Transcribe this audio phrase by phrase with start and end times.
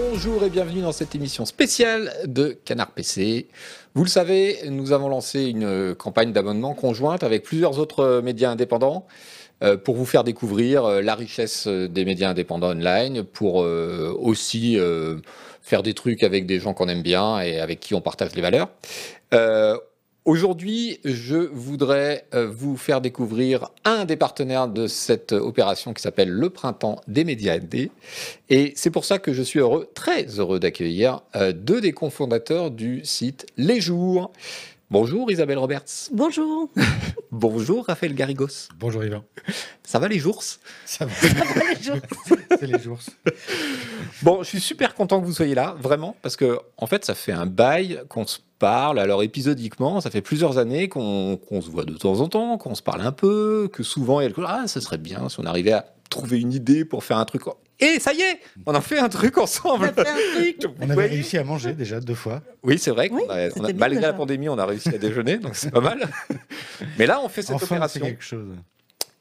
[0.00, 3.48] Bonjour et bienvenue dans cette émission spéciale de Canard PC.
[3.94, 9.06] Vous le savez, nous avons lancé une campagne d'abonnement conjointe avec plusieurs autres médias indépendants
[9.64, 14.78] euh, pour vous faire découvrir euh, la richesse des médias indépendants online, pour euh, aussi
[15.62, 18.42] faire des trucs avec des gens qu'on aime bien et avec qui on partage les
[18.42, 18.68] valeurs.
[20.28, 26.50] Aujourd'hui, je voudrais vous faire découvrir un des partenaires de cette opération qui s'appelle le
[26.50, 27.88] Printemps des médias AD.
[28.50, 31.22] Et c'est pour ça que je suis heureux, très heureux d'accueillir
[31.54, 34.30] deux des cofondateurs du site Les Jours.
[34.90, 36.10] Bonjour Isabelle Roberts.
[36.12, 36.68] Bonjour.
[37.30, 38.68] Bonjour Raphaël Garrigos.
[38.78, 39.24] Bonjour Yvan.
[39.82, 40.42] Ça va les jours?
[40.84, 41.12] Ça va.
[41.70, 41.96] les jours?
[42.50, 43.00] C'est les jours.
[44.22, 47.14] Bon, je suis super content que vous soyez là, vraiment, parce que en fait, ça
[47.14, 48.98] fait un bail qu'on se parle.
[48.98, 52.82] Alors épisodiquement, ça fait plusieurs années qu'on se voit de temps en temps, qu'on se
[52.82, 55.44] parle un peu, que souvent il y a le ah, ça serait bien si on
[55.44, 57.42] arrivait à trouver une idée pour faire un truc.
[57.80, 59.92] Et ça y est, on a fait un truc ensemble.
[59.96, 60.56] On a fait un truc.
[60.80, 62.42] On avait réussi à manger déjà deux fois.
[62.64, 63.08] Oui, c'est vrai.
[63.12, 65.80] Oui, a- on a- malgré la pandémie, on a réussi à déjeuner, donc c'est pas
[65.80, 66.08] mal.
[66.98, 68.00] Mais là, on fait cette enfin, opération.
[68.04, 68.48] quelque chose.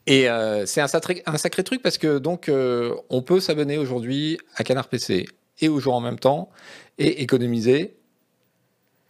[0.07, 3.77] Et euh, c'est un sacré, un sacré truc parce que donc euh, on peut s'abonner
[3.77, 5.27] aujourd'hui à Canard PC
[5.59, 6.49] et au jour en même temps
[6.97, 7.96] et économiser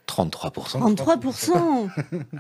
[0.08, 0.96] 33%.
[0.96, 1.90] 33%.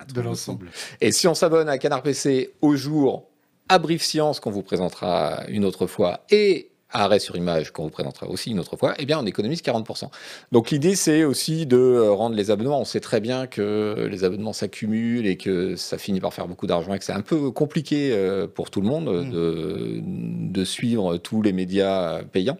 [0.13, 0.69] De l'ensemble.
[1.01, 3.27] Et si on s'abonne à Canard PC au jour,
[3.69, 7.83] à Brief Science qu'on vous présentera une autre fois et à Arrêt sur Image qu'on
[7.83, 10.09] vous présentera aussi une autre fois, eh bien on économise 40%.
[10.53, 12.79] Donc l'idée c'est aussi de euh, rendre les abonnements.
[12.79, 16.65] On sait très bien que les abonnements s'accumulent et que ça finit par faire beaucoup
[16.65, 19.31] d'argent et que c'est un peu compliqué euh, pour tout le monde Mm.
[19.31, 22.57] de, de suivre tous les médias payants.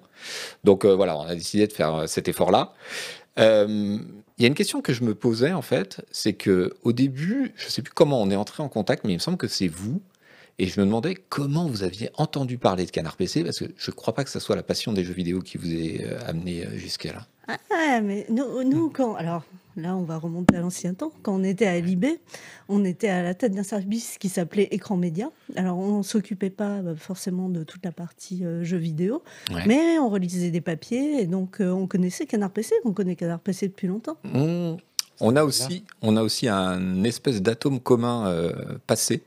[0.63, 2.73] Donc euh, voilà, on a décidé de faire cet effort-là.
[3.39, 3.97] Euh,
[4.38, 7.53] Il y a une question que je me posais en fait, c'est que au début,
[7.55, 9.47] je ne sais plus comment on est entré en contact, mais il me semble que
[9.47, 9.99] c'est vous.
[10.59, 13.91] Et je me demandais comment vous aviez entendu parler de Canard PC, parce que je
[13.91, 16.19] ne crois pas que ce soit la passion des jeux vidéo qui vous ait euh,
[16.27, 17.27] amené euh, jusqu'à là.
[17.71, 19.16] Ah, mais nous, nous, quand.
[19.16, 19.44] Alors
[19.78, 21.11] là, on va remonter à l'ancien temps.
[21.23, 22.06] Quand on était à LIB,
[22.67, 25.29] on était à la tête d'un service qui s'appelait Écran Média.
[25.56, 29.63] Alors, on ne s'occupait pas euh, forcément de toute la partie euh, jeux vidéo, Ouais.
[29.68, 32.75] mais on relisait des papiers et donc euh, on connaissait Canard PC.
[32.85, 34.18] On connaît Canard PC depuis longtemps.
[34.34, 34.78] On,
[35.19, 38.53] on a aussi, on a aussi un espèce d'atome commun euh,
[38.88, 39.24] passé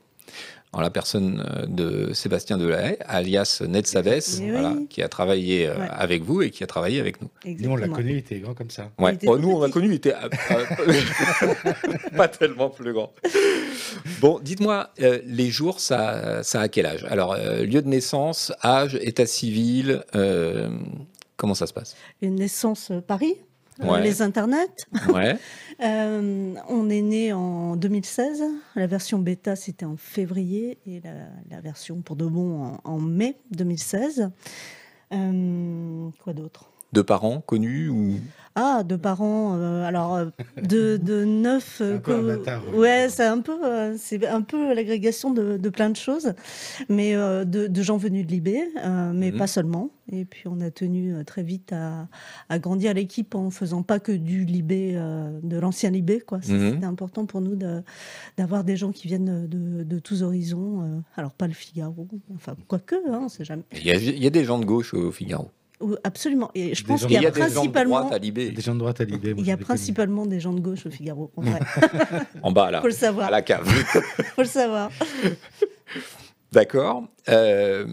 [0.73, 4.87] en la personne euh, de Sébastien Delahaye, alias Ned Savès, Eh voilà, oui.
[4.87, 5.87] qui a travaillé euh, Ouais.
[5.91, 7.27] avec vous et qui a travaillé avec nous.
[7.45, 8.89] Nous, on l'a connu, il était grand comme ça.
[8.97, 9.17] Ouais.
[9.27, 10.29] Oh, nous, on l'a connu, il était euh,
[12.15, 13.11] pas tellement plus grand.
[14.21, 17.05] Bon, dites-moi, euh, les jours, ça, ça a quel âge?
[17.09, 20.69] Alors, euh, lieu de naissance, âge, état civil, euh,
[21.37, 21.95] comment ça se passe?
[22.21, 23.35] Une naissance Paris,
[23.89, 24.01] Ouais.
[24.01, 24.87] les internets.
[25.13, 25.37] Ouais.
[25.81, 28.43] Euh, on est né en 2016.
[28.75, 31.11] La version bêta, c'était en février et la,
[31.49, 34.29] la version pour de bon en, en mai 2016.
[35.13, 36.69] Euh, quoi d'autre?
[36.93, 38.15] Deux parents connus ou?
[38.55, 39.55] Ah, de parents.
[39.57, 40.25] euh, alors, euh,
[40.61, 41.75] de, de neuf.
[41.77, 42.79] C'est un euh, peu un co- bâtard, oui.
[42.79, 46.33] ouais, c'est un peu, euh, c'est un peu l'agrégation de, de plein de choses,
[46.89, 49.37] mais euh, de, de gens venus de Libé, euh, mais Mhm.
[49.37, 49.89] pas seulement.
[50.11, 52.09] Et puis, on a tenu euh, très vite à,
[52.49, 56.39] à grandir l'équipe en faisant pas que du Libé, euh, de l'ancien Libé, quoi.
[56.41, 56.73] C'est- Mhm.
[56.73, 57.81] C'était important pour nous de-
[58.37, 60.81] d'avoir des gens qui viennent de, de tous horizons.
[60.81, 63.63] euh, alors, pas le Figaro, enfin, quoique, hein, c'est jamais.
[63.71, 65.49] il y, a, il y a des gens de gauche au Figaro.
[66.03, 66.49] Absolument.
[66.55, 67.99] Et je Des pense qu'il il y y a a des gens de principalement.
[68.01, 69.33] droite à Libé, Des gens de droite à l'idée.
[69.37, 71.31] Il y a principalement des gens de gauche au Figaro.
[71.35, 71.59] En vrai.
[72.43, 73.27] en bas là, Faut le savoir.
[73.27, 73.67] à la cave.
[74.35, 74.89] Faut le savoir.
[76.53, 77.07] D'accord.
[77.29, 77.85] Euh,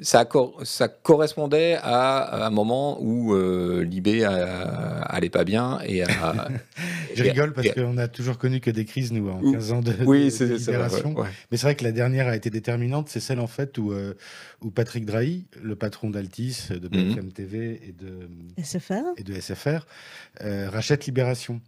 [0.00, 6.48] ça, cor- ça correspondait à un moment où euh, Libé allait pas bien et à,
[7.14, 9.80] Je rigole parce qu'on a toujours connu que des crises, nous, en Ou- 15 ans
[9.82, 10.84] de, Oui, de- c'est de c'est vrai.
[10.84, 11.14] libération.
[11.14, 11.28] ouais.
[11.50, 13.08] Mais c'est vrai que la dernière a été déterminante.
[13.10, 14.14] C'est celle, en fait, où, euh,
[14.62, 17.08] où Patrick Drahi, le patron d'Altis, de Mhm.
[17.14, 18.28] BFM TV et de,
[18.62, 19.02] SFR.
[19.18, 19.86] et de SFR,
[20.42, 21.60] euh, rachète Libération.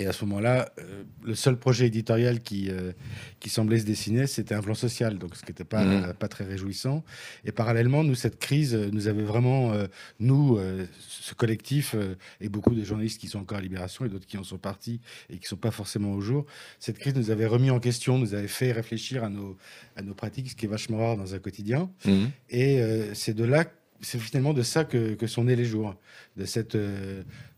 [0.00, 2.92] Et à ce moment-là, euh, le seul projet éditorial qui, euh,
[3.38, 6.14] qui semblait se dessiner, c'était un plan social, donc ce qui n'était pas, Mhm.
[6.14, 7.04] pas très réjouissant.
[7.44, 9.86] Et parallèlement, nous, cette crise euh, nous avait vraiment, euh,
[10.18, 10.58] nous,
[10.98, 11.94] ce collectif,
[12.40, 15.00] et beaucoup de journalistes qui sont encore à Libération et d'autres qui en sont partis
[15.28, 16.46] et qui ne sont pas forcément au jour,
[16.78, 19.58] cette crise nous avait remis en question, nous avait fait réfléchir à nos,
[19.96, 21.90] à nos pratiques, ce qui est vachement rare dans un quotidien.
[22.06, 22.30] Mhm.
[22.48, 22.80] Et
[23.12, 23.66] c'est de là,
[24.00, 25.94] c'est finalement de ça que, que sont nés les jours,
[26.38, 26.76] de cette,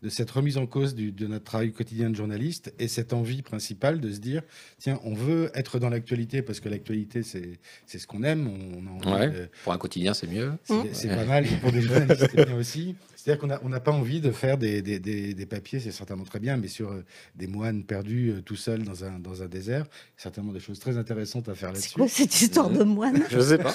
[0.03, 3.43] de cette remise en cause du- de notre travail quotidien de journaliste et cette envie
[3.43, 4.43] principale de se dire
[4.79, 7.59] tiens, on veut être dans l'actualité parce que l'actualité, c'est
[7.99, 8.49] ce qu'on aime.
[8.49, 9.31] On a envie Ouais.
[9.31, 10.53] de- Pour un quotidien, c'est mieux.
[10.65, 11.47] c'est c'est pas mal.
[11.47, 12.97] Et pour des journalistes, c'est bien aussi.
[13.23, 15.93] C'est-à-dire qu'on n'a on n'a pas envie de faire des, des, des, des papiers, c'est
[15.93, 17.05] certainement très bien, mais sur euh,
[17.37, 19.87] des moines perdus euh, tout seuls dans un, dans un désert,
[20.17, 21.95] certainement des choses très intéressantes à faire C'est là-dessus.
[21.95, 23.75] quoi cette histoire de moine Je sais pas.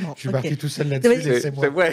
[0.00, 1.22] Bon, Je suis parti tout seul là-dessus.
[1.22, 1.64] C'est laissez-moi.
[1.64, 1.92] c'est- ouais.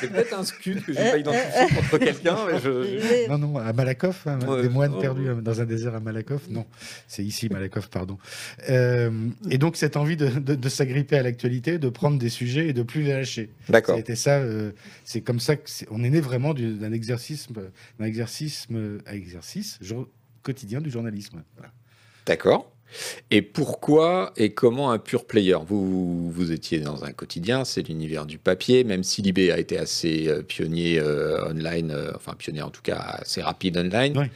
[0.00, 2.36] C'est peut-être un scud que j'ai pas identifié contre quelqu'un.
[2.50, 4.62] mais je- Mais- Non, non, à Malakoff, hein, Ouais.
[4.62, 5.00] des moines Oh.
[5.00, 6.48] perdus euh, dans un désert à Malakoff.
[6.48, 6.64] Non,
[7.08, 8.16] c'est ici Malakoff, pardon.
[8.70, 9.10] Euh,
[9.50, 12.72] et donc cette envie de, de- de s'agripper à l'actualité, de prendre des sujets et
[12.72, 13.50] de plus les lâcher.
[13.68, 13.98] D'accord.
[13.98, 14.38] été ça.
[14.38, 14.72] euh,
[15.04, 17.48] c'est comme ça que c'est- on est né vraiment du- d'un exercice,
[17.98, 20.08] d'un exercice, euh, exercice jour-
[20.42, 21.42] quotidien du journalisme.
[21.56, 21.72] Voilà.
[22.26, 22.72] D'accord.
[23.30, 25.56] Et pourquoi et comment un pur player?
[25.64, 29.78] Vous, vous étiez dans un quotidien, c'est l'univers du papier, même si Libé a été
[29.78, 34.18] assez euh, pionnier euh, online, euh, enfin pionnier en tout cas assez rapide online.
[34.18, 34.26] Oui.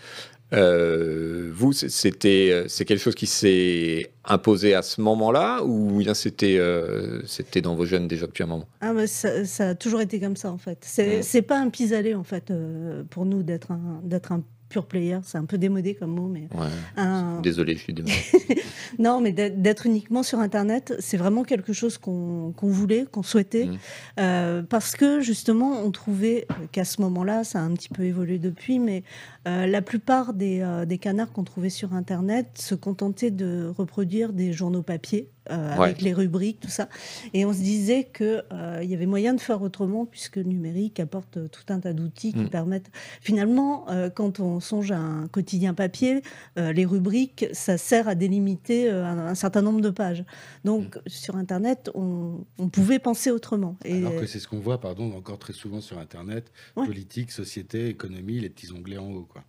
[0.52, 5.98] Euh, vous, c'est- c'était euh, c'est quelque chose qui s'est imposé à ce moment-là ou
[5.98, 8.68] bien c'était euh, c'était dans vos jeunes déjà depuis un moment?
[8.80, 10.78] Ah, mais ça, ça a toujours été comme ça en fait.
[10.82, 11.22] C'est Mm.
[11.22, 14.42] c'est pas un pis-aller en fait euh, pour nous d'être un, d'être un
[14.74, 15.18] pur player.
[15.22, 16.66] C'est un peu démodé comme mot, mais Ouais.
[16.96, 18.12] un- Désolé, je suis désolé.
[18.98, 23.76] non, mais d'être uniquement sur Internet, c'est vraiment quelque chose qu'on voulait, qu'on souhaitait, Mm.
[24.20, 28.38] euh, parce que justement, on trouvait qu'à ce moment-là, ça a un petit peu évolué
[28.38, 29.04] depuis, mais
[29.46, 34.32] euh, la plupart des, euh, des canards qu'on trouvait sur Internet se contentaient de reproduire
[34.32, 35.28] des journaux papier.
[35.50, 35.84] euh, Ouais.
[35.84, 36.88] avec les rubriques, tout ça.
[37.34, 38.42] Et on se disait qu'il
[38.82, 41.92] il y avait moyen de faire autrement, puisque le numérique apporte euh, tout un tas
[41.92, 42.48] d'outils qui Mm.
[42.48, 42.90] permettent.
[43.20, 46.22] Finalement, euh, quand on songe à un quotidien papier,
[46.58, 50.24] euh, les rubriques, ça sert à délimiter euh, un, un certain nombre de pages.
[50.64, 53.76] Donc, sur Internet, on, on pouvait penser autrement.
[53.84, 56.86] Et, Alors que c'est ce qu'on voit, pardon, encore très souvent sur Internet, Ouais.
[56.86, 59.28] politique, société, économie, les petits onglets en haut.
[59.30, 59.42] Quoi.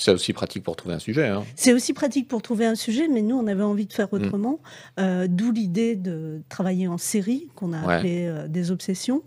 [0.00, 1.26] C'est aussi pratique pour trouver un sujet.
[1.26, 1.42] hein.
[1.56, 4.14] C'est aussi pratique pour trouver un sujet, mais nous, on avait envie de faire Mm.
[4.16, 4.60] autrement.
[5.00, 7.94] Euh, D'où l'idée de travailler en série, qu'on a Ouais.
[7.94, 9.22] appelé euh, des obsessions,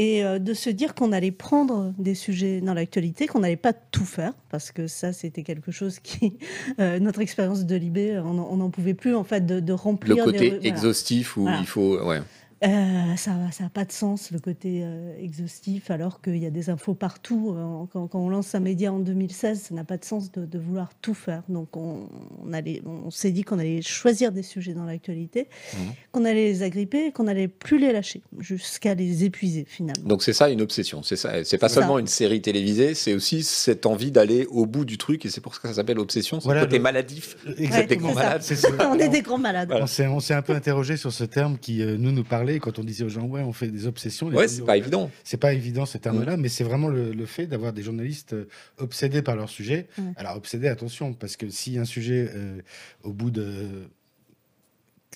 [0.00, 3.72] et euh, de se dire qu'on allait prendre des sujets dans l'actualité, qu'on n'allait pas
[3.72, 6.38] tout faire, parce que ça, c'était quelque chose qui,
[6.80, 10.24] euh, notre expérience de Libé, on n'en pouvait plus en fait de, de Le remplir.
[10.24, 10.64] côté des, voilà.
[10.66, 11.58] exhaustif où Voilà.
[11.60, 11.98] il faut.
[12.06, 12.20] Ouais.
[12.64, 16.70] Euh, ça n'a pas de sens, le côté euh, exhaustif, alors qu'il y a des
[16.70, 17.54] infos partout.
[17.56, 20.44] Euh, quand, quand on lance un média en 2016, ça n'a pas de sens de,
[20.44, 21.42] de vouloir tout faire.
[21.48, 22.08] Donc on,
[22.44, 25.92] on, allait- on s'est dit qu'on allait choisir des sujets dans l'actualité, Mhm.
[26.10, 30.04] qu'on allait les agripper et qu'on n'allait plus les lâcher, jusqu'à les épuiser finalement.
[30.08, 31.02] Donc c'est ça une obsession.
[31.04, 31.44] C'est ça.
[31.44, 31.76] C'est pas ça.
[31.76, 35.40] seulement une série télévisée, c'est aussi cette envie d'aller au bout du truc et c'est
[35.40, 36.40] pour ça que ça s'appelle obsession.
[36.40, 37.36] C'est Voilà, le côté le- maladif.
[37.56, 37.86] Exactement.
[37.86, 38.22] des grands c'est ça.
[38.24, 38.42] malades.
[38.42, 38.68] C'est ça.
[38.92, 39.72] on est des grands malades.
[39.80, 42.60] On s'est, on s'est un peu interrogé sur ce terme qui euh, nous nous parlait
[42.60, 44.28] quand on disait aux gens ouais on fait des obsessions.
[44.28, 45.10] Ouais, c'est pas évident.
[45.24, 48.48] C'est pas évident ce terme-là, mais c'est vraiment le, le fait d'avoir des journalistes euh,
[48.78, 49.86] obsédés par leur sujet.
[49.98, 50.04] Ouais.
[50.16, 52.60] Alors obsédés, attention, parce que si un sujet euh,
[53.02, 53.88] au bout de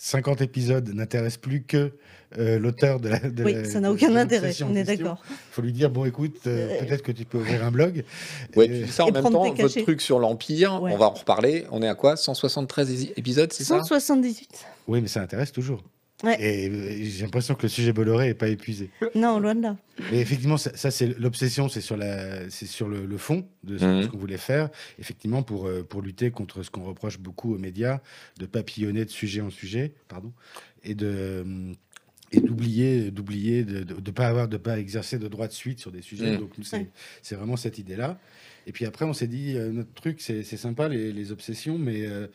[0.00, 1.92] 50 épisodes n'intéresse plus que
[2.38, 3.18] euh, l'auteur de la.
[3.20, 5.22] de Oui, la- ça n'a aucun intérêt, on est d'accord.
[5.50, 8.02] faut lui dire bon écoute, euh, peut-être que tu peux ouvrir un blog.
[8.56, 9.30] Euh, tu dis ça en Et même temps.
[9.44, 9.82] Votre cachets.
[9.82, 10.92] truc sur l'Empire, Ouais.
[10.92, 11.66] on va en reparler.
[11.70, 12.16] On est à quoi?
[12.16, 13.78] 173 é- épisodes, c'est ça?
[13.80, 14.64] 178.
[14.88, 15.82] oui, mais ça intéresse toujours.
[16.22, 16.36] Ouais.
[16.40, 18.90] Et euh, j'ai l'impression que le sujet Bolloré n'est pas épuisé.
[19.14, 19.76] Non, loin de là.
[20.10, 23.76] Mais effectivement, ça, ça, c'est l'obsession, c'est sur, la, c'est sur le, le fond de
[23.78, 24.02] ce, Mhm.
[24.04, 27.58] ce qu'on voulait faire, effectivement, pour, euh, pour lutter contre ce qu'on reproche beaucoup aux
[27.58, 28.00] médias,
[28.38, 30.32] de papillonner de sujet en sujet, pardon,
[30.84, 31.44] et de
[32.34, 35.92] et d'oublier d'oublier de ne pas avoir de pas exercer de droit de suite sur
[35.92, 36.38] des sujets Mhm.
[36.38, 36.90] donc c'est Ouais.
[37.20, 38.18] c'est vraiment cette idée là
[38.66, 41.76] et puis après on s'est dit euh, notre truc c'est c'est sympa les, les obsessions
[41.76, 42.28] mais euh,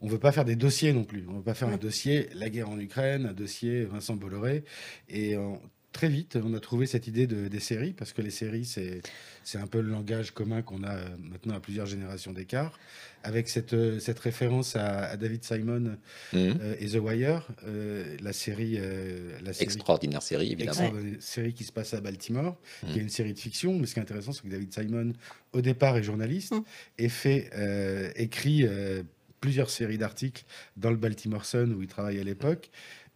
[0.00, 1.78] on veut pas faire des dossiers non plus on veut pas faire un Ouais.
[1.78, 4.64] dossier la guerre en Ukraine un dossier Vincent Bolloré
[5.08, 5.52] et euh,
[5.92, 9.02] très vite, on a trouvé cette idée de, des séries, parce que les séries, c'est
[9.42, 12.78] c'est un peu le langage commun qu'on a euh, maintenant à plusieurs générations d'écart,
[13.24, 15.96] avec cette, euh, cette référence à, à David Simon
[16.32, 16.58] Mhm.
[16.62, 20.70] euh, et The Wire, euh, la série, euh, la série Extraordinaire série, évidemment.
[20.70, 22.96] extraordinaire série qui se passe à Baltimore, qui Mm.
[22.96, 23.76] est une série de fiction.
[23.76, 25.12] Mais ce qui est intéressant, c'est que David Simon,
[25.52, 26.62] au départ, est journaliste Mm.
[26.98, 29.02] et fait, euh, écrit euh,
[29.40, 30.44] plusieurs séries d'articles
[30.76, 32.70] dans le Baltimore Sun où il travaille à l'époque.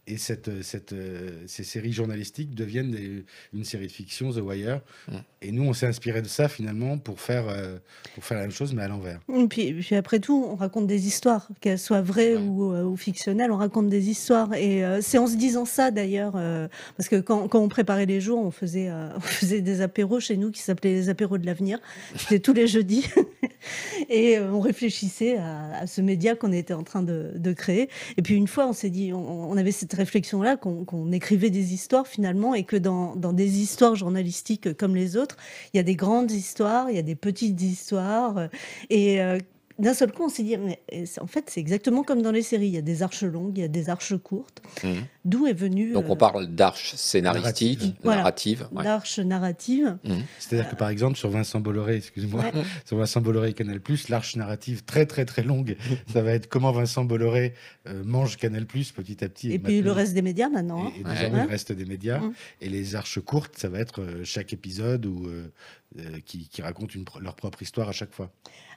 [0.06, 4.80] Et cette, euh, cette, euh, ces séries journalistiques deviennent une série de fiction, The Wire.
[5.08, 5.16] Mm.
[5.44, 7.76] Et nous, on s'est inspiré de ça finalement pour faire, euh,
[8.14, 9.20] pour faire la même chose, mais à l'envers.
[9.28, 12.40] Et puis, puis après tout, on raconte des histoires, qu'elles soient vraies Ouais.
[12.42, 14.54] ou, euh, ou fictionnelles, on raconte des histoires.
[14.54, 16.32] Et euh, c'est en se disant ça d'ailleurs,
[16.96, 20.36] parce que quand, quand on préparait les jours, on faisait, on faisait des apéros chez
[20.36, 21.78] nous qui s'appelaient les apéros de l'avenir.
[22.16, 23.06] C'était tous les jeudis.
[24.08, 27.88] et on réfléchissait à, à ce média qu'on était en train de, de créer.
[28.16, 31.50] Et puis une fois, on s'est dit, on, on avait cette réflexion-là, qu'on qu'on écrivait
[31.50, 35.33] des histoires finalement, et que dans, dans des histoires journalistiques comme les autres,
[35.72, 38.48] il y a des grandes histoires, il y a des petites histoires, euh,
[38.90, 39.38] et euh,
[39.78, 40.80] d'un seul coup, on s'est dit, mais
[41.20, 42.68] en fait, c'est exactement comme dans les séries.
[42.68, 44.62] Il y a des arches longues, il y a des arches courtes.
[44.84, 45.04] Mhm.
[45.24, 48.00] D'où est venu Donc on euh, parle d'arches scénaristiques, Narrative.
[48.02, 48.18] Voilà.
[48.18, 48.68] narratives.
[48.72, 48.84] ouais.
[48.84, 49.96] l'arche narrative.
[50.04, 50.22] Mhm.
[50.38, 52.52] C'est-à-dire que par exemple sur Vincent Bolloré, excuse-moi, Ouais.
[52.84, 55.76] sur Vincent Bolloré et Canal+, l'arche narrative très très très longue,
[56.12, 57.54] ça va être comment Vincent Bolloré
[57.88, 59.52] euh, mange Canal+, petit à petit.
[59.52, 60.86] Et puis le reste des médias maintenant.
[60.86, 60.92] hein.
[60.96, 61.10] Et, et Ouais.
[61.14, 61.44] désormais, Ouais.
[61.44, 62.18] le reste des médias.
[62.20, 62.34] Mm.
[62.60, 65.26] Et les arches courtes, ça va être euh, chaque épisode ou
[66.26, 68.30] qui, qui racontent une pro- leur propre histoire à chaque fois.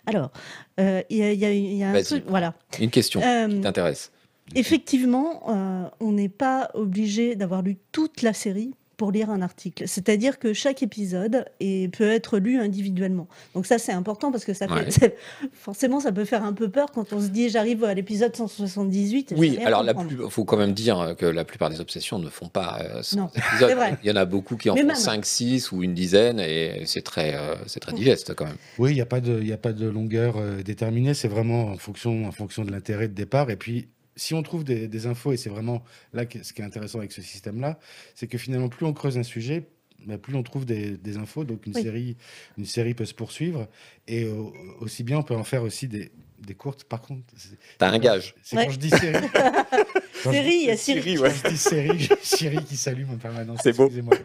[0.07, 0.31] Alors,
[0.79, 2.03] euh, il y, a- il y a- il y a un Vas-y.
[2.05, 2.23] truc.
[2.27, 2.53] Voilà.
[2.79, 4.11] Une question Euh, qui t'intéresse.
[4.55, 9.87] Effectivement, euh, on n'est pas obligé d'avoir lu toute la série pour lire un article.
[9.87, 13.27] C'est-à-dire que chaque épisode est- peut être lu individuellement.
[13.53, 14.91] Donc ça, c'est important parce que ça fait, Ouais.
[14.91, 15.15] c'est-
[15.53, 19.31] forcément, ça peut faire un peu peur quand on se dit j'arrive à l'épisode 178.
[19.31, 22.29] et je Oui, alors il faut quand même dire que la plupart des obsessions ne
[22.29, 23.69] font pas euh, 100 Non, épisodes.
[23.69, 23.97] c'est vrai.
[24.03, 24.95] Il y en a beaucoup qui en Mais font même.
[24.95, 28.57] 5, 6 ou une dizaine et c'est très, euh, c'est très digeste quand même.
[28.79, 31.27] Oui, il n'y a, pas de- il y a pas de longueur euh, déterminée, c'est
[31.27, 33.49] vraiment en fonction, en fonction de l'intérêt de départ.
[33.51, 35.83] Et puis, si on trouve des, des infos, et c'est vraiment
[36.13, 37.79] là que, ce qui est intéressant avec ce système-là,
[38.15, 39.67] c'est que finalement, plus on creuse un sujet,
[40.05, 41.43] bah, plus on trouve des, des infos.
[41.45, 41.81] Donc, une, Oui.
[41.83, 42.17] série,
[42.57, 43.67] une série peut se poursuivre.
[44.07, 44.33] Et euh,
[44.79, 46.83] aussi bien, on peut en faire aussi des, des courtes.
[46.83, 48.35] Par contre, c'est- T'as un gage.
[48.43, 48.65] c'est Ouais.
[48.65, 49.25] quand je dis série.
[50.23, 51.01] Série, il y a Siri.
[51.01, 53.59] Siri, je dis série, j'ai Siri qui s'allume en permanence.
[53.63, 53.85] C'est beau.
[53.85, 54.15] excusez-moi.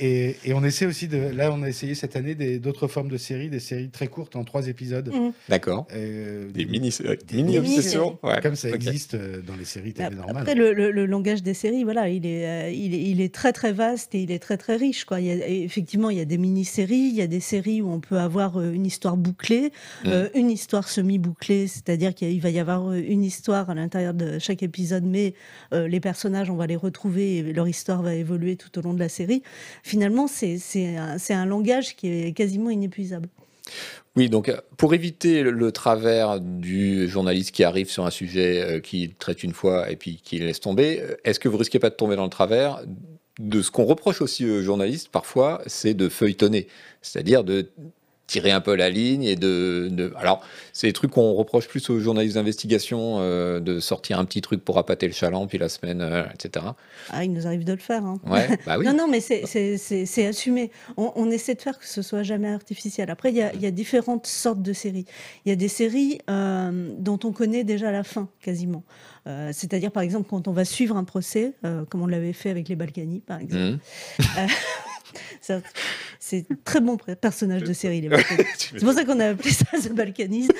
[0.00, 1.16] Et, et on essaie aussi de.
[1.34, 4.36] Là, on a essayé cette année des- d'autres formes de séries, des séries très courtes
[4.36, 5.12] en trois épisodes.
[5.12, 5.32] Mhm.
[5.48, 5.86] D'accord.
[5.94, 8.18] Euh, Des Mini-obsessions.
[8.22, 8.40] Ouais.
[8.42, 10.38] Comme ça existe euh, dans les séries télé normales.
[10.42, 13.32] Après, le, le- le langage des séries, voilà, il est, euh, il, est, il est
[13.34, 15.04] très très vaste et il est très très riche.
[15.04, 15.20] Quoi.
[15.20, 17.90] Il y a, effectivement, il y a des mini-séries, il y a des séries où
[17.90, 19.72] on peut avoir une histoire bouclée,
[20.04, 20.08] Mm.
[20.08, 24.62] euh, une histoire semi-bouclée, c'est-à-dire qu'il va y avoir une histoire à l'intérieur de chaque
[24.62, 25.34] épisode, mais
[25.72, 28.94] euh, les personnages, on va les retrouver et leur histoire va évoluer tout au long
[28.94, 29.42] de la série.
[29.82, 30.58] Finalement, c'est
[31.30, 33.28] un, langage qui est quasiment inépuisable.
[34.16, 38.80] Oui, donc euh, pour éviter le, travers du journaliste qui arrive sur un sujet euh,
[38.80, 41.94] qui traite une fois et puis qui laisse tomber, est-ce que vous risquez pas de
[41.94, 42.82] tomber dans le travers?
[43.38, 46.68] De ce qu'on reproche aussi aux journalistes parfois, c'est de feuilletonner,
[47.02, 47.70] c'est-à-dire de
[48.26, 50.42] tirer un peu la ligne et de, de- alors
[50.72, 54.64] c'est des trucs qu'on reproche plus aux journalistes d'investigation euh, de sortir un petit truc
[54.64, 56.66] pour appâter le chaland puis la semaine euh, etc
[57.10, 58.04] Ah, il nous arrive de le faire.
[58.04, 58.18] hein.
[58.26, 60.70] ouais bah oui Non, non, mais c'est- assumé.
[60.96, 63.10] On, on essaie de faire que ce soit jamais artificiel.
[63.10, 65.04] Après, il y a, il y a différentes sortes de séries.
[65.44, 68.82] Il y a des séries euh, dont on connaît déjà la fin, quasiment.
[69.52, 71.52] C'est-à-dire, par exemple, quand on va suivre un procès,
[71.90, 73.78] comme on l'avait fait avec les Balkany, par exemple.
[75.48, 75.62] Mhm.
[76.28, 78.08] C'est très bon personnage de série, les.
[78.58, 80.48] C'est pour ça qu'on a appelé ça The Balkanies.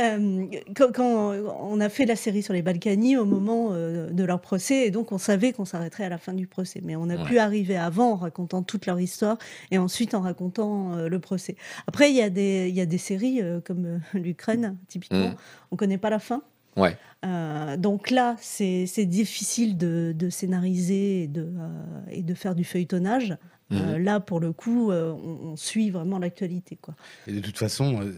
[0.00, 4.22] Euh, quand, quand on a fait la série sur les Balkany au moment euh, de
[4.22, 7.10] leur procès, et donc on savait qu'on s'arrêterait à la fin du procès, mais on
[7.10, 7.24] a Ouais.
[7.24, 9.36] pu arriver avant en racontant toute leur histoire
[9.72, 11.56] et ensuite en racontant euh, le procès.
[11.88, 15.34] Après, il y a des, il y a des séries euh, comme l'Ukraine, typiquement, Mhm.
[15.72, 16.42] on connaît pas la fin.
[16.76, 21.68] ouais Euh, donc là, c'est c'est difficile de, de scénariser et de, euh,
[22.12, 23.36] et de faire du feuilletonnage.
[23.72, 24.04] Euh, Mhm.
[24.04, 26.76] là, pour le coup, euh, on, on suit vraiment l'actualité.
[26.80, 26.94] quoi.
[27.26, 28.12] Et de toute façon, euh,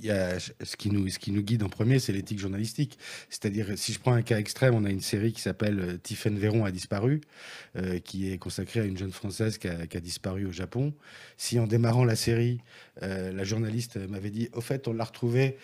[0.00, 2.98] y a ce qui nous, ce qui nous guide en premier, c'est l'éthique journalistique.
[3.28, 6.64] C'est-à-dire, si je prends un cas extrême, on a une série qui s'appelle Tiffaine Véron
[6.64, 7.20] a disparu,
[8.04, 10.94] qui est consacrée à une jeune française qui a, qui a disparu au Japon.
[11.36, 12.60] Si en démarrant la série,
[13.02, 15.58] la journaliste m'avait dit, au fait, on l'a retrouvée.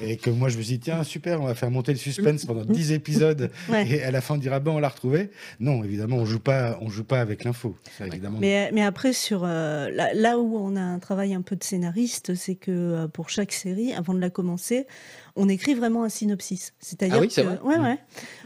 [0.00, 2.44] Et que moi je me suis dit, tiens, super, on va faire monter le suspense
[2.44, 3.50] pendant 10 épisodes.
[3.68, 3.88] Ouais.
[3.88, 5.30] Et à la fin, on dira, bon, on l'a retrouvée.
[5.60, 7.76] Non, évidemment, on joue pas, on joue pas avec l'info.
[8.00, 8.38] Évidemment.
[8.40, 11.64] Mais, mais après, sur, euh, là, là où on a un travail un peu de
[11.64, 14.86] scénariste, c'est que euh, pour chaque série, avant de la commencer,
[15.36, 16.72] on écrit vraiment un synopsis.
[16.80, 17.82] C'est-à-dire Ah oui, que- vrai ouais, Mm.
[17.84, 17.98] ouais,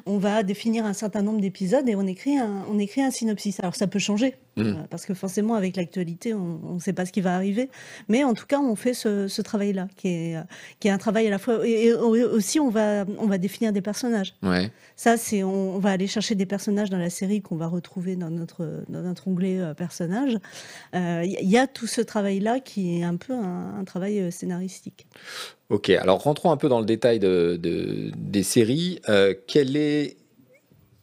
[0.07, 3.59] on va définir un certain nombre d'épisodes et on écrit, un, on écrit un synopsis.
[3.61, 4.63] Alors ça peut changer, Mm.
[4.63, 7.71] euh, parce que forcément, avec l'actualité, on ne sait pas ce qui va arriver.
[8.09, 10.43] Mais en tout cas, on fait ce, ce travail-là, qui est, euh,
[10.81, 11.67] qui est un travail à la fois...
[11.67, 14.35] Et, et aussi, on va, on va définir des personnages.
[14.43, 17.67] ouais Ça, c'est on, on va aller chercher des personnages dans la série qu'on va
[17.67, 20.39] retrouver dans notre, dans notre onglet euh, personnages.
[20.95, 24.31] Euh, Il y, y a tout ce travail-là qui est un peu un, un travail
[24.33, 25.07] scénaristique.
[25.69, 29.01] Ok, alors rentrons un peu dans le détail de, de- des séries.
[29.09, 30.17] Euh, quelle est,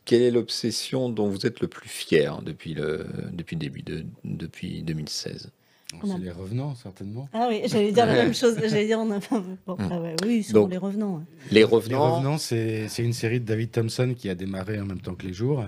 [0.06, 4.06] quelle est l'obsession dont vous êtes le plus fier depuis le, depuis le début, de,
[4.24, 5.50] depuis 2016
[6.06, 7.28] C'est les revenants, certainement.
[7.34, 8.56] Ah oui, j'allais dire la même chose.
[8.58, 9.20] J'allais dire, on a...
[9.68, 11.16] bon, ah ouais, oui, sur Donc, les revenants.
[11.18, 11.24] ouais.
[11.52, 14.86] Les Les revenants, Revenants, c'est c'est une série de David Thompson qui a démarré en
[14.86, 15.66] même temps que les jours.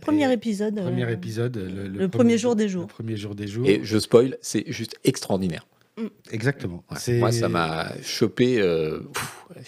[0.00, 0.78] Premier Et- épisode.
[0.78, 1.56] euh, Premier épisode.
[1.58, 2.82] Le, le premier jour des jours.
[2.84, 3.66] Le premier jour des jours.
[3.68, 5.66] et je spoil, c'est juste extraordinaire.
[6.30, 6.84] Exactement.
[6.90, 6.96] Ouais.
[6.98, 8.60] C'est- Moi, ça m'a chopé.
[8.60, 9.00] euh,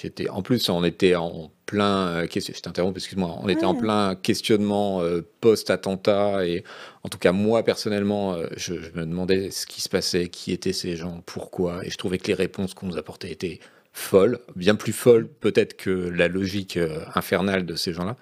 [0.00, 2.06] j'étais, en plus, on était en plein.
[2.08, 3.36] euh, question- je t'interromps, excuse-moi.
[3.42, 6.46] On était en plein questionnement euh, post-attentat.
[6.46, 6.64] Et
[7.02, 10.52] en tout cas, moi, personnellement, euh, je, je me demandais ce qui se passait, qui
[10.52, 11.84] étaient ces gens, pourquoi.
[11.84, 13.60] Et je trouvais que les réponses qu'on nous apportait étaient
[13.92, 18.16] folles, bien plus folles peut-être que la logique euh, infernale de ces gens-là.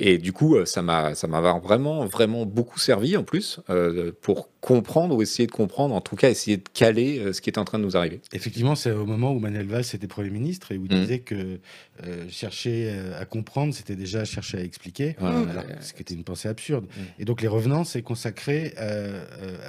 [0.00, 1.12] Et du coup, euh, ça m'a,
[1.60, 6.14] vraiment, vraiment beaucoup servi en plus euh, pour comprendre ou essayer de comprendre, en tout
[6.16, 8.20] cas essayer de caler euh, ce qui est en train de nous arriver.
[8.32, 11.00] Effectivement, c'est au moment où Manuel Valls était Premier ministre et où il Mhm.
[11.00, 11.58] disait que
[12.04, 15.76] euh, chercher à comprendre, c'était déjà chercher à expliquer, Ouais, alors, ouais.
[15.80, 16.84] ce qui était une pensée absurde.
[16.96, 17.04] Mhm.
[17.18, 18.74] Et donc Les Revenants, c'est consacré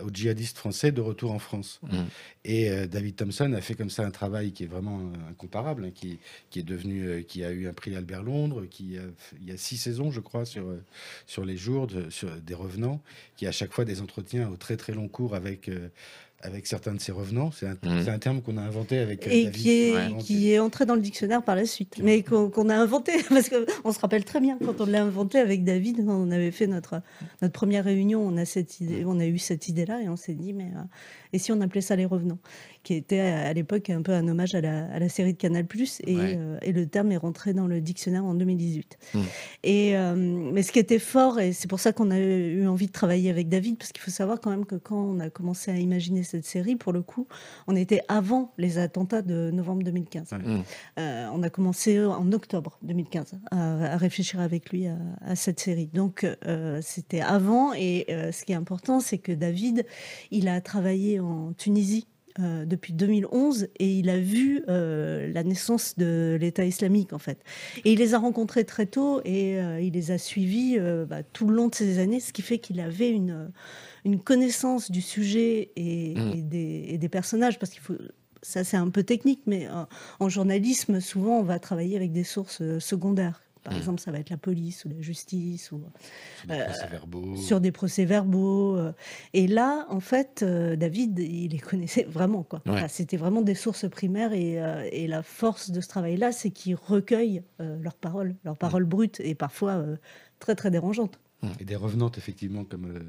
[0.05, 1.79] aux djihadistes français de retour en France.
[1.91, 2.05] Mhm.
[2.45, 6.19] Et David Thompson a fait comme ça un travail qui est vraiment incomparable, hein, qui,
[6.50, 9.01] qui est devenu, qui a eu un prix Albert Londres, qui a,
[9.41, 10.83] il y a six saisons, je crois, sur euh,
[11.25, 13.01] sur les jours de- sur des revenants,
[13.38, 15.89] qui a à chaque fois des entretiens au très très long cours avec euh,
[16.41, 17.51] avec certains de ces revenants.
[17.51, 18.03] C'est un, Mhm.
[18.05, 19.61] c'est un terme qu'on a inventé avec euh, Et David.
[19.61, 22.75] qui est, qui est entré dans le dictionnaire par la suite, mais qu'on qu'on a
[22.77, 26.31] inventé, parce qu'on se rappelle très bien quand on l'a inventé avec David, quand on
[26.31, 27.01] avait fait notre,
[27.41, 30.33] notre première réunion, on a, cette idée, on a eu cette idée-là et on s'est
[30.33, 30.79] dit, mais euh,
[31.33, 32.39] et si on appelait ça les revenants
[32.83, 35.38] Qui était à, à l'époque un peu un hommage à la, à la série de
[35.38, 35.65] Canal,
[36.05, 36.36] et, Ouais.
[36.38, 38.98] euh, et le terme est rentré dans le dictionnaire en 2018.
[39.13, 39.19] Mm.
[39.63, 42.88] Et, euh, mais ce qui était fort, et c'est pour ça qu'on a eu envie
[42.88, 45.71] de travailler avec David, parce qu'il faut savoir quand même que quand on a commencé
[45.71, 47.27] à imaginer cette série, pour le coup,
[47.67, 50.31] on était avant les attentats de novembre 2015.
[50.31, 50.38] Ouais.
[50.39, 50.63] Mm.
[51.00, 55.59] Euh, on a commencé en octobre 2015 à, à réfléchir avec lui à, à cette
[55.59, 55.89] série.
[55.93, 59.86] Donc euh, c'était avant, et euh, ce qui est important, c'est que David,
[60.31, 62.07] il a travaillé en Tunisie.
[62.39, 67.39] euh, depuis 2011 et il a vu euh, la naissance de l'État islamique en fait.
[67.83, 70.77] Et il les a rencontrés très tôt et euh, il les a suivis
[71.09, 73.51] bah, tout le long de ces années, ce qui fait qu'il avait une,
[74.05, 76.31] une connaissance du sujet et, Mm.
[76.38, 77.97] et des, et des personnages, parce qu'il faut...
[78.41, 79.67] Ça, c'est un peu technique, mais
[80.21, 83.41] en journalisme, souvent, on va travailler avec des sources secondaires.
[83.69, 83.81] Par Mm.
[83.81, 85.79] exemple, ça va être la police ou la justice ou
[86.39, 87.35] sur des euh, procès-verbaux.
[87.38, 88.77] sur des procès-verbaux.
[88.77, 88.93] euh.
[89.33, 92.41] Et là, en fait, euh, David, il les connaissait vraiment.
[92.43, 92.61] quoi.
[92.65, 92.71] Ouais.
[92.73, 94.33] Enfin, C'était vraiment des sources primaires.
[94.33, 98.57] Et, euh, et la force de ce travail-là, c'est qu'il recueille euh, leurs paroles, leurs
[98.57, 99.95] paroles brutes et parfois euh,
[100.39, 101.19] très, très dérangeantes.
[101.59, 102.99] Et des revenantes, effectivement, comme, euh,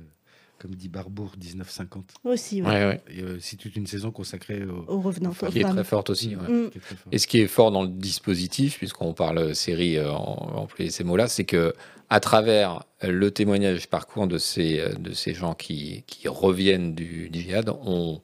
[0.61, 2.14] comme dit Barbour, 1950.
[2.25, 3.00] Aussi, ouais, Ouais, ouais.
[3.11, 4.85] Et euh, c'est toute une saison consacrée au.
[4.87, 5.31] aux revenants.
[5.31, 6.37] Enfin, aux Qui est très forte aussi.
[6.37, 6.43] ouais.
[6.49, 6.71] Mm.
[6.71, 7.09] qui est très fort.
[7.12, 11.02] Et ce qui est fort dans le dispositif, puisqu'on parle série, euh, en employer ces
[11.02, 11.73] mots-là, c'est que
[12.11, 17.31] à travers le témoignage parcours de ces, euh, de ces gens qui, qui reviennent du,
[17.31, 18.21] du djihad, on,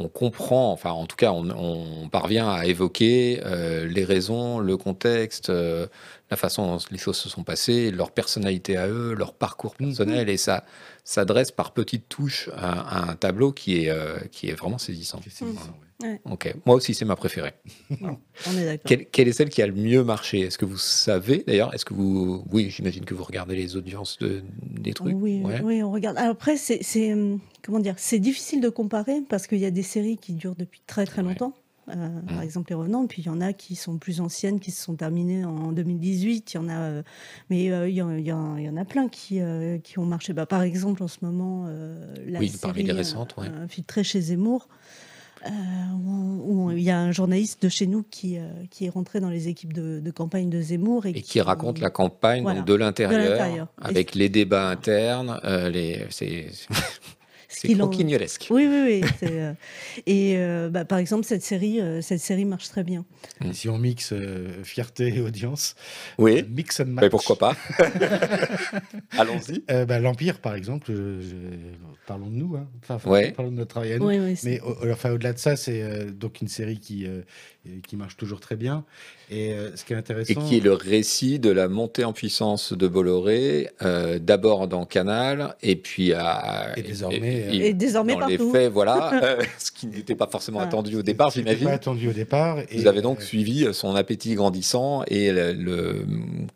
[0.00, 4.76] on comprend, enfin en tout cas on, on parvient à évoquer euh, les raisons, le
[4.76, 5.86] contexte, euh,
[6.30, 10.28] la façon dont les choses se sont passées, leur personnalité à eux, leur parcours personnel,
[10.28, 10.64] et ça
[11.04, 15.20] s'adresse par petites touches à, à un tableau qui est, euh, qui est vraiment saisissant.
[15.22, 15.89] C'est saisissant, ouais.
[16.24, 17.52] Ok, moi aussi c'est ma préférée.
[18.00, 18.84] On est d'accord.
[18.86, 20.40] Quelle, quelle est celle qui a le mieux marché?
[20.40, 21.74] Est-ce que vous savez d'ailleurs?
[21.74, 22.44] Est-ce que vous.
[22.52, 25.16] Oui, j'imagine que vous regardez les audiences de, des trucs.
[25.18, 25.60] Oui, Ouais.
[25.62, 26.16] oui, on regarde.
[26.18, 29.70] Alors après, c'est, c'est, hum, comment dire, c'est difficile de comparer parce qu'il y a
[29.70, 31.28] des séries qui durent depuis très très Ouais.
[31.28, 31.54] longtemps.
[31.88, 32.42] Euh, Par Mm.
[32.42, 34.94] exemple, les Revenants, puis il y en a qui sont plus anciennes, qui se sont
[34.94, 36.52] terminées en 2018.
[36.52, 37.02] Il y en a, euh,
[37.48, 39.40] mais euh, il y, en- il y en il y en a plein qui,
[39.82, 40.32] qui ont marché.
[40.32, 41.66] Bah, par exemple, en ce moment,
[42.26, 44.68] la Oui, parmi les série, récentes, Infiltrée chez Zemmour.
[45.46, 45.50] Euh,
[46.44, 49.30] où, il y a un journaliste de chez nous qui, euh, qui est rentré dans
[49.30, 52.60] les équipes de, de campagne de Zemmour et, Et qui raconte la campagne Voilà.
[52.60, 55.40] donc, de l'intérieur, avec les débats internes.
[55.44, 56.04] euh, les...
[56.10, 56.46] C'est
[57.68, 58.46] c'est croquignolesque.
[58.50, 59.28] Oui, oui, oui.
[59.28, 59.52] euh,
[60.06, 63.04] et euh, bah, par exemple, cette série, euh, cette série marche très bien.
[63.44, 65.74] Et si on mixe euh, fierté et audience,
[66.18, 67.02] Oui, mix and match.
[67.04, 67.56] mais pourquoi pas
[69.18, 69.62] Allons-y.
[69.70, 71.36] Euh, bah, L'Empire, par exemple, je- je-
[72.06, 72.68] parlons de nous, hein.
[72.82, 73.32] enfin, enfin, Ouais.
[73.32, 74.06] parlons de notre travail à nous.
[74.06, 74.60] Oui, oui, Mais
[74.92, 77.22] enfin, au-delà de ça, c'est euh, donc une série qui, euh,
[77.86, 78.84] qui marche toujours très bien.
[79.32, 80.40] Et euh, ce qui est Et intéressant.
[80.48, 85.54] qui est le récit de la montée en puissance de Bolloré, euh, d'abord dans Canal,
[85.62, 86.72] et puis à.
[86.76, 88.52] Et désormais, Et désormais dans les partout.
[88.52, 90.64] faits, voilà, euh, ce qui n'était pas forcément Ah.
[90.64, 91.64] attendu au départ, j'imagine.
[91.66, 92.56] pas attendu au départ.
[92.72, 96.04] Vous et, avez donc euh, suivi son appétit grandissant et le, le-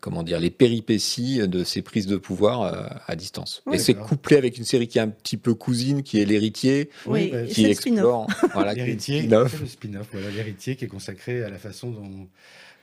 [0.00, 3.62] comment dire les péripéties de ses prises de pouvoir à distance.
[3.66, 6.24] Oui, et c'est couplé avec une série qui est un petit peu cousine, qui est
[6.24, 10.88] l'héritier, Oui, qui explore voilà, qui est le L'héritier, le spin-off, voilà, l'héritier qui est
[10.88, 12.26] consacré à la façon dont,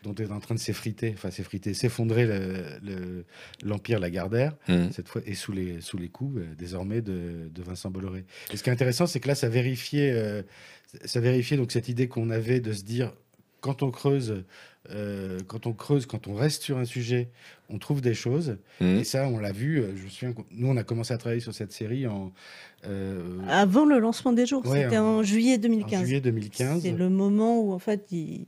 [0.03, 3.25] dont est en train de s'effriter, enfin s'effriter, s'effondrer le- le-
[3.63, 4.89] l'empire Lagardère, Mm.
[4.91, 8.25] cette fois, et sous les, sous les coups, euh, désormais, de, de Vincent Bolloré.
[8.51, 10.41] Et ce qui est intéressant, c'est que là, ça vérifiait, euh,
[11.05, 13.13] ça vérifiait donc cette idée qu'on avait de se dire,
[13.59, 14.43] quand on creuse,
[14.89, 17.29] euh, quand on creuse, quand on reste sur un sujet,
[17.71, 18.57] on trouve des choses.
[18.79, 18.97] Mhm.
[18.99, 19.79] Et ça, on l'a vu.
[19.79, 22.31] euh, Je me souviens, nous, on a commencé à travailler sur cette série en,
[22.85, 26.03] euh, Avant le lancement des jours, Ouais, c'était en- en juillet en 2015.
[26.05, 26.81] juillet 2015.
[26.81, 28.45] C'est le moment où en fait, il-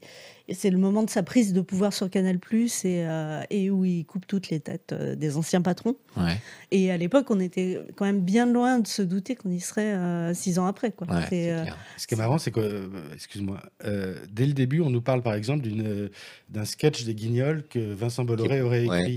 [0.52, 4.06] c'est le moment de sa prise de pouvoir sur Canal+ et, euh, et où il
[4.06, 5.96] coupe toutes les têtes euh, des anciens patrons.
[6.18, 6.38] Ouais.
[6.72, 9.94] Et à l'époque, on était quand même bien loin de se douter qu'on y serait
[9.94, 10.92] euh, six ans après.
[10.92, 11.08] Quoi.
[11.08, 11.78] Ouais, C'est, c'est euh, clair.
[11.98, 15.22] Ce qui est marrant, c'est que, euh, excuse-moi, euh, dès le début, on nous parle
[15.22, 16.10] par exemple d'une-
[16.50, 19.13] d'un sketch des Guignols que Vincent Bolloré aurait ouais.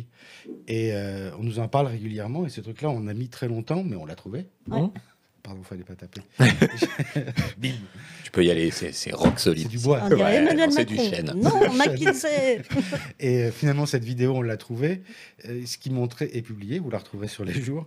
[0.68, 2.46] Et euh, on nous en parle régulièrement.
[2.46, 4.46] Et ce truc-là, on a mis très longtemps, mais on l'a trouvé.
[4.68, 4.88] Ouais.
[5.46, 6.22] Pardon, fallait pas taper.
[7.56, 7.70] Bim.
[8.24, 9.68] Tu peux y aller, c'est c'est rock solide.
[9.70, 10.00] C'est du bois.
[10.02, 11.32] on Ouais, Emmanuel du chêne.
[11.36, 12.62] Non, McKinsey.
[13.20, 15.02] Et euh, finalement, cette vidéo, on l'a trouvée.
[15.48, 17.86] Euh, ce qui montrait est publié, vous la retrouvez sur les jours.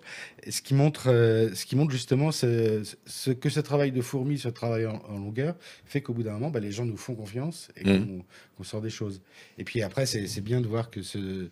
[0.50, 4.38] Ce qui montre, euh, ce qui montre justement ce, ce que ce travail de fourmi,
[4.39, 7.13] ce travail en, en longueur, fait qu'au bout d'un moment, bah, les gens nous font
[7.15, 8.24] confiance et Mm.
[8.58, 9.19] qu'on sort des choses.
[9.58, 11.50] Et puis après, c'est c'est bien de voir que ce, euh,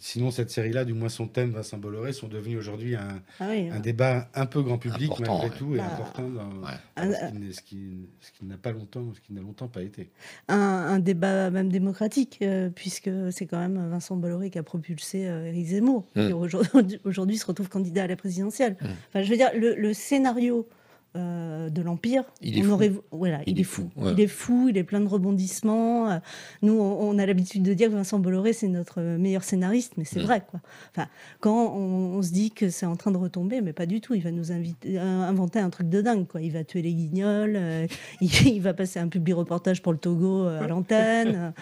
[0.00, 3.68] sinon cette série-là, du moins son thème, Vincent Bolloré, sont devenus aujourd'hui un, Ah oui,
[3.70, 5.56] un débat un peu grand public Important, malgré ouais.
[5.58, 6.72] tout et Bah, important dans, Ouais.
[6.96, 9.40] dans un- ce qui n'est- ce qui, ce qui n'a pas longtemps, ce qui n'a
[9.40, 10.10] longtemps pas été.
[10.48, 15.26] un, un débat même démocratique, euh, puisque c'est quand même Vincent Bolloré qui a propulsé
[15.28, 16.26] euh, Éric Zemmour, Mm.
[16.26, 18.76] qui aujourd'hui aujourd'hui se retrouve candidat à la présidentielle.
[18.80, 18.86] Mm.
[19.08, 20.68] Enfin, je veux dire, le, le scénario
[21.16, 22.70] euh, de l'Empire, Il est on fou.
[22.72, 23.90] aurait, voilà, il, est fou.
[23.96, 24.12] ouais.
[24.12, 26.10] Il est fou, il est plein de rebondissements.
[26.10, 26.18] Euh,
[26.62, 30.04] Nous, on, on a l'habitude de dire que Vincent Bolloré, c'est notre meilleur scénariste, mais
[30.04, 30.24] c'est Mm.
[30.24, 30.60] vrai, quoi.
[30.96, 31.08] Enfin,
[31.40, 34.14] quand on, on se dit que c'est en train de retomber, mais pas du tout.
[34.14, 36.40] Il va nous inviter, euh, inventer un truc de dingue, quoi.
[36.40, 37.86] Il va tuer les guignols, euh,
[38.20, 41.52] il, il va passer un public reportage pour le Togo euh, à l'antenne,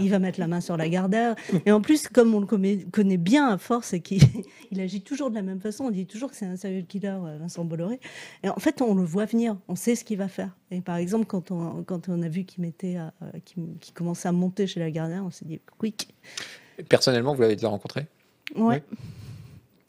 [0.00, 1.34] il va mettre la main sur la Gardère.
[1.64, 4.20] Et en plus, comme on le connaît, connaît bien à force et qu'il
[4.70, 7.16] il agit toujours de la même façon, on dit toujours que c'est un serial killer,
[7.40, 8.00] Vincent Bolloré.
[8.42, 10.50] Et fait, on le voit venir, on sait ce qu'il va faire.
[10.70, 13.38] Et par exemple, quand on, quand on a vu qu'il mettait, à- euh,
[13.94, 16.14] commençait à monter chez la Gardère, on s'est dit quick.
[16.88, 18.06] Personnellement, vous l'avez déjà rencontré?
[18.54, 18.82] Ouais.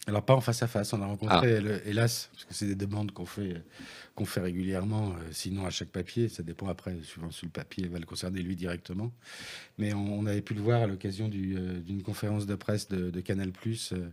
[0.07, 1.07] Alors pas en face à face, on a Ah.
[1.07, 3.61] rencontré, le- hélas, parce que c'est des demandes qu'on fait,
[4.15, 7.87] qu'on fait régulièrement, euh, sinon à chaque papier, ça dépend après, suivant si le papier
[7.89, 9.11] va le concerner lui directement.
[9.77, 12.87] Mais on, on avait pu le voir à l'occasion du, euh, d'une conférence de presse
[12.87, 13.51] de, de Canal+,
[13.91, 14.07] euh,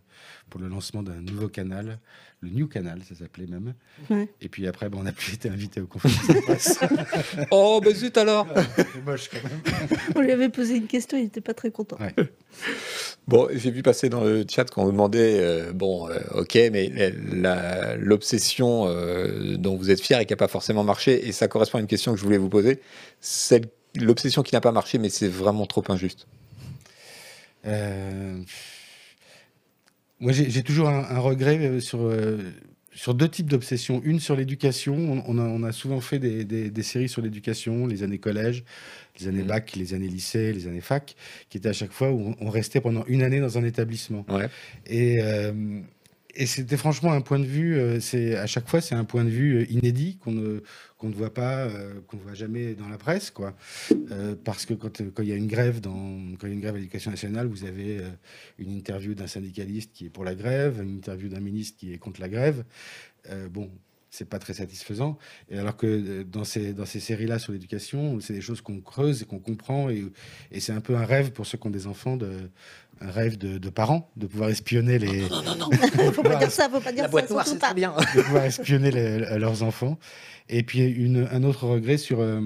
[0.51, 2.01] pour le lancement d'un nouveau canal,
[2.41, 3.73] le New Canal, ça s'appelait même.
[4.11, 4.29] Ouais.
[4.43, 6.79] Et puis après, ben, on a pu être invité aux conférences de presse.
[7.53, 9.99] Oh, bah zut alors c'est moche quand même.
[10.17, 11.97] On lui avait posé une question, il n'était pas très content.
[12.01, 12.15] Ouais.
[13.27, 16.93] Bon, j'ai vu passer dans le chat qu'on vous demandait, euh, bon, euh, ok, mais
[17.99, 21.79] l'obsession euh, dont vous êtes fier et qui n'a pas forcément marché, et ça correspond
[21.79, 22.81] à une question que je voulais vous poser,
[23.97, 26.27] l'obsession qui n'a pas marché, mais c'est vraiment trop injuste.
[30.21, 32.13] Moi, j'ai toujours un, regret sur,
[32.95, 34.01] sur deux types d'obsessions.
[34.05, 34.95] Une sur l'éducation.
[35.27, 38.65] On, on a, souvent fait des, des- des séries sur l'éducation, les années collège,
[39.21, 39.49] les années Mhm.
[39.49, 41.17] bac, les années lycée, les années fac,
[41.51, 44.25] qui étaient à chaque fois où on, on restait pendant une année dans un établissement.
[44.29, 44.49] Ouais.
[44.87, 45.53] Et, euh,
[46.37, 49.25] et c'était franchement un point de vue, euh, c'est à chaque fois c'est un point
[49.25, 50.63] de vue euh, inédit qu'on ne
[50.99, 53.55] qu'on ne voit pas, euh, qu'on ne voit jamais dans la presse, quoi.
[54.45, 56.61] Parce que quand quand il y a une grève dans quand il y a une
[56.61, 58.01] grève à l'éducation nationale, vous avez
[58.59, 61.99] une interview d'un syndicaliste qui est pour la grève, une interview d'un ministre qui est
[61.99, 62.65] contre la grève.
[63.51, 63.71] Bon.
[64.11, 65.19] C'est pas très satisfaisant.
[65.51, 69.23] Et alors que dans ces, dans ces séries-là sur l'éducation, c'est des choses qu'on creuse
[69.23, 69.91] et qu'on comprend.
[69.91, 70.05] Et,
[70.53, 72.49] et c'est un peu un rêve pour ceux qui ont des enfants, de,
[73.01, 75.21] un rêve de, de parents, de pouvoir espionner les,
[76.13, 77.75] faut pas dire ça, faut pas dire ça, surtout pas.
[77.75, 77.95] bien.
[78.15, 79.99] de pouvoir espionner les- leurs enfants.
[80.49, 82.41] Et puis une, un autre regret sur, euh,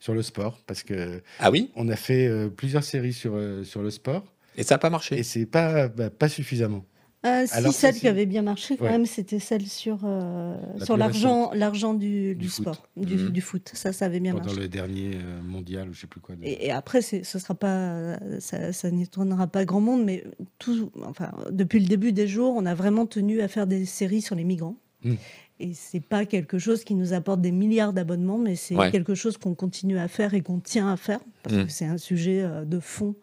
[0.00, 1.70] sur le sport, parce que Ah oui?
[1.76, 4.22] on a fait euh, plusieurs séries sur, euh, sur le sport,
[4.56, 6.84] Et ça n'a pas marché et c'est pas, bah, pas suffisamment.
[7.26, 8.92] Euh, si celle qui avait bien marché, quand Ouais.
[8.92, 12.62] même, c'était celle sur, euh, La sur l'argent, l'argent du, Du du foot.
[12.62, 13.30] sport, du, Mhm.
[13.30, 13.70] du foot.
[13.74, 14.60] Ça, ça avait bien Pendant marché.
[14.60, 16.36] le dernier euh, mondial, je sais plus quoi.
[16.36, 20.22] de- Et, et après, ce sera pas, ça, ça n'étonnera pas grand monde, mais
[20.60, 24.22] tout, enfin, depuis le début des jours, on a vraiment tenu à faire des séries
[24.22, 24.76] sur les migrants.
[25.02, 25.14] Mm.
[25.58, 28.92] Et c'est pas quelque chose qui nous apporte des milliards d'abonnements, mais c'est Ouais.
[28.92, 31.64] quelque chose qu'on continue à faire et qu'on tient à faire parce Mm.
[31.66, 33.16] que c'est un sujet euh, de fond.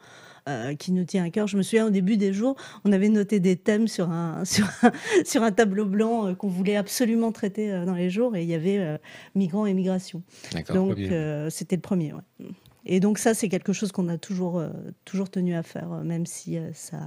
[0.47, 1.47] Euh, qui nous tient à cœur.
[1.47, 4.67] Je me souviens au début des jours, on avait noté des thèmes sur un, sur
[4.83, 4.91] un,
[5.25, 8.49] sur un tableau blanc euh, qu'on voulait absolument traiter euh, dans les jours, et il
[8.49, 8.99] y avait
[9.33, 10.21] migrants et migration.
[10.69, 10.97] Donc
[11.49, 12.13] c'était le premier.
[12.13, 12.47] ouais.
[12.85, 14.61] Et donc ça, c'est quelque chose qu'on a toujours,
[15.03, 16.99] toujours tenu à faire, même si ça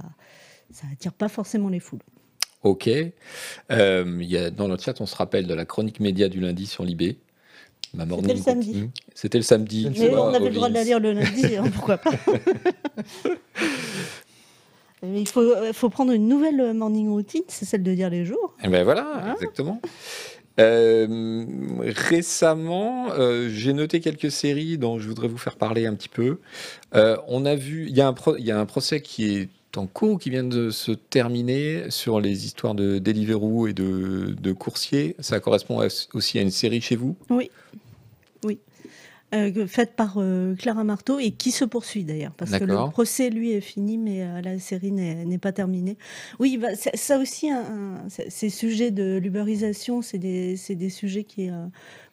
[0.71, 2.03] ça attire pas forcément les foules.
[2.63, 2.87] Ok.
[2.87, 3.13] Il
[3.69, 6.83] y a, dans le chat, on se rappelle de la chronique média du lundi sur
[6.83, 7.19] Libé.
[7.93, 8.69] Ma morning le samedi.
[8.69, 8.91] routine.
[9.15, 9.89] C'était le samedi.
[9.97, 12.11] Mais vois, on avait le droit de la lire le lundi, hein, pourquoi pas
[15.01, 18.53] Il faut, euh, faut prendre une nouvelle morning routine, c'est celle de dire les jours.
[18.63, 19.79] Eh ben voilà, exactement.
[20.59, 21.45] Euh,
[21.79, 26.39] récemment, euh, j'ai noté quelques séries dont je voudrais vous faire parler un petit peu.
[26.95, 30.29] Euh, on a vu, y, il y a un procès qui est en cours, qui
[30.29, 35.15] vient de se terminer sur les histoires de Deliveroo et de, de coursiers.
[35.19, 35.81] Ça correspond
[36.13, 37.15] aussi à une série chez vous?
[37.29, 37.49] Oui,
[38.43, 38.59] oui.
[39.35, 43.29] Euh, faite par euh, Clara Marteau et qui se poursuit d'ailleurs, parce que le procès,
[43.29, 45.97] lui, est fini, mais euh, la série n'est pas terminée.
[46.39, 47.59] Oui, bah, ça, aussi, un-
[48.05, 50.57] un- c- ces sujets de l'uberisation, c'est des,
[50.89, 51.27] sujets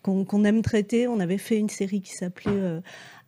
[0.03, 1.09] qu'on aime traiter.
[1.09, 2.61] On avait fait une série qui s'appelait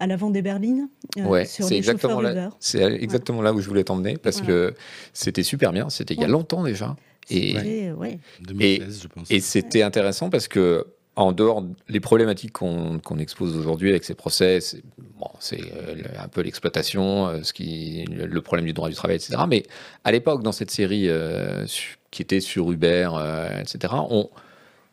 [0.01, 3.53] À l'avant des berlines, euh, Ouais, sur c'est les exactement chauffeurs là, c'est exactement là
[3.53, 4.71] où je voulais t'emmener parce Voilà.
[4.71, 4.75] que
[5.13, 5.91] c'était super bien.
[5.91, 6.95] C'était il y a longtemps déjà.
[7.31, 8.19] Et, C'était, ouais.
[8.41, 9.31] 2016, je pense.
[9.31, 14.61] Et c'était intéressant parce que, en dehors des problématiques qu'on expose aujourd'hui avec ces procès,
[14.61, 14.83] c'est
[15.19, 18.95] bon, c'est, euh, un peu l'exploitation, euh, ce qui, le, le problème du droit du
[18.95, 19.35] travail, etc.
[19.49, 19.65] Mais
[20.05, 21.67] à l'époque, dans cette série euh,
[22.13, 24.31] qui était sur Uber, euh, etc., on-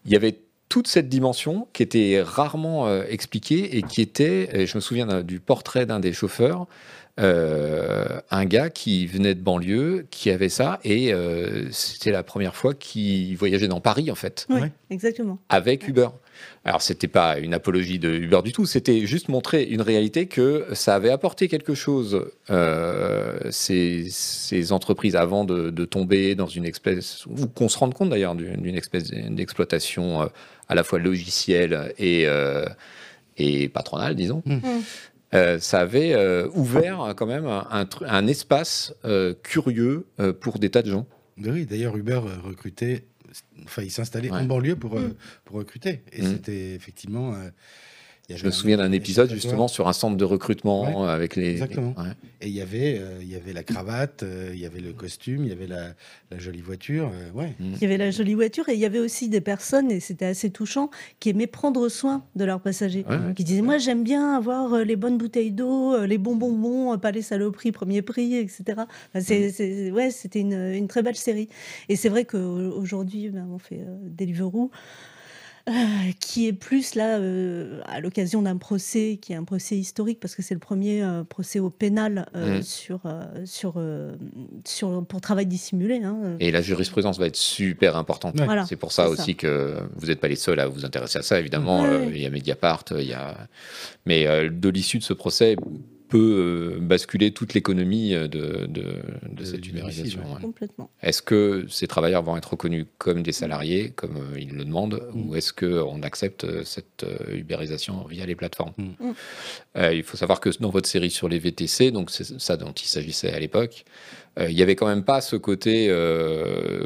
[0.07, 4.65] il y avait toute cette dimension qui était rarement euh, expliquée et qui était, et
[4.65, 6.67] je me souviens du portrait d'un des chauffeurs,
[7.17, 12.55] euh, un gars qui venait de banlieue, qui avait ça, et euh, c'était la première
[12.55, 14.71] fois qu'il voyageait dans Paris, en fait, Oui, Ouais.
[14.89, 15.39] exactement.
[15.49, 16.09] avec Uber.
[16.65, 20.65] Alors, c'était pas une apologie de Uber du tout, c'était juste montrer une réalité que
[20.73, 26.65] ça avait apporté quelque chose, euh, ces, ces entreprises, avant de, de tomber dans une
[26.65, 30.25] espèce, ou qu'on se rende compte d'ailleurs d'une d'une espèce d'exploitation euh,
[30.67, 32.65] à la fois logicielle et, euh,
[33.37, 34.41] et patronale, disons.
[34.45, 34.59] Mm.
[35.33, 40.81] Euh, ça avait euh, ouvert quand même un, espace euh, curieux euh, pour des tas
[40.81, 41.05] de gens.
[41.37, 43.03] Oui, d'ailleurs, Uber recrutait,
[43.65, 44.37] enfin, il s'installait Ouais.
[44.39, 45.15] en banlieue pour, euh, Mm.
[45.43, 46.01] pour recruter.
[46.13, 46.31] Et Mm.
[46.31, 47.33] c'était effectivement.
[48.31, 51.35] Euh, Je me souviens d'un un épisode justement sur un centre de recrutement Ouais, avec
[51.35, 51.51] les.
[51.53, 51.93] exactement.
[51.97, 52.11] ouais.
[52.41, 54.93] Et il y avait, euh, il y avait la cravate, euh, il y avait le
[54.93, 55.93] costume, il y avait la,
[56.31, 57.11] la jolie voiture.
[57.13, 57.53] euh, ouais.
[57.59, 60.25] Il y avait la jolie voiture et il y avait aussi des personnes, et c'était
[60.25, 63.05] assez touchant, qui aimaient prendre soin de leurs passagers.
[63.09, 63.33] Ouais, ouais.
[63.35, 66.93] Qui disaient Moi, j'aime bien avoir euh, les bonnes bouteilles d'eau, euh, les bons bonbons,
[66.93, 68.63] euh, pas les saloperies, premier prix, etc.
[68.77, 69.49] Enfin, Mm.
[69.51, 71.47] c'est, ouais, c'était une, une très belle série.
[71.89, 74.69] Et c'est vrai qu'aujourd'hui, ben, on fait euh, Deliveroo.
[75.67, 75.73] Euh,
[76.19, 80.35] qui est plus là euh, à l'occasion d'un procès qui est un procès historique parce
[80.35, 82.61] que c'est le premier euh, procès au pénal euh, Mhm.
[82.61, 84.15] sur, euh, sur, euh,
[84.63, 86.01] sur, pour travail dissimulé.
[86.03, 86.37] hein.
[86.39, 88.37] Et la jurisprudence va être super importante.
[88.39, 88.45] Ouais.
[88.45, 91.23] Voilà, c'est pour ça aussi que vous n'êtes pas les seuls à vous intéresser à
[91.23, 91.81] ça, évidemment.
[91.81, 93.35] Ouais, Euh, il y a Mediapart, il y a...
[94.05, 95.55] mais euh, de l'issue de ce procès
[96.07, 98.93] peut euh, basculer toute l'économie euh, de, de, de
[99.29, 100.41] De- cette ouais.
[100.41, 100.89] Complètement.
[101.01, 105.01] Est-ce que ces travailleurs vont être reconnus comme des salariés, comme euh, ils le demandent,
[105.13, 105.29] Mm.
[105.29, 108.73] ou est-ce qu'on accepte cette ubérisation via les plateformes?
[108.77, 108.83] Mm.
[108.83, 109.13] Mm.
[109.77, 112.71] Euh, Il faut savoir que dans votre série sur les VTC, donc c'est ça dont
[112.71, 113.85] il s'agissait à l'époque,
[114.37, 116.85] il n'y avait quand même pas ce côté, euh,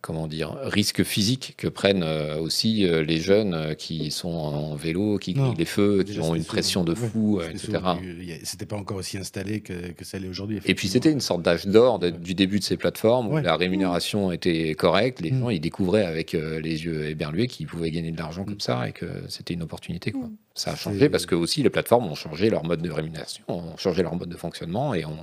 [0.00, 4.74] comment dire, risque physique que prennent euh, aussi euh, les jeunes euh, qui sont en
[4.74, 5.54] vélo, qui Non.
[5.56, 8.40] les feux, qui ont une pression de ouais, fou, euh, c'était etc.
[8.42, 10.58] C'était pas encore aussi installé que, que ça l'est aujourd'hui.
[10.66, 13.42] Et puis c'était une sorte d'âge d'or du début de ces plateformes où Ouais.
[13.42, 15.40] la rémunération était correcte, les Mm.
[15.40, 18.46] gens ils découvraient avec euh, les yeux éberlués qu'ils pouvaient gagner de l'argent Mm.
[18.46, 20.10] comme ça et que c'était une opportunité.
[20.10, 20.26] Quoi.
[20.26, 20.36] Mm.
[20.54, 23.76] Ça a changé parce que aussi les plateformes ont changé leur mode de rémunération, ont
[23.76, 25.16] changé leur mode de fonctionnement et ont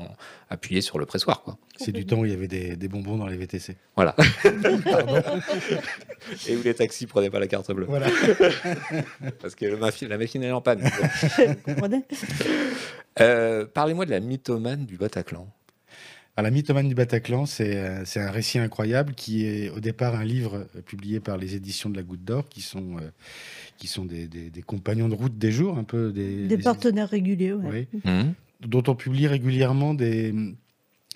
[0.50, 1.42] appuyé sur le pressoir.
[1.44, 1.58] Quoi.
[1.78, 3.75] C'est du temps où il y avait des, des bonbons dans les VTC.
[3.95, 4.15] Voilà.
[6.47, 8.08] et où les taxis prenaient pas la carte bleue Voilà.
[9.41, 10.82] parce que le la machine est en panne.
[11.38, 12.04] Vous comprenez
[13.19, 15.47] Euh, Parlez-moi de la mythomane du Bataclan.
[16.38, 20.15] Alors, la mythomane du Bataclan, c'est euh, c'est un récit incroyable qui est au départ
[20.15, 23.10] un livre euh, publié par les éditions de la Goutte d'Or, qui sont, euh,
[23.78, 26.63] qui sont des, des- des compagnons de route des jours, un peu des, Des des-
[26.63, 27.88] partenaires réguliers, ouais.
[27.93, 28.01] Oui.
[28.04, 28.34] Mhm.
[28.67, 30.34] dont on publie régulièrement des,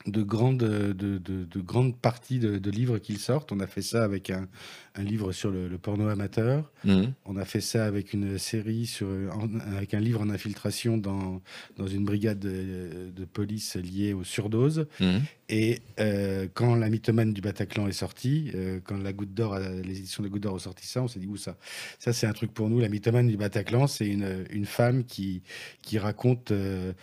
[0.06, 3.52] de, grandes, de, de- de grandes parties de, de livres qu'ils sortent.
[3.52, 4.48] On a fait ça avec un,
[4.96, 6.72] un livre sur le, le porno amateur.
[6.86, 7.14] Mhm.
[7.26, 11.42] On a fait ça avec une série sur, en- avec un livre en infiltration dans,
[11.78, 14.88] dans une brigade de, police liée aux surdoses.
[15.00, 15.22] Mhm.
[15.50, 19.98] Et euh, quand la mythomane du Bataclan est sortie, euh, quand la Goutte d'Or, les
[19.98, 21.58] éditions de la Goutte d'Or ont sorti ça, on s'est dit où ça
[22.00, 22.80] Ça c'est un truc pour nous.
[22.80, 25.42] La mythomane du Bataclan, c'est une, une femme qui,
[25.82, 26.94] qui raconte euh,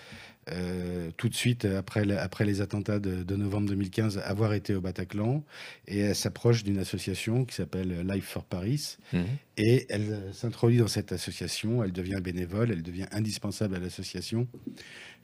[0.52, 4.74] euh, tout de suite après, le- après les attentats de, de novembre 2015 avoir été
[4.74, 5.44] au Bataclan.
[5.88, 8.96] Et elle s'approche d'une association qui s'appelle Life for Paris.
[9.12, 9.24] Mhm.
[9.58, 14.46] et elle euh, s'introduit dans cette association, elle devient bénévole, elle devient indispensable à l'association,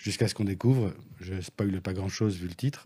[0.03, 2.83] jusqu'à ce qu'on découvre, je spoile pas grand-chose vu le titre,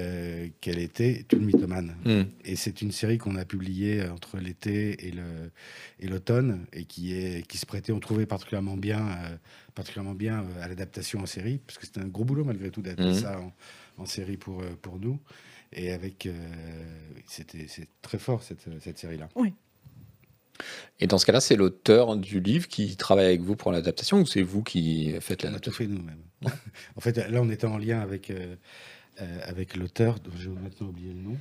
[0.00, 1.94] euh, qu'elle était une mythomane.
[2.04, 2.26] Mhm.
[2.44, 5.52] Et c'est une série qu'on a publiée euh, entre l'été et le
[6.00, 9.36] et l'automne et qui est qui se prêtait, on trouvait particulièrement bien, euh,
[9.76, 13.04] particulièrement bien à l'adaptation en série, parce que c'était un gros boulot malgré tout d'adapter
[13.12, 13.14] Mhm.
[13.14, 13.52] ça en,
[14.02, 15.20] en série pour pour nous.
[15.72, 16.32] Et avec, euh,
[17.28, 19.28] c'était c'est très fort cette cette série là.
[20.98, 24.26] Et dans ce cas-là, c'est l'auteur du livre qui travaille avec vous pour l'adaptation ou
[24.26, 26.22] c'est vous qui faites On a tout l'adaptation fait nous-mêmes.
[26.96, 28.56] en fait, là, on était en lien avec, euh,
[29.20, 31.36] euh, avec l'auteur, dont j'ai maintenant oublié le nom,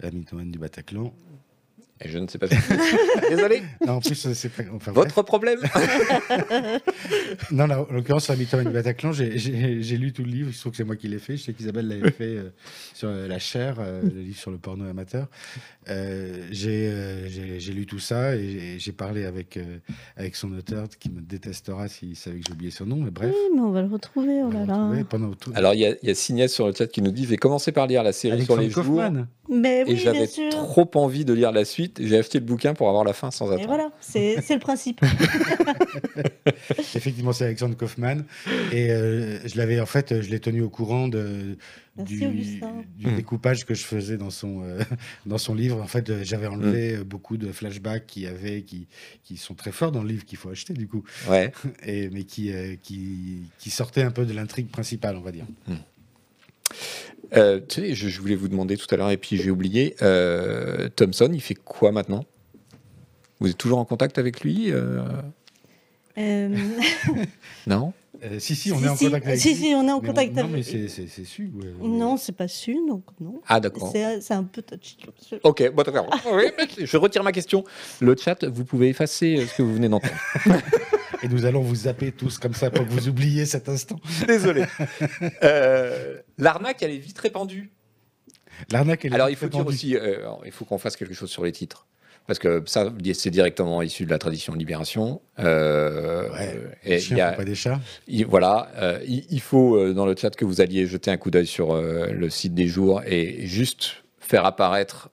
[0.00, 1.14] la mythomane du Bataclan.
[2.04, 2.46] Et je ne sais pas.
[3.30, 3.62] Désolé.
[3.86, 4.62] Non, en plus, c'est pas.
[4.74, 5.06] Enfin, bref.
[5.14, 5.58] Votre problème
[7.50, 10.48] Non, là, en l'occurrence, sur la mythomane du Bataclan, j'ai- lu tout le livre.
[10.50, 11.36] Il se trouve que c'est moi qui l'ai fait.
[11.36, 12.50] Je sais qu'Isabelle l'avait fait euh,
[12.94, 15.28] sur euh, La chair, euh, le livre sur le porno amateur.
[15.88, 17.28] Euh, j'ai euh,
[17.72, 19.78] lu tout ça et j'ai- parlé avec, euh,
[20.16, 22.96] avec son auteur qui me détestera s'il savait que j'ai oublié son nom.
[22.96, 23.30] Mais bref.
[23.34, 24.90] Oui, mais on va le retrouver, oh là là.
[25.40, 25.50] tout.
[25.54, 27.72] Alors, il y a, y a Signès sur le chat qui nous dit J'ai commencé
[27.72, 28.96] par lire la série sur les Alexandre jours.
[29.02, 29.26] Kaufman.
[29.48, 31.93] Mais Et oui, bien j'avais trop envie de lire la suite.
[31.98, 33.66] J'ai acheté le bouquin pour avoir la fin sans Et attendre.
[33.68, 35.00] voilà, c'est c'est le principe.
[36.94, 38.18] Effectivement, c'est Alexandre Kaufman.
[38.72, 41.56] Et euh, je l'avais, en fait, je l'ai tenu au courant de,
[41.96, 42.60] Merci, du,
[43.10, 43.14] Hmm.
[43.16, 44.80] découpage que je faisais dans son, euh,
[45.26, 45.80] dans son livre.
[45.80, 48.86] En fait, euh, j'avais enlevé euh, beaucoup de flashbacks qui, avaient, qui,
[49.22, 51.52] qui sont très forts dans le livre, qu'il faut acheter du coup, Ouais.
[51.84, 55.44] et, mais qui, euh, qui, qui sortaient un peu de l'intrigue principale, on va dire.
[57.36, 59.96] Euh, tu sais, je, je voulais vous demander tout à l'heure, et puis j'ai oublié.
[60.02, 62.24] euh, Thompson, il fait quoi maintenant?
[63.40, 65.02] Vous êtes toujours en contact avec lui euh,
[66.16, 66.56] Euh,
[67.66, 67.92] Non?
[68.24, 69.04] Euh, si, si, on Si, est en si.
[69.06, 69.54] contact avec Si, lui.
[69.56, 71.50] si, on est en mais contact Non, avec- mais c'est c'est- c'est su.
[71.54, 71.72] ouais.
[71.86, 73.40] non, c'est pas su, donc non.
[73.46, 73.90] Ah, d'accord.
[73.92, 74.96] C'est c'est un peu touchy.
[75.42, 76.08] Ok, bon, d'accord.
[76.32, 77.64] Oui, mais je retire ma question.
[78.00, 80.14] Le chat, vous pouvez effacer euh, ce que vous venez d'entendre.
[81.22, 83.98] Et nous allons vous zapper tous comme ça pour que vous oubliez cet instant.
[84.26, 84.64] Désolé.
[85.42, 87.70] Euh, L'arnaque, elle est vite répandue.
[88.70, 89.74] L'arnaque, elle est Alors, il faut dire répandue.
[89.74, 91.86] aussi, euh, il faut qu'on fasse quelque chose sur les titres.
[92.26, 95.20] Parce que ça, c'est directement issu de la tradition de Libération.
[95.40, 97.80] Euh, Ouais, et Les il chiens y a- font pas des chats.
[98.08, 101.18] il- voilà, euh, il, il faut euh, dans le chat que vous alliez jeter un
[101.18, 105.10] coup d'œil sur euh, le site des jours et juste faire apparaître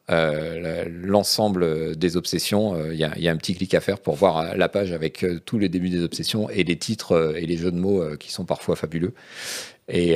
[0.87, 2.81] l'ensemble des obsessions.
[2.91, 4.93] Il y, a- il y a un petit clic à faire pour voir la page
[4.93, 8.31] avec tous les débuts des obsessions et les titres et les jeux de mots qui
[8.31, 9.13] sont parfois fabuleux.
[9.89, 10.15] Et,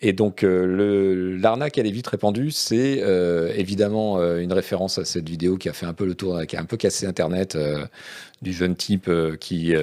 [0.00, 2.50] et donc, euh, l'arnaque, elle est vite répandue.
[2.50, 6.14] C'est euh, évidemment euh, une référence à cette vidéo qui a fait un peu le
[6.14, 7.56] tour, qui a un peu cassé Internet,
[8.42, 9.74] du jeune type qui,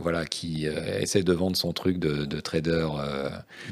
[0.00, 2.86] voilà, qui essaie de vendre son truc de, de trader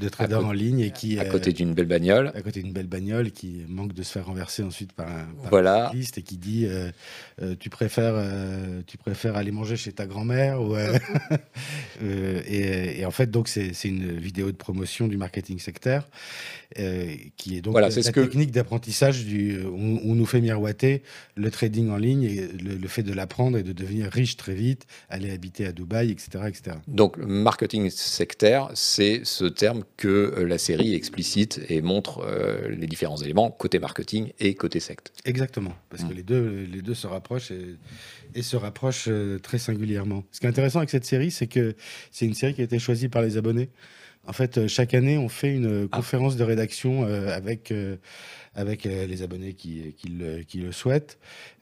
[0.00, 2.32] de trader en ligne et qui à côté d'une belle bagnole.
[2.34, 5.50] à côté d'une belle bagnole qui manque de se faire renverser ensuite par un, par
[5.50, 5.86] Voilà.
[5.86, 6.66] un cycliste et qui dit
[7.60, 8.14] tu préfères
[8.86, 10.74] tu préfères aller manger chez ta grand-mère ou
[12.02, 16.08] et, et en fait donc c'est c'est une vidéo de promotion du marketing sectaire
[16.78, 20.40] euh, qui est donc Voilà, la, la que- technique d'apprentissage du on, on nous fait
[20.40, 21.02] miroiter
[21.36, 24.54] le trading en ligne et le, le fait de l'apprendre et de devenir riche très
[24.54, 30.44] vite aller habiter à Dubaï etc etc Donc, marketing sectaire, c'est ce terme que euh,
[30.46, 35.12] la série explicite et montre euh, les différents éléments côté marketing et côté secte.
[35.24, 36.16] Exactement, parce que Mm.
[36.16, 37.76] les deux, les deux se rapprochent et,
[38.34, 40.24] et se rapprochent euh, très singulièrement.
[40.32, 41.74] Ce qui est intéressant avec cette série, c'est que
[42.10, 43.68] c'est une série qui a été choisie par les abonnés.
[44.26, 45.96] En fait, euh, chaque année, on fait une Ah.
[45.96, 47.96] conférence de rédaction euh, avec, euh,
[48.54, 51.18] avec euh, les abonnés qui, qui, le, qui le souhaitent.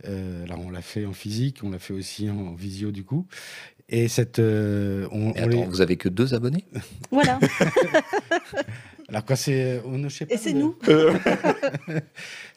[0.06, 3.26] Euh, alors, on l'a fait en physique, on l'a fait aussi en visio du coup.
[3.88, 6.64] Et cette, euh, on, Mais on attends, les- vous avez que deux abonnés?
[7.10, 7.38] Voilà,
[9.10, 10.34] Alors quand c'est, on ne sait pas.
[10.34, 10.74] et c'est nous.
[10.86, 10.92] Je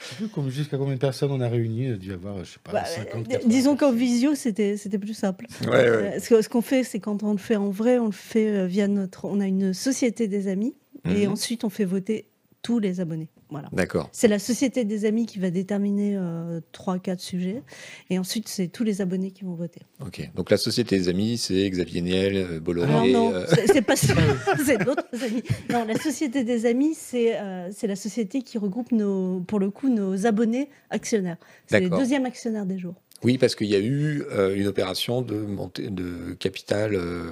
[0.06, 1.86] sais plus combien- jusqu'à combien de personnes on a réuni.
[1.88, 3.48] Il a dû y avoir, je sais pas, Bah, 50, euh, 80.
[3.50, 5.48] disons qu'en visio, c'était c'était plus simple.
[5.64, 8.06] Ouais, Euh, Ce que- ce qu'on fait, c'est quand on le fait en vrai, on
[8.08, 9.26] le fait euh, via notre.
[9.26, 11.34] On a une société des amis et Mhm.
[11.34, 12.28] ensuite on fait voter
[12.62, 13.30] tous les abonnés.
[13.54, 13.70] Voilà.
[13.72, 14.10] D'accord.
[14.12, 17.62] C'est la société des amis qui va déterminer euh, trois, quatre sujets
[18.10, 19.82] et ensuite c'est tous les abonnés qui vont voter.
[20.06, 20.30] Ok.
[20.36, 22.90] Donc, la société des amis, c'est Xavier Niel, euh, Bolloré.
[22.90, 24.14] Alors non, euh, c'est- pas ça,
[24.66, 25.44] c'est d'autres amis.
[25.70, 29.90] Non, la société des amis, c'est euh, la société qui regroupe nos, pour le coup
[29.90, 31.38] nos abonnés actionnaires.
[31.68, 32.00] C'est les D'accord.
[32.00, 32.96] deuxièmes actionnaires des jours.
[33.24, 36.92] Oui, parce qu'il y a eu euh, une opération de montée de capital.
[36.96, 37.32] euh,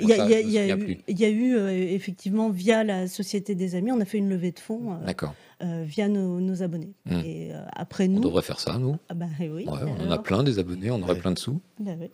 [0.00, 4.28] Il y a, eu, euh, effectivement via la société des amis, on a fait une
[4.30, 5.34] levée de fonds euh, D'accord.
[5.62, 6.92] euh, via nos, nos abonnés.
[7.06, 7.20] Hmm.
[7.24, 8.96] Et euh, après On nous, devrait faire ça, nous.
[9.08, 11.18] ah bah oui, Ouais, on en a plein des abonnés, on aurait Ouais.
[11.20, 11.60] plein de sous.
[11.78, 12.08] bah oui.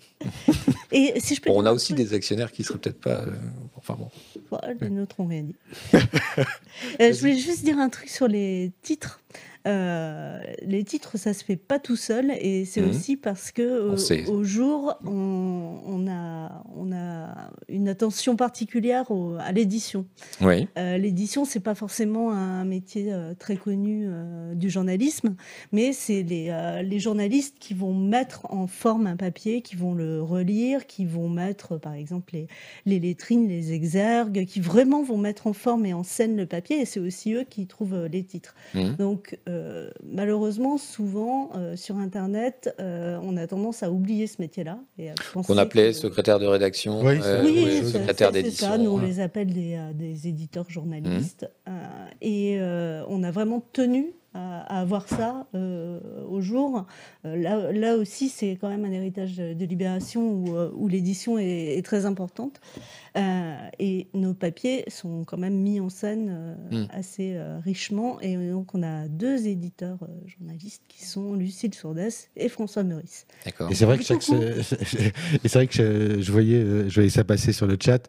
[0.93, 3.21] Et si je peux Bon, on a aussi des actionnaires qui seraient peut-être pas.
[3.23, 3.31] euh,
[3.77, 4.09] enfin bon.
[4.51, 5.55] Bon, les nôtres ont rien dit.
[7.01, 9.21] Euh, je voulais juste dire un truc sur les titres.
[9.67, 12.91] Euh, les titres, ça se fait pas tout seul, et c'est Mhm.
[12.91, 13.97] aussi parce que euh,
[14.29, 20.07] au jour, on, on a, on a une attention particulière au- à l'édition.
[20.41, 20.69] Oui.
[20.79, 24.09] Euh, L'édition, c'est pas forcément un métier euh, très connu
[24.55, 25.35] du journalisme,
[25.73, 30.23] mais c'est les, les journalistes qui vont mettre en forme un papier, qui vont le
[30.23, 32.47] relire, qui vont mettre, par exemple, les,
[32.87, 36.81] les lettrines, les exergues, qui vraiment vont mettre en forme et en scène le papier,
[36.81, 38.55] et c'est aussi eux qui trouvent les titres.
[38.75, 38.97] Mhm.
[38.97, 44.79] Donc, euh, que malheureusement, souvent sur Internet, on a tendance à oublier ce métier-là.
[45.33, 48.67] Qu'on appelait secrétaire de rédaction, oui, secrétaire d'édition.
[48.67, 51.49] C'est ça, nous on les appelle des, des éditeurs journalistes.
[51.67, 51.71] Mmh.
[52.23, 52.61] et
[53.09, 56.87] on a vraiment tenu à, avoir ça euh, au jour.
[57.25, 61.39] Euh, là, là aussi, c'est quand même un héritage de, Libération où, euh, où l'édition
[61.39, 62.61] est, très importante.
[63.79, 66.85] Et nos papiers sont quand même mis en scène hmm.
[66.91, 68.21] assez richement.
[68.21, 73.27] Et donc, on a deux éditeurs journalistes qui sont Lucille Sourdès et François Meurice.
[73.71, 77.67] Et c'est vrai que chaque, c'est vrai que je, voyais, je voyais ça passer sur
[77.67, 78.09] le chat.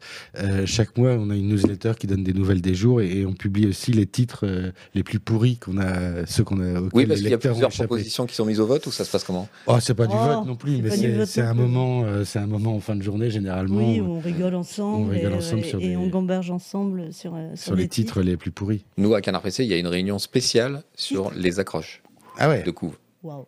[0.65, 3.33] chaque mois, on a une newsletter qui donne des nouvelles des jours et, et on
[3.33, 4.45] publie aussi les titres
[4.93, 6.81] les plus pourris qu'on a ceux qu'on a.
[6.93, 9.11] Oui, parce qu'il y a plusieurs propositions qui sont mises au vote ou ça se
[9.11, 9.47] passe comment?
[9.65, 12.75] Oh, c'est pas du vote non plus, mais c'est un moment, euh, c'est un moment
[12.75, 13.77] en fin de journée généralement.
[13.77, 17.87] Oui, on rigole ensemble, on rigole ensemble et, on gamberge ensemble sur euh, sur, les
[17.87, 18.85] titres, les plus pourris.
[18.97, 22.01] Nous à Canard PC, il y a une réunion spéciale sur les accroches
[22.37, 22.63] ah ouais.
[22.63, 22.97] de couve.
[23.23, 23.45] Waouh.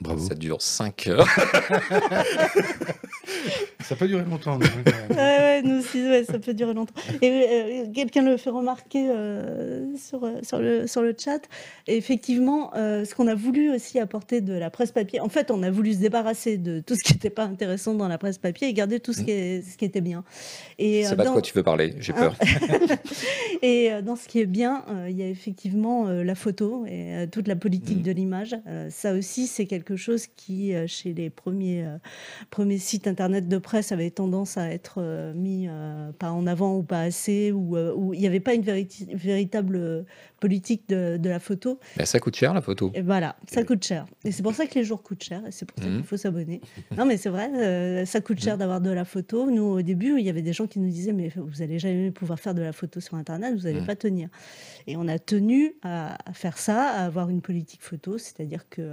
[0.00, 0.26] Bravo.
[0.26, 1.26] Ça dure 5 heures.
[3.82, 4.58] ça peut durer longtemps.
[4.58, 6.94] Nous, ouais, nous aussi, ouais, ça peut durer longtemps.
[7.20, 11.40] Et euh, quelqu'un le fait remarquer euh, sur, euh, sur, le, sur le chat.
[11.86, 15.62] Et effectivement, ce qu'on a voulu aussi apporter de la presse papier, en fait, on
[15.62, 18.68] a voulu se débarrasser de tout ce qui n'était pas intéressant dans la presse papier
[18.68, 20.24] et garder tout ce, qui, est, ce qui était bien.
[20.78, 22.36] C'est pas de quoi tu veux parler, j'ai peur.
[23.62, 27.56] et dans ce qui est bien, il y a effectivement la photo et toute la
[27.56, 28.02] politique mm.
[28.02, 28.56] de l'image.
[28.90, 31.86] ça aussi, c'est quelque chose qui, chez les premiers,
[32.50, 36.76] premiers sites internet de presse, avait tendance à être euh, mis euh, pas en avant
[36.76, 40.04] ou pas assez, ou euh, il n'y avait pas une véritable
[40.40, 41.78] politique de, la photo.
[41.96, 42.90] Mais ça coûte cher la photo.
[42.94, 44.06] Et voilà, ça coûte cher.
[44.24, 46.04] Et c'est pour ça que les jours coûtent cher, et c'est pour ça qu'il mmh.
[46.04, 46.60] faut s'abonner.
[46.96, 48.58] Non, mais c'est vrai, ça coûte cher mmh.
[48.58, 49.50] d'avoir de la photo.
[49.50, 52.10] Nous, au début, il y avait des gens qui nous disaient, mais vous n'allez jamais
[52.10, 53.86] pouvoir faire de la photo sur Internet, vous n'allez mmh.
[53.86, 54.28] pas tenir.
[54.86, 58.92] Et on a tenu à, faire ça, à avoir une politique photo, c'est-à-dire que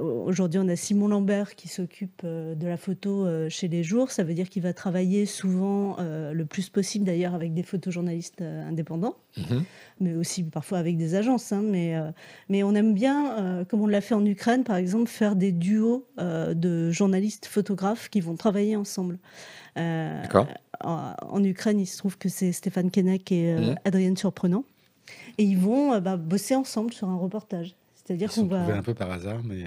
[0.00, 4.10] aujourd'hui, on a Simon Lambert qui s'occupe de la photo chez les jours.
[4.10, 8.40] Ça veut dire qu'il va travailler souvent, euh, le plus possible d'ailleurs, avec des photojournalistes
[8.40, 9.64] euh, indépendants, mhm.
[10.00, 11.52] mais aussi parfois avec des agences.
[11.52, 12.10] Hein, mais, euh,
[12.48, 16.06] mais on aime bien, comme on l'a fait en Ukraine par exemple, faire des duos
[16.18, 19.18] de journalistes photographes qui vont travailler ensemble.
[19.76, 23.74] En, en, Ukraine, il se trouve que c'est Stéphane Kenek et mhm.
[23.84, 24.64] Adrienne Surprenant.
[25.38, 27.76] Et ils vont bah, bosser ensemble sur un reportage.
[28.06, 29.64] C'est-à-dire qu'on va un peu par hasard, mais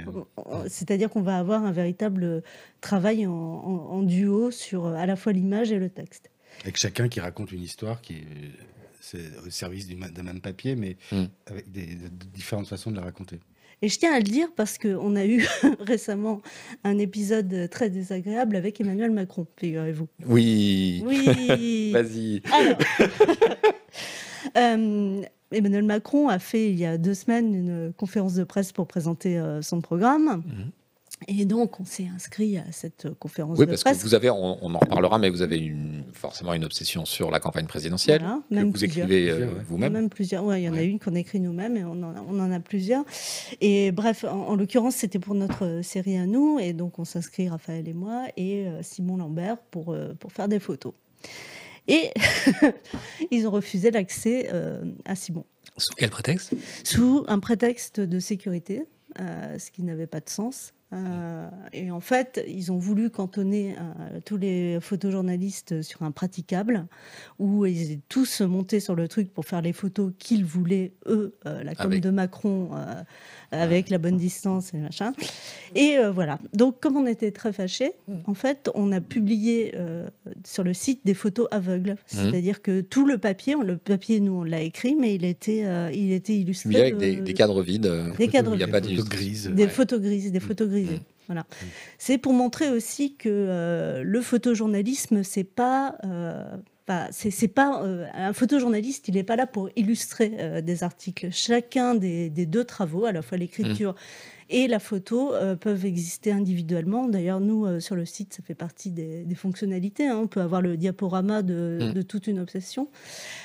[0.70, 2.42] c'est-à-dire qu'on va avoir un véritable
[2.80, 6.32] travail en, duo sur à la fois l'image et le texte.
[6.62, 11.26] Avec chacun qui raconte une histoire qui est, au service d'un même papier, mais hmm.
[11.48, 11.98] avec des,
[12.34, 13.40] différentes façons de la raconter.
[13.82, 15.46] Et je tiens à le dire parce qu'on a eu
[15.80, 16.42] récemment
[16.84, 20.08] un épisode très désagréable avec Emmanuel Macron, figurez-vous.
[20.26, 21.04] Oui.
[21.06, 21.92] Oui.
[21.94, 22.42] Vas-y.
[24.58, 25.22] Euh,
[25.52, 29.38] Emmanuel Macron a fait il y a deux semaines une conférence de presse pour présenter
[29.38, 30.44] euh, son programme.
[30.46, 30.72] Mhm.
[31.28, 33.80] Et donc, on s'est inscrit à cette conférence de presse.
[33.80, 37.04] Oui, parce que vous avez, on, en reparlera, mais vous avez une, forcément une obsession
[37.04, 39.92] sur la campagne présidentielle que vous écrivez euh, vous-même.
[39.92, 40.46] Même plusieurs.
[40.46, 42.52] Ouais, il y en a une qu'on écrit nous-mêmes et on en, a, on en,
[42.52, 43.04] a, plusieurs.
[43.60, 47.90] Et bref, en, l'occurrence, c'était pour notre série à nous, et donc on s'inscrit Raphaël
[47.90, 50.94] et moi et Simon Lambert pour pour faire des photos.
[51.90, 52.12] Et
[53.32, 55.44] ils ont refusé l'accès euh, à Simon.
[55.78, 56.54] Sous quel prétexte?
[56.84, 58.84] Sous un prétexte de sécurité,
[59.20, 60.74] euh, ce qui n'avait pas de sens.
[60.92, 66.88] Euh, et en fait, ils ont voulu cantonner euh, tous les photojournalistes sur un praticable,
[67.38, 71.36] où ils étaient tous montés sur le truc pour faire les photos qu'ils voulaient, eux,
[71.46, 72.72] euh, la com de Macron,
[73.52, 75.14] avec la bonne distance et machin.
[75.76, 76.40] Et voilà.
[76.54, 77.94] Donc, comme on était très fâchés,
[78.26, 79.74] en fait, on a publié
[80.46, 81.92] sur le site des photos aveugles.
[81.92, 81.96] Mmh.
[82.08, 86.12] C'est-à-dire que tout le papier, le papier, nous, on l'a écrit, mais il était, il
[86.12, 86.76] était illustré.
[86.76, 87.92] avec des, cadres vides.
[88.18, 88.62] Des cadres vides.
[88.62, 89.52] Il n'y a pas de grises.
[89.54, 90.79] Des photos grises, des photos grises.
[90.84, 91.00] Mmh.
[91.28, 91.42] Voilà.
[91.42, 91.66] Mmh.
[91.98, 95.96] C'est pour montrer aussi que euh, le photojournalisme, c'est pas.
[96.04, 96.58] Euh,
[97.12, 101.28] c'est pas euh, un photojournaliste, il n'est pas là pour illustrer des articles.
[101.30, 103.96] Chacun des, deux travaux, à la fois l'écriture mmh.
[104.50, 107.08] et la photo, peuvent exister individuellement.
[107.08, 110.08] D'ailleurs, nous, sur le site, ça fait partie des, fonctionnalités.
[110.08, 110.18] Hein.
[110.24, 112.90] On peut avoir le diaporama de, de toute une obsession.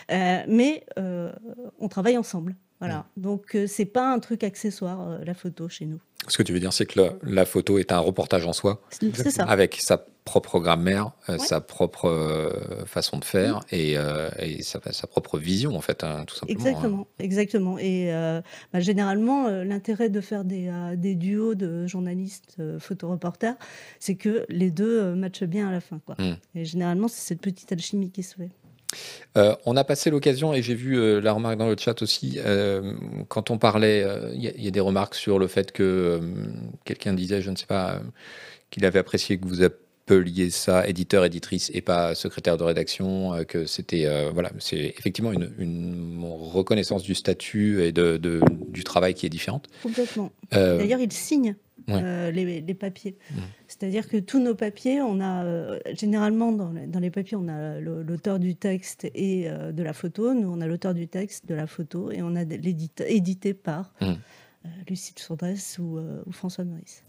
[0.08, 2.56] mais on travaille ensemble.
[2.80, 3.06] Voilà.
[3.16, 6.00] Donc, c'est pas un truc accessoire, la photo, chez nous.
[6.28, 9.30] Ce que tu veux dire, c'est que la, photo est un reportage en soi, c'est
[9.30, 9.44] ça.
[9.44, 14.30] avec sa propre grammaire, euh, sa propre euh, façon de faire et, euh,
[14.62, 16.58] sa, propre vision, en fait, hein, tout simplement.
[16.58, 17.14] Exactement, hein.
[17.18, 17.78] exactement.
[17.78, 18.10] Et
[18.72, 23.56] bah, généralement, l'intérêt de faire des, des, duos de journalistes photoreporters,
[23.98, 26.00] c'est que les deux matchent bien à la fin.
[26.04, 26.16] Quoi.
[26.18, 26.36] Hmm.
[26.54, 28.50] Et généralement, c'est cette petite alchimie qui se fait.
[29.36, 32.38] Euh, on a passé l'occasion, et j'ai vu euh, la remarque dans le chat aussi,
[32.44, 32.94] euh,
[33.28, 36.20] quand on parlait, il y, a- des remarques sur le fait que
[36.84, 38.00] quelqu'un disait, je ne sais pas,
[38.70, 39.62] qu'il avait apprécié que vous
[40.06, 44.76] appeliez ça éditeur, éditrice et pas secrétaire de rédaction, euh, que c'était, euh, voilà, c'est
[44.98, 49.68] effectivement une, une reconnaissance du statut et de, de- du travail qui est différente.
[49.82, 50.30] Complètement.
[50.54, 52.32] Euh, D'ailleurs, ils signent Ouais.
[52.32, 53.18] les, les papiers.
[53.30, 53.34] Mm.
[53.68, 57.78] C'est-à-dire que tous nos papiers, on a généralement dans les, dans les papiers, on a
[57.78, 60.32] l'auteur du texte et de la photo.
[60.32, 63.92] Nous, on a l'auteur du texte, de la photo, et on a l'édite- édité par
[64.00, 64.12] Mm.
[64.64, 67.02] Euh, Lucille Sourdresse ou, euh, ou François Maurice.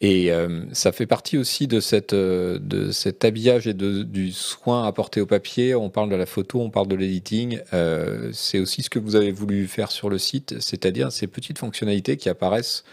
[0.00, 4.86] Et euh, ça fait partie aussi de, cette, de cet habillage et de, du soin
[4.86, 5.74] apporté au papier.
[5.74, 7.60] On parle de la photo, on parle de l'editing.
[8.32, 12.16] C'est aussi ce que vous avez voulu faire sur le site, c'est-à-dire ces petites fonctionnalités
[12.16, 12.84] qui apparaissent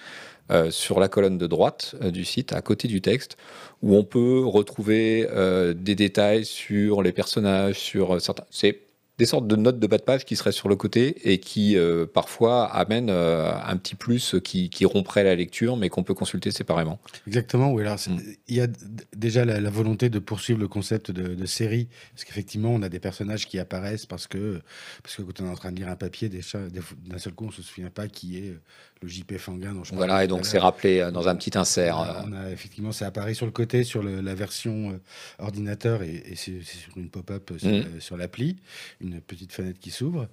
[0.70, 3.38] sur la colonne de droite du site, à côté du texte,
[3.84, 5.28] où on peut retrouver
[5.76, 8.46] des détails sur les personnages, sur certains.
[8.50, 8.85] C'est
[9.18, 11.78] des sortes de notes de bas de page qui seraient sur le côté et qui
[11.78, 16.14] euh, parfois amènent euh, un petit plus qui, qui romprait la lecture, mais qu'on peut
[16.14, 17.00] consulter séparément.
[17.28, 17.82] Exactement, oui.
[17.84, 18.18] Alors, Mm.
[18.50, 18.68] il y a
[19.16, 22.90] déjà la, la volonté de poursuivre le concept de, de série, parce qu'effectivement, on a
[22.90, 24.62] des personnages qui apparaissent parce que,
[25.02, 27.52] parce que quand on est en train de lire un papier, d'un seul coup, on
[27.52, 28.58] se souvient pas qui est
[29.06, 31.58] le JP Fanguin dont je parlais Voilà, et donc c'est rappelé euh, dans un petit
[31.58, 32.00] insert.
[32.00, 34.98] Euh, on a effectivement, ça apparaît sur le côté, sur le- la version euh,
[35.40, 38.58] ordinateur, et, et c'est sur une pop-up sur, euh, sur l'appli,
[39.02, 40.28] une petite fenêtre qui s'ouvre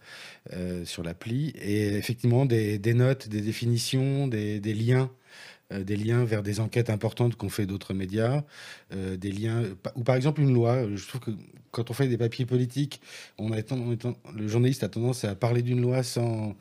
[0.53, 5.11] euh, sur l'appli, et effectivement des, des notes, des définitions, des, des liens.
[5.73, 8.43] des liens vers des enquêtes importantes qu'ont fait d'autres médias,
[8.95, 9.62] euh, des liens,
[9.97, 10.85] ou par exemple une loi.
[10.95, 11.31] Je trouve que
[11.70, 13.01] quand on fait des papiers politiques,
[13.39, 13.97] on a, on a
[14.37, 16.55] le journaliste a tendance à parler d'une loi sans,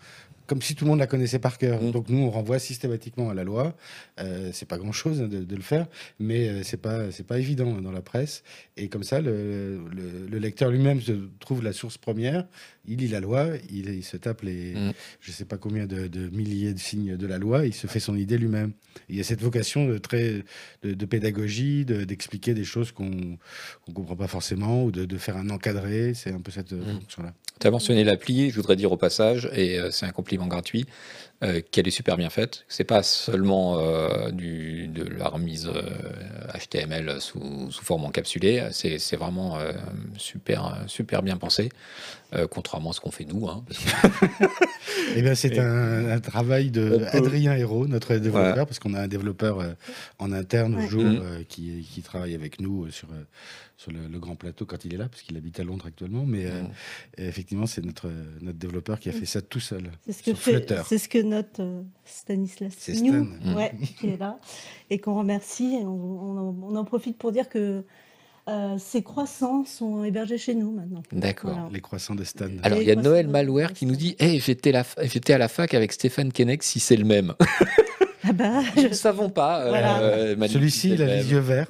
[0.51, 1.81] comme si tout le monde la connaissait par cœur.
[1.81, 1.91] Mm.
[1.91, 3.73] Donc nous, on renvoie systématiquement à la loi.
[4.19, 5.87] Euh, c'est pas grand chose de, de le faire,
[6.19, 8.43] mais euh, c'est pas c'est pas évident dans la presse.
[8.75, 12.45] Et comme ça, le, le- le lecteur lui-même se trouve la source première.
[12.85, 14.91] Il lit la loi, il, il se tape les Mm.
[15.21, 17.99] je sais pas combien de, de milliers de signes de la loi, il se fait
[18.01, 18.71] son idée lui-même.
[19.07, 20.43] Il y a cette vocation de très
[20.83, 23.37] de, de pédagogie, de- d'expliquer des choses qu'on
[23.85, 26.13] qu'on comprend pas forcément ou de, de faire un encadré.
[26.13, 26.99] C'est un peu cette euh, Mm.
[27.01, 27.33] fonction-là.
[27.61, 30.85] Tu as mentionné l'appli, je voudrais dire au passage, et euh, c'est un compliment gratuit,
[31.43, 32.65] euh, qu'elle est super bien faite.
[32.67, 35.81] C'est pas seulement euh, du, de la remise euh,
[36.57, 39.71] HTML sous, sous forme encapsulée, c'est c'est vraiment euh,
[40.17, 41.69] super, super bien pensé,
[42.33, 43.47] euh, contrairement à ce qu'on fait nous.
[43.47, 43.63] hein,
[45.15, 48.65] Eh bien, c'est un, un travail de Adrien Hérault, notre développeur, Voilà.
[48.65, 49.73] parce qu'on a un développeur euh,
[50.19, 53.23] en interne au jour euh, qui, qui travaille avec nous euh, sur, euh,
[53.77, 56.23] sur le, le grand plateau quand il est là, parce qu'il habite à Londres actuellement.
[56.25, 56.61] Mais euh,
[57.17, 58.09] et effectivement, c'est notre,
[58.41, 59.91] notre développeur qui a fait ça tout seul.
[60.05, 60.37] C'est ce que Sur
[60.85, 62.93] fait- ce que note euh, Stanislas Stan.
[62.93, 63.55] Mm.
[63.55, 64.39] ouais, qui est là,
[64.89, 65.77] et qu'on remercie.
[65.81, 67.83] Et on, on en- on en profite pour dire que
[68.49, 71.03] euh, ces croissants sont hébergés chez nous maintenant.
[71.11, 71.51] D'accord.
[71.53, 71.69] Voilà.
[71.71, 72.47] Les croissants de Stan.
[72.63, 75.47] Alors, il y a Noël Malware qui nous dit Hey, j'étais la- j'étais à la
[75.47, 77.33] fac avec Stéphane Kenneck, si c'est le même.
[78.23, 79.61] Ah bah, Nous ne savons pas.
[79.65, 80.47] euh, Voilà.
[80.47, 81.65] Celui-ci, il a les yeux verts.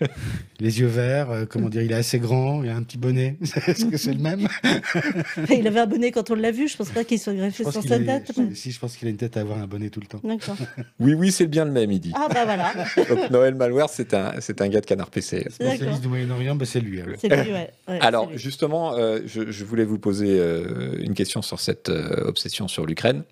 [0.60, 3.36] les yeux verts, euh, comment dire, il est assez grand, il a un petit bonnet.
[3.66, 4.46] Est-ce que c'est le même
[5.50, 6.68] il avait un bonnet quand on l'a vu.
[6.68, 8.32] Je pense pas qu'il soit Je greffé sur sa tête.
[8.36, 10.06] je- mais- Si, je pense qu'il a une tête à avoir un bonnet tout le
[10.06, 10.20] temps.
[10.22, 10.56] D'accord.
[11.00, 12.12] Oui, oui, c'est bien le même, il dit.
[12.14, 12.72] Ah bah voilà,
[13.08, 15.38] Donc, Noël Malware, c'est un, c'est un gars de Canard PC.
[15.38, 15.52] D'accord.
[15.74, 17.00] Spécialiste du Moyen-Orient, bah, c'est lui.
[17.00, 17.16] alors.
[17.18, 17.70] c'est lui, ouais.
[17.88, 18.38] ouais, Alors, lui.
[18.38, 22.86] justement, euh, je, je voulais vous poser euh, une question sur cette euh, obsession sur
[22.86, 23.22] l'Ukraine.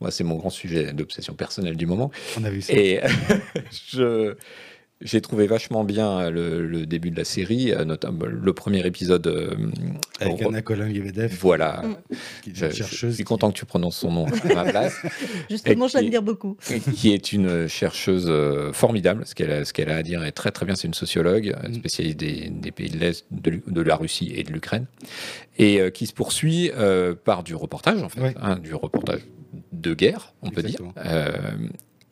[0.00, 2.10] Moi, c'est mon grand sujet d'obsession personnelle du moment.
[2.38, 2.72] On a vu ça.
[2.72, 3.00] Et
[3.92, 4.34] je,
[5.02, 9.26] j'ai trouvé vachement bien le, le début de la série, euh, notamment le premier épisode.
[9.28, 9.54] euh,
[10.20, 11.82] Avec Anna Colin-Lebedev, Voilà.
[12.42, 13.14] Qui est Je, chercheuse.
[13.14, 14.94] suis qui- content que tu prononces son nom à ma place.
[15.50, 16.58] Justement, je l'admire beaucoup.
[16.94, 19.22] qui est une chercheuse euh, formidable.
[19.24, 20.74] Ce qu'elle a, ce qu'elle a à dire est très très bien.
[20.74, 21.74] C'est une sociologue Mm.
[21.74, 24.84] spécialiste des, des pays de l'Est, de, la Russie et de l'Ukraine,
[25.58, 28.34] et euh, qui se poursuit euh, par du reportage, en fait, Ouais.
[28.40, 29.20] hein, du reportage
[29.72, 30.80] de guerre, on peut dire.
[30.98, 31.30] Euh,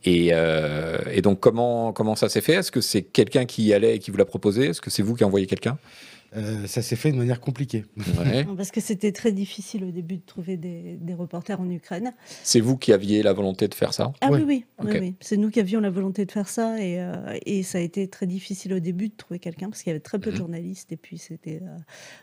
[0.04, 2.54] et, euh, et donc comment comment ça s'est fait?
[2.54, 4.66] Est-ce que c'est quelqu'un qui y allait et qui vous l'a proposé?
[4.66, 5.78] Est-ce que c'est vous qui envoyez quelqu'un?
[6.36, 7.84] Euh, ça s'est fait de manière compliquée.
[8.18, 8.44] Ouais.
[8.56, 12.12] Parce que c'était très difficile au début de trouver des, des reporters en Ukraine.
[12.42, 14.12] C'est vous qui aviez la volonté de faire ça?
[14.20, 14.42] Ah Ouais.
[14.42, 17.62] oui, oui, oui, c'est nous qui avions la volonté de faire ça et, euh, et
[17.62, 20.18] ça a été très difficile au début de trouver quelqu'un parce qu'il y avait très
[20.18, 20.38] peu de Mhm.
[20.38, 21.76] journalistes et puis c'était euh,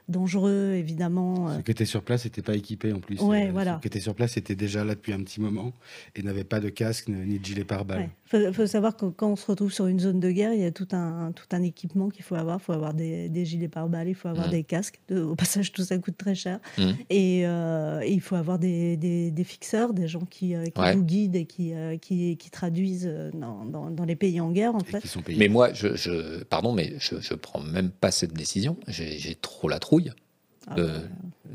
[0.09, 1.49] dangereux évidemment.
[1.55, 3.19] Ceux qui étaient sur place n'étaient pas équipés en plus.
[3.21, 3.75] Ouais, voilà.
[3.75, 5.73] Ceux qui étaient sur place étaient déjà là depuis un petit moment
[6.15, 7.99] et n'avaient pas de casque ni de gilet pare-balles.
[8.01, 8.09] Ouais.
[8.27, 10.65] Faut, faut savoir que quand on se retrouve sur une zone de guerre, il y
[10.65, 12.57] a tout un, tout un équipement qu'il faut avoir.
[12.59, 14.51] Il faut avoir des, des gilets pare-balles, il faut avoir Mhm.
[14.51, 14.99] des casques.
[15.07, 16.59] De- au passage, tout ça coûte très cher.
[17.09, 20.81] Et, euh, et il faut avoir des, des- des fixeurs, des gens qui, euh, qui
[20.81, 20.95] Ouais.
[20.95, 24.75] vous guident et qui, euh, qui, qui traduisent dans, dans- dans les pays en guerre,
[24.75, 25.01] en Et fait.
[25.01, 25.37] qui sont payés.
[25.39, 28.77] Mais moi, je, je- pardon, mais je, je prends même pas cette décision.
[28.87, 30.11] J'ai trop la trouille.
[30.67, 30.91] Ah de, bah,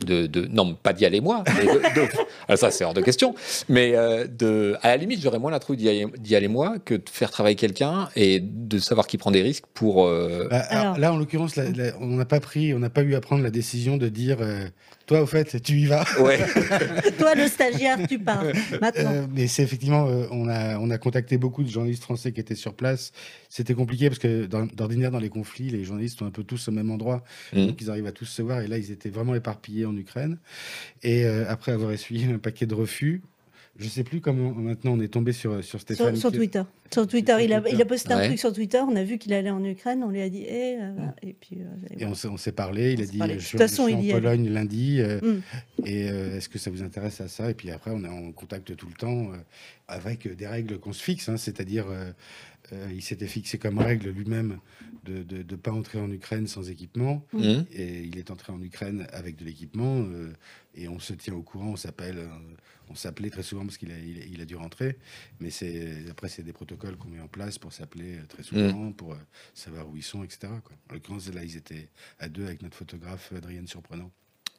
[0.06, 1.44] de, de- non, pas d'y aller moi.
[1.46, 2.08] mais de- de-
[2.48, 3.34] ah, ça, c'est hors de question.
[3.68, 7.02] Mais euh, de, à la limite, j'aurais moins la trouille d'y aller, moi que de
[7.10, 10.06] faire travailler quelqu'un et de savoir qui prend des risques pour.
[10.06, 11.58] euh, Bah, alors, Alors- là, en l'occurrence,
[12.00, 14.64] on n'a pas pris, on n'a pas eu à prendre la décision de dire, euh,
[15.10, 16.04] toi, au fait, tu y vas.
[16.20, 16.38] Ouais.
[17.18, 18.44] Toi, le stagiaire, tu pars
[18.80, 19.12] maintenant.
[19.12, 22.38] Euh, mais c'est effectivement, euh, on, a, on a contacté beaucoup de journalistes français qui
[22.38, 23.10] étaient sur place.
[23.48, 26.70] C'était compliqué parce que d'ordinaire, dans les conflits, les journalistes sont un peu tous au
[26.70, 27.24] même endroit.
[27.52, 27.66] Mhm.
[27.66, 28.60] Donc ils arrivent à tous se voir.
[28.60, 30.38] Et là, ils étaient vraiment éparpillés en Ukraine.
[31.02, 33.20] Et euh, après avoir essuyé un paquet de refus,
[33.80, 36.14] je sais plus comment maintenant on est tombé sur, sur Stéphane.
[36.16, 36.62] Sur, Twitter.
[36.92, 37.76] Sur Twitter, Sur il a, Twitter.
[37.76, 38.26] il a posté un Ouais.
[38.26, 38.78] truc sur Twitter.
[38.78, 40.02] On a vu qu'il allait en Ukraine.
[40.04, 41.16] On lui a dit, eh, euh, voilà.
[41.22, 41.56] et puis.
[41.60, 43.32] euh, et on s'est, parlé, il On a dit parlé.
[43.34, 44.20] euh, De je, toute suis- façon, je suis il en allait.
[44.22, 45.40] Pologne lundi euh, Mm.
[45.86, 47.50] et euh, est-ce que ça vous intéresse à ça?
[47.50, 49.36] Et puis après on est en contact tout le temps euh,
[49.88, 52.10] avec des règles qu'on se fixe, hein, c'est-à-dire euh,
[52.72, 54.58] euh, il s'était fixé comme règle lui-même
[55.04, 57.64] de ne pas entrer en Ukraine sans équipement Mhm.
[57.72, 60.32] et il est entré en Ukraine avec de l'équipement euh,
[60.76, 62.26] et on se tient au courant, on s'appelle, euh,
[62.90, 64.98] on s'appelait très souvent parce qu'il a, il, a- il a dû rentrer,
[65.38, 68.92] mais c'est après c'est des protocoles qu'on met en place pour s'appeler euh, très souvent,
[68.92, 69.16] pour euh,
[69.54, 70.52] savoir où ils sont, etc.
[70.64, 70.76] Quoi.
[70.90, 71.88] En l'occurrence là ils étaient
[72.18, 74.10] à deux avec notre photographe Adrienne Surprenant.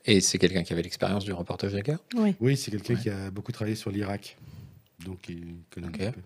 [0.06, 2.36] Et c'est quelqu'un qui avait l'expérience du reportage de guerre Oui.
[2.40, 4.38] Oui, c'est quelqu'un qui a beaucoup travaillé sur l'Irak,
[5.06, 6.02] donc il connaît Ok.
[6.02, 6.22] un petit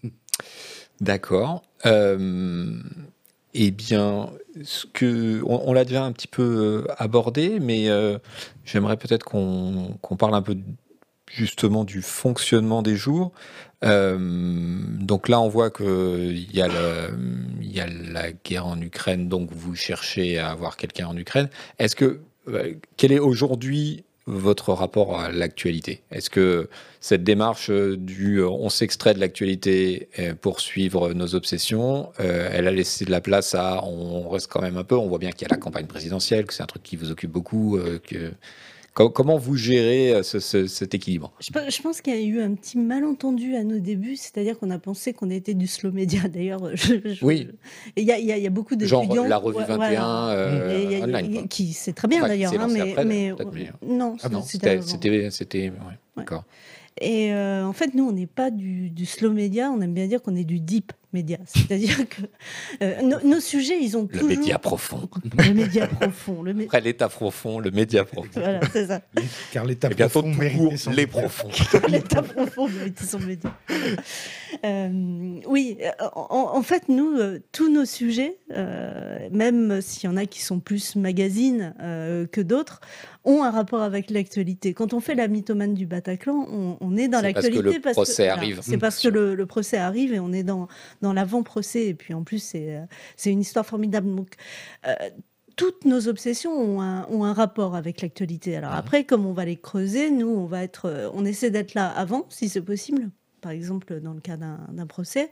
[0.00, 0.08] peu.
[1.00, 1.62] D'accord.
[1.86, 2.80] Euh,
[3.54, 4.30] eh bien,
[4.64, 8.18] ce que, on, on l'a déjà un petit peu euh, abordé, mais euh,
[8.64, 10.56] j'aimerais peut-être qu'on qu'on parle un peu
[11.32, 13.32] justement du fonctionnement des jours.
[13.84, 14.16] Euh,
[15.00, 16.68] donc là, on voit qu'il y, a
[17.86, 21.48] la guerre en Ukraine, donc vous cherchez à avoir quelqu'un en Ukraine.
[21.78, 26.02] Est-ce que, euh, quel est aujourd'hui votre rapport à l'actualité?
[26.12, 26.68] Est-ce que
[27.00, 30.08] cette démarche euh, du on s'extrait de l'actualité
[30.42, 34.76] pour suivre nos obsessions, elle a laissé de la place à on reste quand même
[34.76, 36.84] un peu, on voit bien qu'il y a la campagne présidentielle, que c'est un truc
[36.84, 37.80] qui vous occupe beaucoup.
[38.06, 38.32] que...
[38.94, 41.32] Co- comment vous gérez euh, ce- ce- cet équilibre?
[41.40, 44.58] Je, pe- je pense qu'il y a eu un petit malentendu à nos débuts, c'est-à-dire
[44.58, 46.20] qu'on a pensé qu'on était du slow media.
[46.28, 47.48] D'ailleurs, je- je- Oui.
[47.96, 49.24] Il y, a- y a- y a beaucoup Genre d'étudiants.
[49.24, 50.28] la revue ouais, 21 voilà.
[50.30, 51.38] euh, Et il y a- online.
[51.38, 53.32] a- qui c'est très bien Enfin, d'ailleurs, hein, mais, après, mais
[53.86, 55.72] non, Ah non, c'était c'était, ouais,
[56.16, 56.44] d'accord.
[57.00, 60.06] Et euh, en fait, nous, on n'est pas du, du slow média, on aime bien
[60.06, 60.92] dire qu'on est du deep
[61.46, 62.22] C'est-à-dire que
[62.82, 64.28] euh, nos, nos sujets, ils ont Le toujours...
[64.28, 65.08] média profond.
[65.46, 66.42] Le média profond.
[66.42, 68.30] Le mé- Après l'état profond, le média profond.
[68.34, 69.02] Voilà, c'est ça.
[69.52, 71.48] Car l'état Et bientôt profond court, son les profonds.
[71.88, 73.54] L'état profond mérite son média.
[74.64, 75.78] Euh, oui,
[76.14, 80.40] en, en fait, nous, euh, tous nos sujets, euh, même s'il y en a qui
[80.42, 82.80] sont plus magazines euh, que d'autres,
[83.24, 84.74] ont un rapport avec l'actualité.
[84.74, 87.86] Quand on fait la mythomane du Bataclan, on, on est dans C'est parce que l'actualité.
[87.88, 88.60] le procès arrive.
[88.62, 90.68] C'est parce que le, le procès arrive et on est dans,
[91.02, 91.86] dans l'avant-procès.
[91.88, 92.84] Et puis en plus, c'est euh,
[93.16, 94.14] c'est une histoire formidable.
[94.14, 94.34] Donc,
[94.86, 94.94] euh,
[95.56, 98.56] toutes nos obsessions ont un, ont un rapport avec l'actualité.
[98.56, 101.74] Alors après, comme on va les creuser, nous, on va être, euh, on essaie d'être
[101.74, 103.10] là avant, si c'est possible.
[103.40, 105.28] Par exemple, dans le cas d'un d'un procès.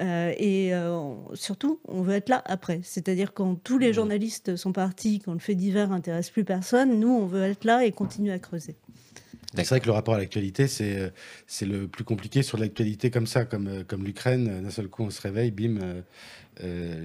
[0.00, 2.80] Euh, et euh, surtout, on veut être là après.
[2.84, 7.10] C'est-à-dire quand tous les journalistes sont partis, quand le fait divers intéresse plus personne, nous,
[7.10, 8.76] on veut être là et continuer à creuser.
[9.56, 11.08] C'est vrai que le rapport à l'actualité, c'est euh,
[11.46, 14.62] c'est le plus compliqué sur l'actualité comme ça, comme, euh, comme l'Ukraine.
[14.62, 15.78] D'un seul coup, on se réveille, bim,
[16.62, 17.00] euh,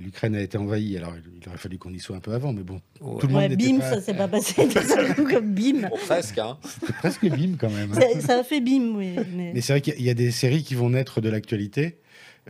[0.00, 0.96] l'Ukraine a été envahie.
[0.96, 3.42] Alors, il aurait fallu qu'on y soit un peu avant, mais bon, tout le monde
[3.50, 5.88] Ouais, bim, pas- ça s'est pas passé d'un seul coup comme bim.
[5.88, 6.58] Bon, presque, hein.
[6.80, 7.92] C'était presque bim quand même.
[7.92, 8.00] hein.
[8.14, 9.16] Ça, ça a fait bim, oui.
[9.34, 9.52] Mais...
[9.54, 11.96] Mais c'est vrai qu'il y a- des séries qui vont naître de l'actualité,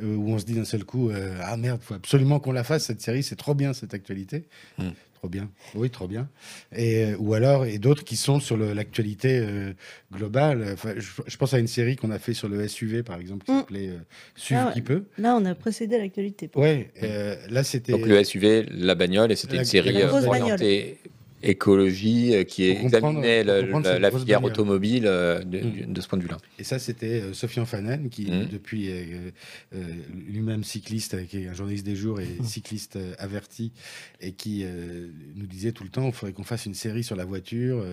[0.03, 2.85] où on se dit d'un seul coup, euh, ah merde, faut absolument qu'on la fasse,
[2.87, 4.45] cette série, c'est trop bien cette actualité.
[4.79, 4.89] Mm.
[5.23, 6.29] Trop bien, oui, trop bien.
[6.75, 9.73] Et, euh, ou alors, et d'autres qui sont sur l'actualité euh,
[10.13, 10.71] globale.
[10.73, 13.45] Enfin, je, je pense à une série qu'on a fait sur le SUV, par exemple,
[13.47, 13.59] qui Mm.
[13.59, 13.99] s'appelait euh,
[14.35, 14.73] Suivre Ah ouais.
[14.73, 15.05] qui peut.
[15.19, 16.51] Là, on a précédé l'actualité.
[16.57, 17.93] Ouais, euh, là c'était.
[17.93, 20.99] Donc le SUV, la bagnole, et c'était une série la grosse orientée
[21.43, 23.61] écologie euh, qui comprendre- examinait la,
[23.99, 24.53] la filière bagnole.
[24.53, 25.93] automobile euh, de, Mm.
[25.93, 26.39] de ce point de vue-là.
[26.59, 28.47] Et ça, c'était euh, Sofian Fanen, qui Mhm.
[28.51, 29.31] depuis euh,
[29.75, 29.83] euh,
[30.29, 33.73] lui-même cycliste, qui est un journaliste des jours et cycliste euh, averti,
[34.21, 37.17] et qui euh, nous disait tout le temps, il faudrait qu'on fasse une série sur
[37.17, 37.85] la voiture.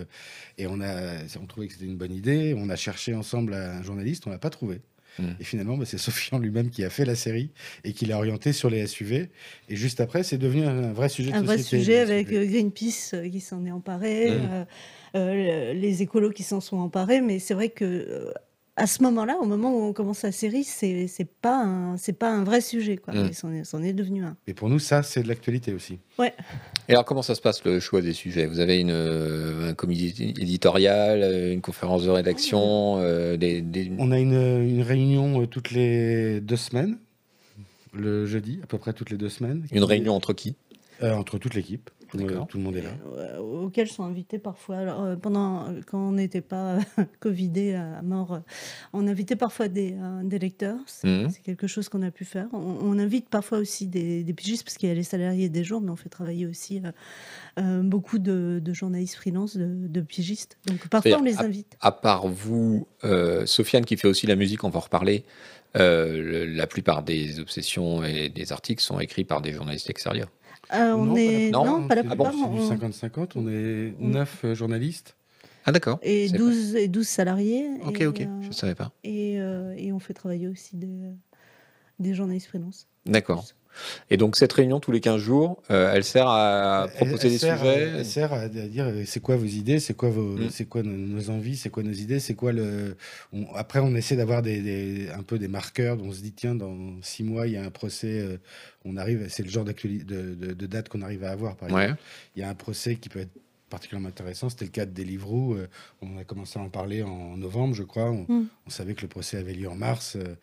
[0.58, 2.54] et on a, on trouvait que c'était une bonne idée.
[2.56, 4.80] On a cherché ensemble un journaliste, on l'a pas trouvé.
[5.18, 5.36] Mhm.
[5.40, 7.50] Et finalement, bah, c'est Sofian lui-même qui a fait la série
[7.84, 9.28] et qui l'a orienté sur les SUV.
[9.68, 13.12] Et juste après, c'est devenu un vrai sujet de un vrai sujet avec euh, Greenpeace
[13.14, 14.48] euh, qui s'en est emparé, Mm.
[14.50, 14.64] euh,
[15.16, 18.32] euh, les écolos qui s'en sont emparés, mais c'est vrai que euh,
[18.76, 22.12] à ce moment-là, au moment où on commence la série, c'est c'est pas un c'est
[22.14, 23.12] pas un vrai sujet quoi.
[23.14, 23.30] Mm.
[23.52, 24.36] Mais c'en est, devenu un.
[24.46, 25.98] Et pour nous, ça, c'est de l'actualité aussi.
[26.88, 28.46] Et alors, comment ça se passe le choix des sujets?
[28.46, 33.92] Vous avez une, euh, un comité éditorial, euh, une conférence de rédaction, euh, des, des-
[33.98, 36.98] On a une, une réunion toutes les deux semaines,
[37.92, 39.66] le jeudi, à peu près toutes les deux semaines.
[39.72, 40.54] une réunion entre qui?
[41.02, 41.90] Euh, entre toute l'équipe.
[42.18, 42.46] D'accord.
[42.48, 42.90] tout le monde est là.
[43.16, 44.76] euh, auxquels sont invités parfois.
[44.78, 46.78] Alors, euh, pendant, quand on n'était pas
[47.20, 48.38] Covidé à mort, euh,
[48.92, 50.78] on invitait parfois des, euh, des lecteurs.
[50.86, 51.30] C'est Mhm.
[51.30, 52.48] c'est quelque chose qu'on a pu faire.
[52.52, 55.64] On, on invite parfois aussi des, des pigistes, parce qu'il y a les salariés des
[55.64, 56.90] jours, mais on fait travailler aussi euh,
[57.58, 60.56] euh, beaucoup de, de journalistes freelance, de, de pigistes.
[60.66, 61.76] Donc parfois on les invite.
[61.80, 65.24] À part vous, euh, Sofiane qui fait aussi la musique, on va en reparler.
[65.76, 70.28] euh, le- la plupart des obsessions et des articles sont écrits par des journalistes extérieurs.
[70.72, 72.32] Euh, on Non, est, pas la- non, pas la plupart.
[72.32, 73.36] C'est du on- 50-50.
[73.36, 75.16] On est on- 9 journalistes.
[75.66, 75.98] Ah d'accord.
[76.02, 77.68] et, C'est 12, et 12 salariés.
[77.86, 78.20] Ok, et, ok.
[78.22, 78.92] euh, Je savais pas.
[79.04, 81.10] et, euh, et on fait travailler aussi des,
[81.98, 82.86] des journalistes freelance.
[83.06, 83.44] D'accord.
[84.10, 87.32] Et donc cette réunion tous les 15 jours, euh, elle sert à Elle- proposer elle
[87.32, 87.90] des sert, sujets.
[87.98, 90.50] Elle sert à, dire euh, c'est quoi vos idées, c'est quoi, vos, Mm.
[90.50, 92.96] c'est quoi nos, nos envies, c'est quoi nos idées, c'est quoi le.
[93.32, 95.96] on- après, on essaie d'avoir des, des- un peu des marqueurs.
[95.96, 98.20] dont On se dit tiens, dans six mois, il y a un procès.
[98.20, 98.36] euh,
[98.84, 101.56] on arrive, c'est le genre de, de, de date qu'on arrive à avoir.
[101.56, 101.94] Par exemple, Ouais.
[102.36, 103.30] il y a un procès qui peut être
[103.70, 104.50] particulièrement intéressant.
[104.50, 105.54] C'était le cas de Deliveroo.
[105.54, 105.68] euh,
[106.02, 108.10] on a commencé à en parler en novembre, je crois.
[108.10, 108.48] On, Mm.
[108.66, 110.16] on savait que le procès avait lieu en mars.
[110.16, 110.36] euh,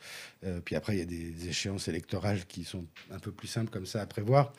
[0.46, 3.70] euh, puis après, il y a des échéances électorales qui sont un peu plus simples
[3.70, 4.54] comme ça à prévoir.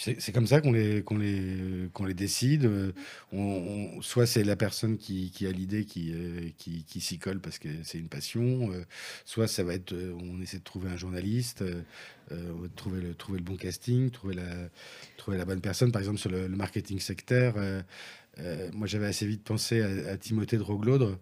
[0.00, 2.64] C'est comme ça qu'on les, qu'on les, qu'on les décide.
[2.64, 2.92] Euh,
[4.00, 7.68] soit c'est la personne qui, a l'idée qui, euh, qui, qui s'y colle parce que
[7.82, 8.72] c'est une passion.
[8.72, 8.84] euh,
[9.26, 11.62] soit ça va être, on essaie de trouver un journaliste,
[12.76, 14.70] trouver, le, trouver le bon casting, trouver la,
[15.18, 15.92] trouver la bonne personne.
[15.92, 17.54] Par exemple, sur le, marketing sectaire,
[18.72, 21.18] moi j'avais assez vite pensé à, Timothée de Roglodre,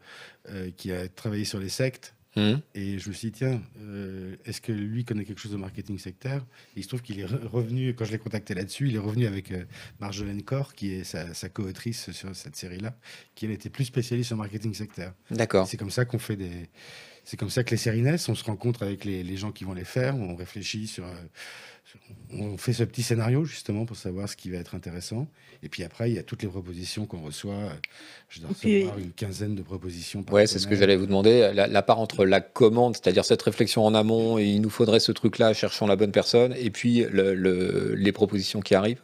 [0.51, 2.14] euh, qui a travaillé sur les sectes.
[2.39, 2.61] Mhm.
[2.74, 5.99] Et je me suis dit, tiens, euh, est-ce que lui connaît quelque chose de marketing
[5.99, 6.43] sectaire?
[6.76, 9.01] Et il se trouve qu'il est re- revenu, quand je l'ai contacté là-dessus, il est
[9.01, 9.64] revenu avec euh,
[10.01, 12.97] Marjolaine Corr, qui est sa, sa co-autrice sur cette série-là,
[13.34, 15.14] qui elle était plus spécialiste en marketing sectaire.
[15.30, 15.66] D'accord.
[15.66, 16.68] C'est comme ça qu'on fait des.
[17.31, 18.26] C'est comme ça que les séries naissent.
[18.31, 20.16] On se rencontre avec les, les gens qui vont les faire.
[20.16, 21.05] On réfléchit sur.
[21.05, 21.09] euh,
[21.85, 22.01] sur-
[22.33, 25.26] On fait ce petit scénario justement pour savoir ce qui va être intéressant.
[25.62, 27.68] Et puis après, il y a toutes les propositions qu'on reçoit.
[28.31, 30.24] Je dois puis- recevoir une quinzaine de propositions.
[30.31, 31.51] Ouais, c'est ce que j'allais vous demander.
[31.53, 35.01] La, la part entre la commande, c'est-à-dire cette réflexion en amont, et il nous faudrait
[35.01, 39.03] ce truc-là, cherchons la bonne personne, et puis le- le- les propositions qui arrivent.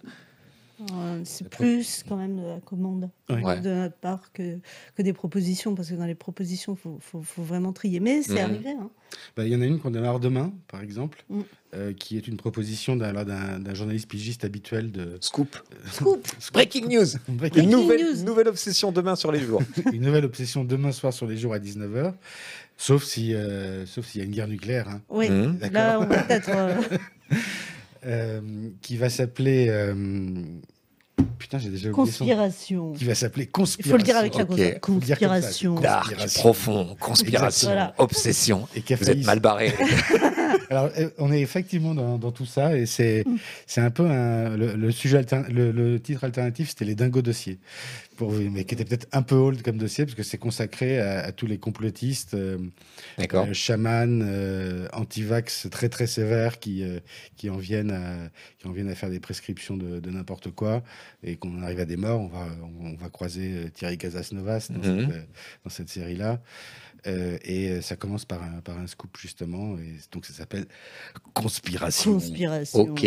[0.93, 3.61] Euh, c'est plus quand même de la commande Ouais.
[3.61, 4.59] De notre part que,
[4.97, 8.01] que des propositions, parce que dans les propositions, il faut, faut- faut vraiment trier.
[8.01, 8.39] Mais c'est Mhm.
[8.39, 8.71] arrivé.
[8.71, 8.91] hein.
[9.37, 11.41] Bah, Il y en a une qu'on démarre demain, par exemple, Mm.
[11.75, 15.17] euh, qui est une proposition d'un journaliste pigiste habituel de.
[15.21, 15.57] Scoop.
[15.93, 17.07] Scoop Breaking news.
[17.29, 18.25] Breaking Une nouvelle, news.
[18.25, 19.63] nouvelle obsession demain sur les jours.
[19.93, 22.13] une nouvelle obsession demain soir sur les jours à 19h.
[22.77, 24.89] Sauf si, euh, sauf s'il y a une guerre nucléaire.
[24.89, 25.01] hein.
[25.09, 25.29] Oui.
[25.29, 25.71] D'accord.
[25.73, 26.51] là, on va peut-être.
[26.51, 26.75] euh,
[28.07, 28.41] Euh,
[28.83, 29.67] qui va s'appeler.
[29.71, 29.95] euh,
[31.39, 32.25] Putain, j'ai déjà oublié son.
[32.25, 32.93] conspiration.
[32.93, 33.91] Qui va s'appeler Il Conspiration.
[33.93, 34.81] faut le dire avec la Ok.
[34.81, 35.77] cons- Faut le dire comme ça, conspiration.
[35.77, 36.41] c'est Dark, Conspiration.
[36.41, 37.95] profond, conspiration, Voilà.
[37.99, 38.69] obsession.
[38.75, 39.73] Et qui a Vous êtes mal barré.
[40.71, 43.25] Alors, euh, on est effectivement dans, dans tout ça, et c'est
[43.67, 47.23] c'est un peu un, le, le sujet alter- le, le titre alternatif, c'était les dingos
[47.23, 47.59] dossiers,
[48.17, 50.99] pour, vous- mais qui était peut-être un peu old comme dossier parce que c'est consacré
[51.01, 52.59] à, à tous les complotistes, euh,
[53.51, 57.01] euh, chamans, euh, anti-vax très très sévères qui euh,
[57.37, 60.83] qui en viennent à qui en viennent à faire des prescriptions de, de n'importe quoi
[61.23, 62.21] et qu'on arrive à des morts.
[62.21, 62.47] On va
[62.81, 65.01] on, on va croiser Thierry Casasnovas dans, Mhm.
[65.01, 65.21] cette, euh,
[65.65, 66.41] dans cette série là.
[67.07, 70.67] Et euh, ça commence par un, par un scoop justement, et donc ça s'appelle
[71.33, 72.15] Conspiration.
[72.15, 72.81] Conspiration.
[72.81, 73.07] Ok.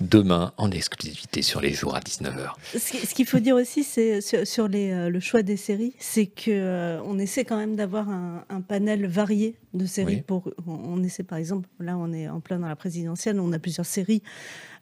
[0.00, 2.54] Demain, en exclusivité sur les jours à 19h.
[2.76, 5.56] Ce qui- ce qu'il faut dire aussi, c'est sur, sur les, euh, le choix des
[5.56, 10.16] séries, c'est que euh, on essaie quand même d'avoir un, un panel varié de séries.
[10.16, 10.22] Oui.
[10.22, 13.52] Pour, on, on essaie, par exemple, là, on est en plein dans la présidentielle, on
[13.52, 14.22] a plusieurs séries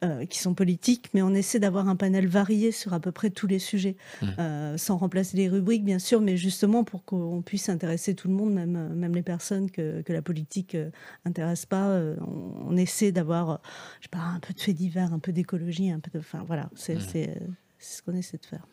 [0.02, 3.30] euh, qui sont politiques, mais on essaie d'avoir un panel varié sur à peu près
[3.30, 4.34] tous les sujets, Mhm.
[4.38, 8.34] Euh, sans remplacer les rubriques, bien sûr, mais justement pour qu'on puisse intéresser tout le
[8.34, 10.90] monde, même, même les personnes que, que la politique euh,
[11.24, 11.88] intéresse pas.
[11.88, 13.56] euh, on, on essaie d'avoir, euh,
[14.00, 16.42] je sais pas, un peu de faits divers, un peu d'écologie, un peu de, enfin
[16.46, 17.34] voilà, c'est euh,
[17.78, 18.66] c'est ce qu'on essaie de faire.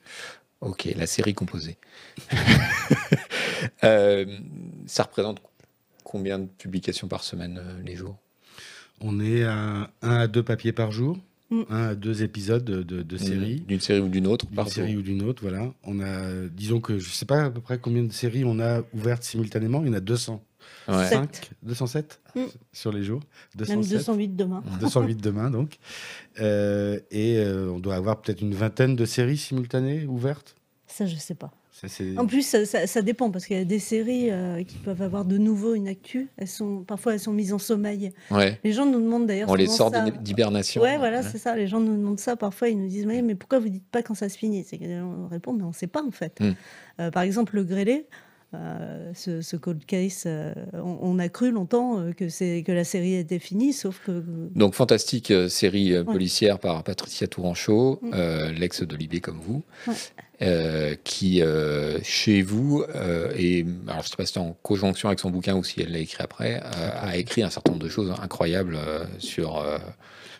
[0.61, 1.77] Ok, la série composée.
[3.83, 4.25] Euh,
[4.85, 5.41] ça représente
[6.03, 8.15] combien de publications par semaine, euh, les jours?
[9.01, 11.17] On est à un à deux papiers par jour,
[11.49, 11.61] Mm.
[11.69, 13.61] un à deux épisodes de, de, de séries.
[13.61, 15.71] D'une série ou d'une autre D'une par série jour ou d'une autre, voilà.
[15.85, 18.81] On a, disons que je sais pas à peu près combien de séries on a
[18.93, 19.81] ouvertes simultanément.
[19.81, 20.43] Il y en a 200.
[20.89, 21.05] Ouais.
[21.05, 21.13] Sept.
[21.13, 22.41] 5 207 Mm.
[22.73, 23.21] sur les jours.
[23.57, 23.97] Même 207.
[23.99, 24.61] 208 demain.
[24.81, 25.77] 208 demain, donc.
[26.41, 30.55] Euh, et euh, on doit avoir peut-être une vingtaine de séries simultanées ouvertes.
[30.85, 31.51] Ça, je sais pas.
[31.85, 32.03] Ça.
[32.17, 35.01] En plus, ça, ça- ça dépend parce qu'il y a des séries euh, qui peuvent
[35.03, 36.27] avoir de nouveau une actu.
[36.37, 38.11] Elles sont parfois elles sont mises en sommeil.
[38.31, 38.59] Ouais.
[38.63, 39.49] Les gens nous demandent d'ailleurs.
[39.49, 40.81] On les sort d'hibernation.
[40.81, 41.55] Ouais, voilà, c'est ça.
[41.55, 42.35] Les gens nous demandent ça.
[42.35, 44.63] Parfois, ils nous disent mais, mais pourquoi vous dites pas quand ça se finit?
[44.67, 46.39] C'est qu'on répond mais on sait pas en fait.
[46.39, 46.51] Mm.
[46.99, 48.07] Euh, par exemple, le grêlé.
[48.53, 50.23] Euh, ce, ce cold case.
[50.25, 54.01] euh, on, on a cru longtemps euh, que, c'est, que la série était finie, sauf
[54.05, 54.23] que.
[54.55, 58.11] Donc, fantastique euh, série euh, policière par Patricia Tourangeau, Mm.
[58.13, 59.93] euh, l'ex de Libé comme vous, Ouais.
[60.41, 65.09] euh, qui, euh, chez vous, euh, et alors je sais pas si c'est en conjonction
[65.09, 67.83] avec son bouquin ou si elle l'a écrit après, euh, a écrit un certain nombre
[67.83, 69.77] de choses incroyables euh, sur euh,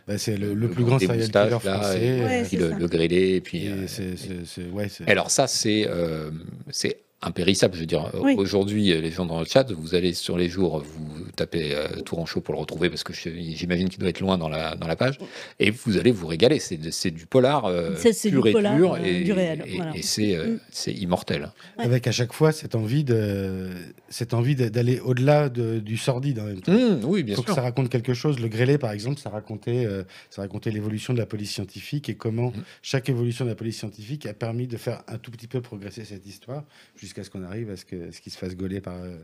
[0.08, 2.06] Bah, c'est le, le Le plus grand serial killer là, français.
[2.06, 3.66] et- Ouais, euh, puis c'est le, le grêlé, et puis.
[3.66, 6.32] et euh, c'est- c'est- c'est- ouais, c'est- Alors ça, c'est euh,
[6.70, 7.74] c'est impérissable.
[7.76, 8.36] Je veux dire, Oui.
[8.38, 12.42] aujourd'hui, les gens dans le chat, vous allez sur les jours, vous tapez euh, Tourangeau
[12.42, 15.18] pour le retrouver parce que j'imagine qu'il doit être loin dans la, dans la page,
[15.60, 16.60] et vous allez vous régaler.
[16.60, 19.76] C'est du polar euh, C'est- pur du et polar, dur, euh, et, du réel, et-
[19.78, 19.96] voilà.
[19.98, 20.60] et c'est euh, Mm.
[20.72, 21.50] c'est immortel.
[21.78, 23.70] Avec à chaque fois cette envie de
[24.10, 26.72] cette envie de- d'aller au-delà de- du sordide en même temps.
[26.72, 27.56] Mmh, oui, Il bien faut que sûr.
[27.56, 28.40] ça raconte quelque chose.
[28.40, 32.16] Le grêlé, par exemple, ça racontait, euh, ça racontait l'évolution de la police scientifique et
[32.16, 32.64] comment Mhm.
[32.82, 36.06] chaque évolution de la police scientifique a permis de faire un tout petit peu progresser
[36.06, 36.64] cette histoire
[37.08, 39.18] jusqu'à ce qu'on arrive à ce que- ce qu'il se fasse gauler par, euh,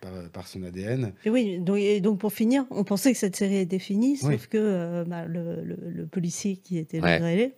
[0.00, 1.12] par, par son ADN.
[1.24, 4.30] Et oui, donc, et donc pour finir, on pensait que cette série était finie, sauf
[4.30, 4.38] Oui.
[4.50, 7.14] que euh, bah, le, le- le policier qui était Ouais.
[7.14, 7.52] le grêlé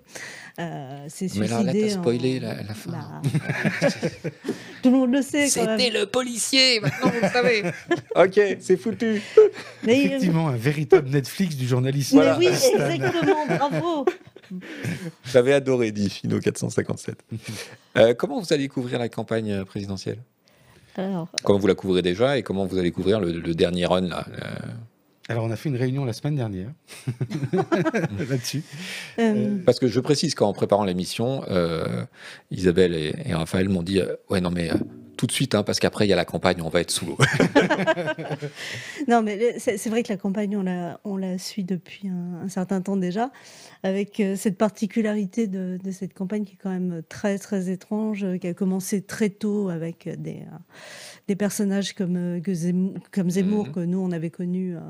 [0.59, 1.49] euh, s'est Mais suicidé.
[1.49, 2.91] là, là, t'as spoilé en- la- la fin.
[2.93, 3.23] Bah,
[4.83, 5.79] tout le monde le sait même.
[5.93, 7.63] le policier, maintenant vous le savez.
[8.17, 9.21] ok, c'est foutu.
[9.85, 12.17] Mais, Effectivement, un véritable Netflix du journalisme.
[12.19, 12.39] mais Voilà.
[12.39, 14.05] oui, exactement, bravo.
[15.25, 17.19] J'avais adoré, dit Fino 457.
[17.97, 20.19] Euh, comment vous allez couvrir la campagne présidentielle?
[20.97, 24.03] Alors, Comment vous la couvrez déjà et comment vous allez couvrir le, le dernier run
[24.09, 24.55] là euh,
[25.29, 26.71] Alors, on a fait une réunion la semaine dernière
[28.31, 28.63] là-dessus.
[29.19, 32.05] euh, Parce que je précise qu'en préparant l'émission, euh,
[32.51, 34.77] Isabelle et, et Raphaël m'ont dit euh, Ouais, non, mais euh,
[35.17, 37.07] tout de suite, hein, parce qu'après, il y a la campagne, on va être sous
[37.07, 37.17] l'eau.
[39.09, 42.49] non, mais c'est vrai que la campagne, on la, on la suit depuis un, un
[42.49, 43.31] certain temps déjà,
[43.83, 48.25] avec euh, cette particularité de, de cette campagne qui est quand même très, très étrange,
[48.25, 50.59] euh, qui a commencé très tôt avec euh, des, euh,
[51.29, 53.73] des personnages comme, que Zemmour, comme Zemmour Mhm.
[53.73, 54.81] que nous, on avait connus euh,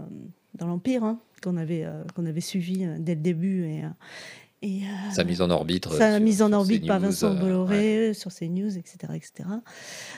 [0.55, 3.65] dans l'Empire, hein, qu'on avait, euh, qu'on avait suivi euh, dès le début.
[3.67, 3.89] Et, euh,
[4.63, 5.87] et, euh, Sa mise en orbite.
[5.93, 7.41] sa sur- mise en orbite par Vincent euh, ouais.
[7.41, 8.97] Bolloré sur CNews, etc.
[9.15, 9.49] etc.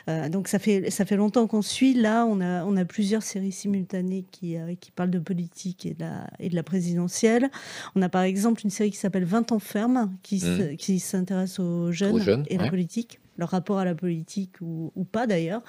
[0.09, 1.95] Euh, donc ça fait, ça fait longtemps qu'on suit.
[1.95, 5.95] Là, on a, on a plusieurs séries simultanées qui, euh, qui parlent de politique et
[5.95, 7.51] de, la, et de la présidentielle.
[7.97, 10.43] On a par exemple une série qui s'appelle 20 ans ferme, qui,
[10.79, 12.65] qui s'intéresse aux jeunes, Aux jeunes, et ouais.
[12.65, 15.63] la politique, leur rapport à la politique ou, ou pas d'ailleurs,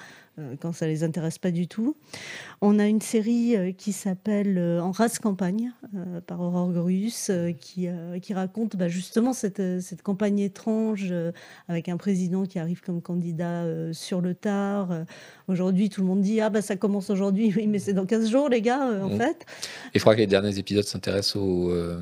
[0.60, 1.96] quand ça les intéresse pas du tout.
[2.62, 7.28] On a une série euh, qui s'appelle euh, En race campagne euh, par Aurore Gorius
[7.30, 11.32] euh, qui, euh, qui raconte bah, justement cette, euh, cette campagne étrange euh,
[11.68, 14.92] avec un président qui arrive comme candidat euh, sur le tard.
[14.92, 15.04] Euh,
[15.48, 18.30] aujourd'hui, tout le monde dit Ah, bah ça commence aujourd'hui, oui, mais c'est dans 15
[18.30, 19.18] jours, les gars, euh, en Mhm.
[19.18, 19.46] fait.
[19.94, 21.98] Et je crois que les derniers épisodes s'intéressent au, euh,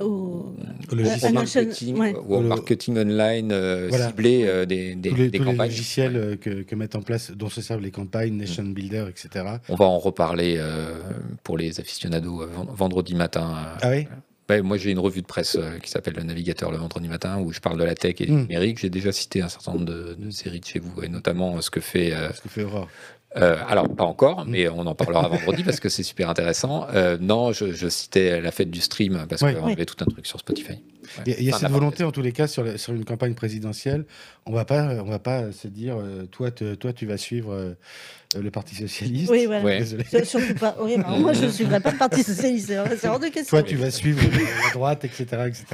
[0.00, 0.54] Au-
[0.90, 2.14] Au marketing, Ouais.
[2.26, 4.08] ou au marketing online euh, Voilà.
[4.08, 5.68] ciblé euh, des, des, tous les, des tous les campagnes.
[5.70, 6.18] logiciels Ouais.
[6.22, 9.44] euh, que, que mettent en place, dont se servent les campagnes, Nation Builder, etc.
[9.68, 10.98] On va en reparler euh,
[11.44, 13.54] pour les aficionados euh, ven- vendredi matin.
[13.82, 14.06] Ah oui
[14.48, 17.38] Ouais, moi, j'ai une revue de presse euh, qui s'appelle Le Navigateur le vendredi matin
[17.38, 18.40] où je parle de la tech et du Mm.
[18.40, 18.78] numérique.
[18.80, 21.60] J'ai déjà cité un certain nombre de, de séries de chez vous et notamment euh,
[21.60, 22.12] ce que fait.
[22.12, 22.88] euh, Ce que fait Aurore.
[23.36, 26.86] Euh, alors, pas encore, mais on en parlera vendredi parce que c'est super intéressant.
[26.94, 29.54] Euh, non, je, je citais la fête du stream parce Ouais.
[29.54, 29.72] qu'on Ouais.
[29.72, 30.72] avait tout un truc sur Spotify.
[30.72, 31.34] Ouais.
[31.38, 33.34] Il y a, Enfin, cette volonté, en tous les cas, sur, la- sur une campagne
[33.34, 34.04] présidentielle.
[34.46, 37.74] On va pas, on va pas se dire, euh, toi, te- toi, tu vas suivre
[38.36, 39.30] euh, le Parti socialiste.
[39.30, 39.64] Oui, voilà.
[39.64, 39.84] Ouais.
[40.24, 40.76] Surtout pas.
[40.80, 42.72] Oui, moi, je ne suivrai pas le Parti Socialiste.
[43.00, 43.58] C'est hors de question.
[43.58, 45.64] Toi, tu vas suivre la droite, etc., etc.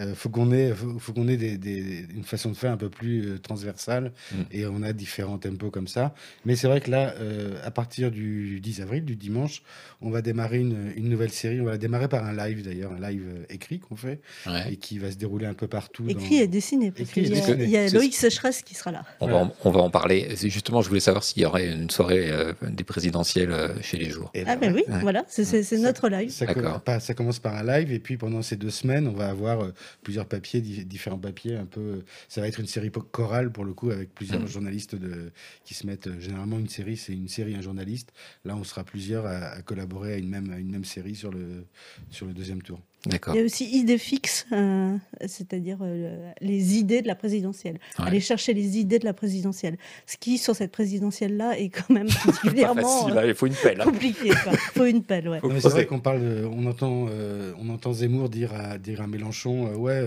[0.00, 2.76] Euh, faut qu'on ait, faut, faut qu'on ait des, des- une façon de faire un
[2.78, 4.36] peu plus euh, transversale, Mm.
[4.52, 6.14] et on a différents tempos comme ça.
[6.46, 9.62] Mais c'est vrai que là, euh, à partir du 10 avril, du dimanche,
[10.00, 11.60] on va démarrer une, une nouvelle série.
[11.60, 14.72] On va la démarrer par un live d'ailleurs, un live écrit qu'on fait Ouais.
[14.72, 16.04] et qui va se dérouler un peu partout.
[16.08, 16.90] Écrit dans- et dessiné.
[16.90, 17.64] Parce Écrit et qu'il y a, dessiné.
[17.64, 19.02] il y a C'est- Loïc Sécheresse qui sera là.
[19.20, 19.44] On, Voilà.
[19.44, 20.28] va en, on va en parler.
[20.40, 24.10] Justement, je voulais savoir s'il y aurait une soirée euh, des présidentielles euh, chez les
[24.10, 24.30] jours.
[24.34, 25.00] Et Ah, là, ben oui, Ouais.
[25.00, 26.30] voilà, c'est notre live.
[26.30, 26.46] Ça,
[26.84, 29.60] pas- ça commence par un live et puis pendant ces deux semaines, on va avoir
[29.64, 29.70] euh,
[30.02, 31.56] plusieurs papiers, di- différents papiers.
[31.56, 34.48] Un peu, ça va être une série chorale pour le coup avec plusieurs Mhm.
[34.48, 35.30] journalistes de,
[35.64, 36.06] qui se mettent.
[36.06, 38.12] euh, généralement, une série, c'est une série, un journaliste.
[38.44, 41.30] Là, on sera plusieurs à, à collaborer à une même, à une même série sur
[41.30, 41.64] le,
[42.10, 42.80] sur le deuxième tour.
[43.06, 44.96] Il y a aussi idées fixes, euh,
[45.26, 47.78] c'est-à-dire euh, les idées de la présidentielle.
[47.98, 48.06] Ouais.
[48.06, 49.76] Aller chercher les idées de la présidentielle.
[50.06, 53.54] Ce qui, sur cette présidentielle-là, est quand même particulièrement facile, euh, hein, il faut une
[53.54, 53.80] pelle.
[53.80, 53.84] hein.
[53.86, 54.28] compliqué.
[54.28, 55.40] Il faut une pelle, ouais.
[55.60, 59.08] C'est vrai qu'on parle, de- on entend, euh, on entend Zemmour dire à, dire à
[59.08, 60.00] Mélenchon, euh, ouais,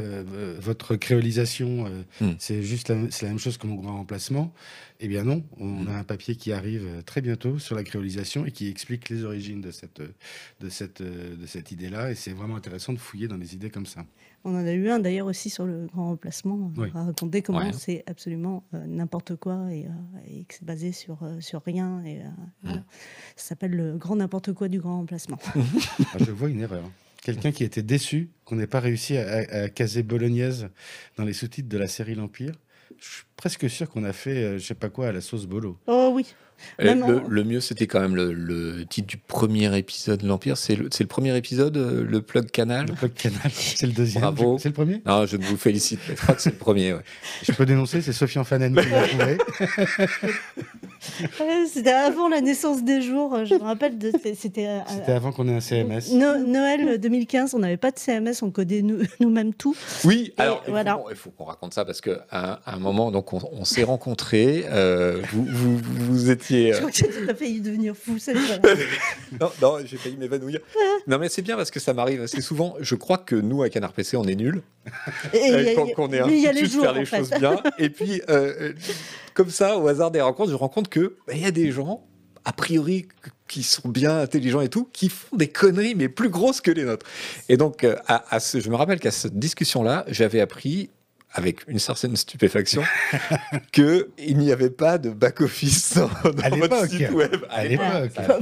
[0.60, 2.36] votre créolisation, euh, Hmm.
[2.40, 4.54] c'est juste la, c'est la même chose que mon grand remplacement.
[5.02, 8.46] Eh bien non, on a un papier qui arrive euh, très bientôt sur la créolisation
[8.46, 10.08] et qui explique les origines de cette, euh,
[10.62, 12.12] de cette, euh, de cette idée-là.
[12.12, 14.06] Et c'est vraiment intéressant de fouiller dans des idées comme ça.
[14.46, 16.90] On en a eu un d'ailleurs aussi sur le grand remplacement, Oui.
[16.94, 17.74] à raconter comment Ouais.
[17.74, 19.90] c'est absolument euh, n'importe quoi et, euh,
[20.30, 22.02] et que c'est basé sur, euh, sur rien.
[22.06, 22.30] Et, euh,
[22.64, 22.84] voilà.
[23.36, 25.40] Ça s'appelle le grand n'importe quoi du grand remplacement.
[26.14, 26.90] Ah, je vois une erreur.
[27.22, 30.70] Quelqu'un qui était déçu qu'on n'ait pas réussi à, à- à caser bolognaise
[31.18, 32.54] dans les sous-titres de la série L'Empire.
[33.00, 35.46] Je suis presque sûr qu'on a fait, euh, je sais pas quoi, à la sauce
[35.46, 35.78] bolo.
[35.88, 36.26] Oh oui,
[36.80, 40.58] Même le, mieux, c'était quand même le, le titre du premier épisode de l'Empire.
[40.58, 42.88] C'est le, premier épisode, euh, le plug canal?
[42.88, 44.22] Le plug canal, c'est le deuxième.
[44.22, 44.58] Bravo.
[44.60, 45.02] C'est le premier?
[45.06, 46.94] Non, je ne vous félicite, mais je crois que c'est le premier.
[46.94, 47.04] ouais.
[47.44, 49.38] Je peux dénoncer, c'est Sofiane Fanen qui l'a trouvé.
[51.42, 53.46] Euh, c'était avant la naissance des jours.
[53.46, 56.12] Je me rappelle, de- c'était euh, C'était avant qu'on ait un CMS.
[56.14, 57.54] No- Noël 2015.
[57.54, 59.76] On n'avait pas de CMS, on codait nous- nous-mêmes tout.
[60.04, 60.96] Oui, Et alors il voilà.
[60.98, 63.84] faut, il faut qu'on raconte ça parce qu'à à un moment, donc on, on s'est
[63.84, 64.66] rencontrés.
[64.70, 66.74] euh, vous, vous, vous étiez.
[66.74, 68.38] Je euh, crois que tu as failli devenir fou cette.
[69.40, 70.60] Non, non, j'ai failli m'évanouir.
[71.08, 72.76] Non, mais c'est bien parce que ça m'arrive assez souvent.
[72.80, 74.62] Je crois que nous, à Canard PC, on est nuls.
[75.34, 77.00] Et y a- Euh, est un il y a petit les de jours, faire en
[77.00, 77.18] les fait.
[77.18, 77.62] choses bien.
[77.80, 78.74] Et puis, euh, euh,
[79.36, 82.08] comme ça, au hasard des rencontres, je rencontre que bah, il y a des gens,
[82.46, 83.08] a priori,
[83.48, 86.86] qui sont bien intelligents et tout, qui font des conneries, mais plus grosses que les
[86.86, 87.06] nôtres.
[87.50, 90.90] Et donc, euh, à, à ce, je me rappelle qu'à cette discussion-là, j'avais appris
[91.36, 92.82] avec une certaine stupéfaction
[93.74, 97.66] que il n'y avait pas de back office dans, dans À votre site web À
[97.66, 98.12] l'époque.
[98.16, 98.42] a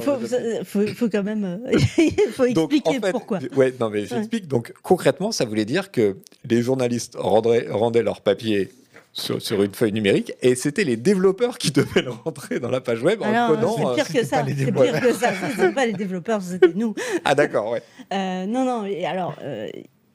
[0.63, 1.79] Faut, quand même euh,
[2.33, 3.39] faut donc, expliquer en fait, pourquoi.
[3.55, 4.47] Ouais, non, mais j'explique.
[4.47, 6.17] Donc, concrètement, ça voulait dire que
[6.47, 8.69] les journalistes rendraient, rendaient leur papier
[9.13, 12.81] sur, sur une feuille numérique et c'était les développeurs qui devaient le rentrer dans la
[12.81, 13.75] page web en codant.
[13.77, 14.43] c'est euh, pire que c'était ça.
[14.45, 15.31] C'est pire que ça.
[15.55, 16.95] C'est pas les développeurs, c'était nous.
[17.25, 17.81] Ah, d'accord, ouais.
[18.11, 18.85] Euh, non, non.
[18.85, 19.69] Et alors, euh,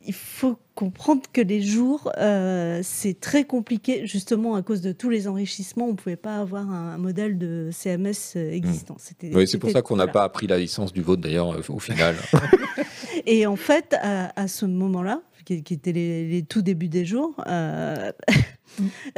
[0.07, 5.11] il faut comprendre que les jours, euh, c'est très compliqué, justement à cause de tous
[5.11, 5.87] les enrichissements.
[5.87, 8.97] On ne pouvait pas avoir un, un modèle de CMS euh, existant.
[8.99, 11.57] C'était- Oui, c'est pour c'était- ça qu'on n'a pas appris la licence du vote d'ailleurs
[11.71, 12.15] au final.
[13.27, 17.05] Et en fait, à, à ce moment-là, qui, qui était les, les tout débuts des
[17.05, 17.35] jours,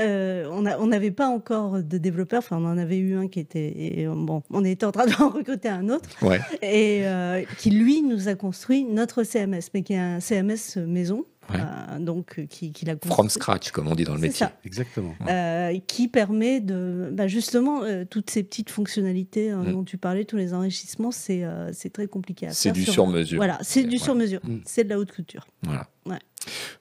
[0.00, 2.38] euh, euh, on n'avait pas encore de développeurs.
[2.40, 3.72] Enfin, on en avait eu un qui était.
[3.76, 6.08] et, bon, on était en train d'en recruter un autre.
[6.22, 6.40] ouais.
[6.62, 11.24] et euh, qui lui nous a construit notre CMS, mais qui est un CMS maison,
[11.52, 11.56] Ouais.
[11.58, 13.12] euh, donc qui, qui l'a construit.
[13.12, 14.46] From scratch, comme on dit dans le C'est métier.
[14.46, 14.52] ça.
[14.64, 15.14] Exactement.
[15.28, 19.72] Euh, qui permet de bah, justement euh, toutes ces petites fonctionnalités euh, Mm.
[19.72, 22.72] dont tu parlais, tous les enrichissements, c'est euh, c'est très compliqué à C'est faire.
[22.74, 23.36] du sur- sur-mesure.
[23.38, 24.04] Voilà, c'est du Voilà.
[24.04, 24.58] sur-mesure, Mm.
[24.64, 25.44] c'est de la haute couture.
[25.64, 25.88] Voilà.
[26.10, 26.18] Ouais.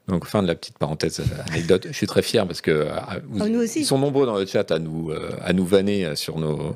[0.07, 1.21] Donc, fin de la petite parenthèse
[1.51, 1.87] anecdote.
[1.89, 2.89] Je suis très fier parce que euh,
[3.27, 3.81] vous- Ah, nous aussi.
[3.81, 6.73] ils sont nombreux dans le chat à nous, euh, à nous vanner sur nos,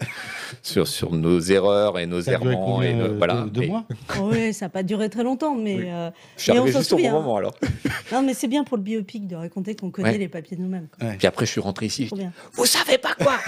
[0.61, 2.81] sur, sur nos erreurs et nos Ça a duré errements.
[2.83, 3.45] Et nos- voilà.
[3.49, 3.85] deux, mois?
[4.19, 5.83] Oui, ça n'a pas duré très longtemps, mais, Oui.
[5.87, 7.13] euh, Je suis Mais on arrivé s'en juste au bon souvient.
[7.13, 7.55] moment alors.
[8.11, 10.17] non, mais c'est bien pour le biopic de raconter qu'on connaît Ouais.
[10.17, 10.87] les papiers nous-mêmes.
[10.99, 11.09] quoi.
[11.17, 12.09] Puis après, je suis rentré ici.
[12.53, 13.37] Vous savez pas quoi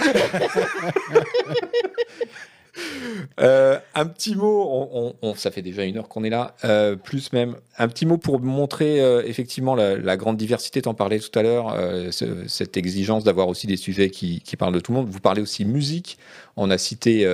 [3.40, 6.54] Euh, Un petit mot, on, on- on- ça fait déjà une heure qu'on est là,
[6.64, 7.56] euh, plus même.
[7.78, 11.42] Un petit mot pour montrer euh, effectivement la, la grande diversité, t'en parlais tout à
[11.42, 11.74] l'heure,
[12.12, 15.08] ce- cette exigence d'avoir aussi des sujets qui, qui parlent de tout le monde.
[15.08, 16.18] Vous parlez aussi musique.
[16.56, 17.26] On a cité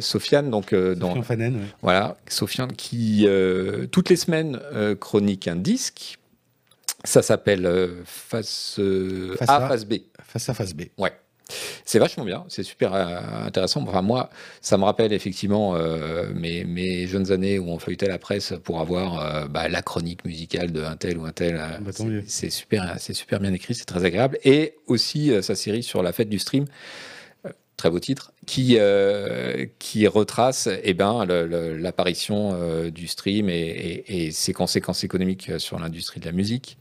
[0.00, 1.62] Sofiane, donc dans, Sofiane Fanen, ouais.
[1.82, 3.26] voilà, Sofiane qui
[3.92, 4.60] toutes les semaines
[5.00, 6.18] chronique un disque.
[7.06, 7.68] Ça s'appelle
[8.06, 8.80] face,
[9.38, 9.68] Face A, A.
[9.68, 9.94] face B.
[10.26, 10.82] face à face B.
[10.96, 11.12] Ouais.
[11.84, 13.16] C'est vachement bien, c'est super euh,
[13.46, 13.82] intéressant.
[13.86, 14.30] Enfin, moi,
[14.62, 18.80] ça me rappelle effectivement euh, mes, mes jeunes années où on feuilletait la presse pour
[18.80, 21.56] avoir euh, bah, la chronique musicale de un tel ou un tel.
[21.56, 21.92] Bah,
[22.26, 24.38] c'est- super, c'est super bien écrit, c'est très agréable.
[24.44, 26.64] Et aussi euh, sa série sur la fête du stream,
[27.76, 28.78] très beau titre, qui,
[29.80, 33.52] qui retrace eh ben, l'apparition du stream et,
[34.08, 36.78] et- et ses conséquences économiques sur l'industrie de la musique.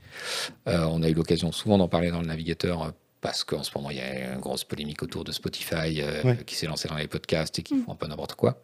[0.68, 2.94] On a eu l'occasion souvent d'en parler dans le navigateur
[3.24, 6.38] parce qu'en ce moment, il y a une grosse polémique autour de Spotify euh, Ouais.
[6.46, 8.62] qui s'est lancé dans les podcasts et qui font un peu n'importe quoi.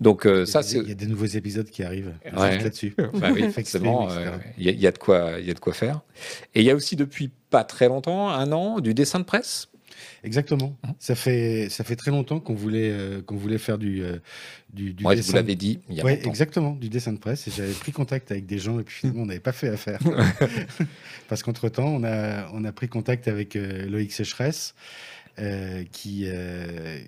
[0.00, 0.78] Donc, euh, ça, il, y a, c'est.
[0.78, 2.58] il y a des nouveaux épisodes qui arrivent Ouais.
[2.58, 2.94] là-dessus.
[3.14, 5.54] Bah oui, stream, euh, il y, a- il y a de quoi, il y a
[5.54, 6.00] de quoi faire.
[6.54, 9.68] Et il y a aussi depuis pas très longtemps, un an, du dessin de presse.
[10.24, 10.76] Exactement.
[10.84, 14.18] Hein Ça fait ça fait très longtemps qu'on voulait euh, qu'on voulait faire du euh,
[14.72, 17.18] du, du Moi, je vous l'avais dit il y a Ouais, exactement, du dessin de
[17.18, 17.48] presse.
[17.48, 20.00] Et j'avais pris contact avec des gens et puis finalement on n'avait pas fait affaire.
[21.28, 24.74] Parce qu'entre temps, on a on a pris contact avec euh, Loïc Sécheresse,
[25.38, 26.98] euh, qui euh,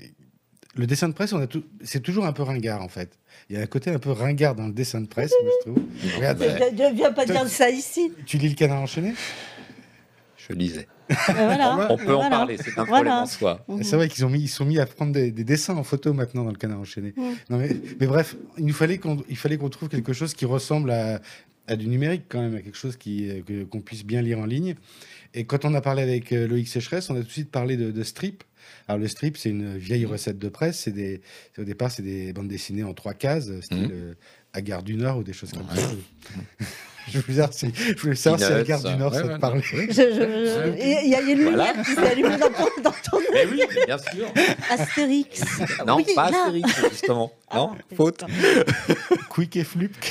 [0.76, 3.18] le dessin de presse, on a tout, c'est toujours un peu ringard en fait.
[3.49, 5.70] Il y a un côté un peu ringard dans le dessin de presse, moi, je
[5.70, 5.84] trouve.
[6.16, 8.12] Regarde, Ne viens pas dire ça ici.
[8.26, 9.14] tu lis le canard enchaîné?
[10.36, 10.86] Je lisais.
[11.11, 11.88] Euh, voilà.
[11.90, 12.30] On peut en Voilà.
[12.30, 12.86] parler, c'est un Voilà.
[12.86, 13.66] problème en soi.
[13.82, 16.12] C'est vrai qu'ils ont mis, ils sont mis à prendre des, des dessins en photo
[16.12, 17.14] maintenant dans le canard enchaîné.
[17.48, 20.44] Non mais, mais bref, il nous fallait qu'on, il fallait qu'on trouve quelque chose qui
[20.44, 21.20] ressemble à,
[21.66, 24.38] à du numérique quand même, à quelque chose qui, euh, que- qu'on puisse bien lire
[24.38, 24.74] en ligne.
[25.34, 27.76] Et quand on a parlé avec euh, Loïc Sécheresse, on a tout de suite parlé
[27.76, 28.42] de, de strip.
[28.88, 30.80] Alors le strip, c'est une vieille recette de presse.
[30.80, 31.20] C'est des,
[31.58, 34.14] au départ, c'est des bandes dessinées en trois cases, style euh,
[34.52, 35.76] à Gare du Nord ou des choses comme Ouais.
[35.80, 36.66] ça.
[37.12, 39.34] Je, voulais savoir si, je voulais savoir si Peanuts, Gare du Nord ouais, ça ouais,
[39.34, 39.62] te parlait.
[39.62, 41.72] Je- je- Il y, a- il y a une Voilà.
[41.72, 44.26] lumière qui s'est allumée dans ton, dans ton Mais oui, bien sûr.
[44.70, 45.42] Astérix.
[45.86, 46.38] Non, Oui, pas là.
[46.46, 47.32] Astérix, justement.
[47.54, 48.24] non, Ah, faute.
[49.28, 49.94] Quick et Flup.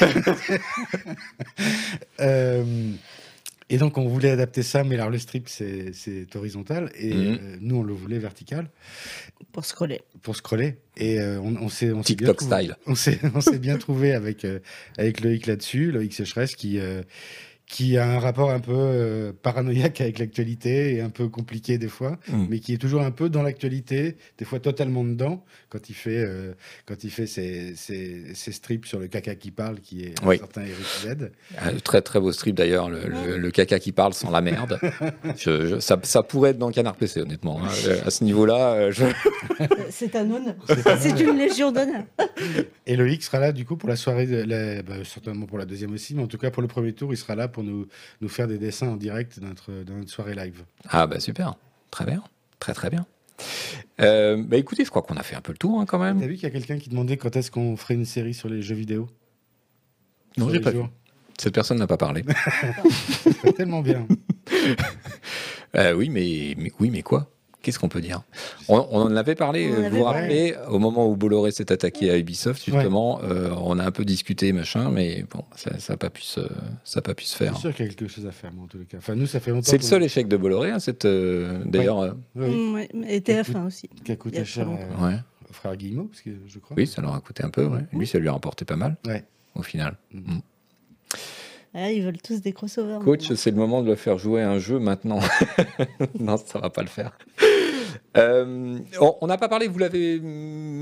[2.21, 2.63] Euh,
[3.69, 6.91] et donc, on voulait adapter ça, mais alors le strip, c'est c'est horizontal.
[6.97, 7.37] Et Mhm.
[7.41, 8.69] euh, nous, on le voulait vertical
[9.51, 10.01] Pour scroller.
[10.21, 10.77] pour scroller.
[10.97, 12.75] Et euh, on, on s'est on s'est bien TikTok trouvé- style.
[12.87, 14.59] On s'est on s'est bien trouvé avec, euh,
[14.97, 17.03] avec Loïc là-dessus, Loïc Sécheresse, qui, euh,
[17.69, 21.87] qui a un rapport un peu euh, paranoïaque avec l'actualité et un peu compliqué des
[21.87, 22.47] fois, Mm.
[22.49, 26.17] mais qui est toujours un peu dans l'actualité, des fois totalement dedans, quand il fait,
[26.17, 26.53] euh,
[26.87, 30.27] quand il fait ses, ses, ses strips sur le caca qui parle, qui est un
[30.27, 30.39] Oui.
[30.39, 31.29] certain Eric Z.
[31.59, 34.79] Un très très beau strip d'ailleurs, le, le- le caca qui parle sans la merde.
[35.37, 37.61] Je- je- ça, ça pourrait être dans Canard PC, honnêtement.
[37.63, 37.69] hein.
[37.85, 39.05] Euh, À ce niveau-là, je...
[39.91, 40.55] C'est un honneur.
[40.99, 42.03] C'est une légion d'honneur.
[42.87, 45.65] Et Loïc sera là du coup pour la soirée, de la- bah, certainement pour la
[45.65, 47.87] deuxième aussi, mais en tout cas pour le premier tour, il sera là pour nous,
[48.21, 50.63] nous faire des dessins en direct dans notre, dans notre soirée live.
[50.89, 51.55] Ah bah super,
[51.91, 52.23] très bien,
[52.59, 53.05] très très bien.
[54.01, 56.13] Euh, bah écoutez, je crois qu'on a fait un peu le tour hein, quand T'as
[56.13, 56.19] même.
[56.27, 58.61] vu qu'il y a quelqu'un qui demandait quand est-ce qu'on ferait une série sur les
[58.61, 59.07] jeux vidéo?
[60.37, 60.81] Non, j'ai pas vu.
[61.37, 62.23] Cette personne n'a pas parlé.
[63.55, 64.05] Tellement bien.
[65.75, 67.29] Euh, oui, mais, mais oui, mais quoi?
[67.61, 68.21] Qu'est-ce qu'on peut dire?
[68.69, 70.19] On, on en avait parlé, On euh, vous avait vous parlé.
[70.53, 74.05] rappelez, au moment où Bolloré s'est attaqué à Ubisoft, justement, euh, on a un peu
[74.05, 76.39] discuté, machin, mais bon, ça n'a pas, pu se-
[76.85, 77.51] ça pas pu se faire.
[77.53, 78.97] suis sûr qu'il y a quelque chose à faire, moi, en tous les cas.
[78.99, 81.99] Enfin, nous, ça fait longtemps C'est le seul échec de Bolloré, hein, cette, euh, d'ailleurs.
[81.99, 82.89] euh, Oui, oui, Mm, ouais.
[83.09, 83.89] Et TF1 aussi.
[84.05, 85.15] qui a coûté cher euh, ouais.
[85.49, 86.77] au frère Guillemot, parce que je crois.
[86.77, 87.65] Oui, ça leur a coûté un peu.
[87.65, 87.81] ouais.
[87.91, 89.25] Lui, ça lui a rapporté pas mal, Ouais.
[89.55, 89.97] au final.
[90.13, 90.37] Mm.
[91.75, 92.97] Ah, ils veulent tous des crossovers.
[93.03, 95.19] Coach, c'est le moment de le faire jouer à un jeu maintenant.
[96.19, 97.15] non, ça va pas le faire.
[98.17, 98.77] Euh,
[99.21, 100.21] on n'a pas parlé, vous l'avez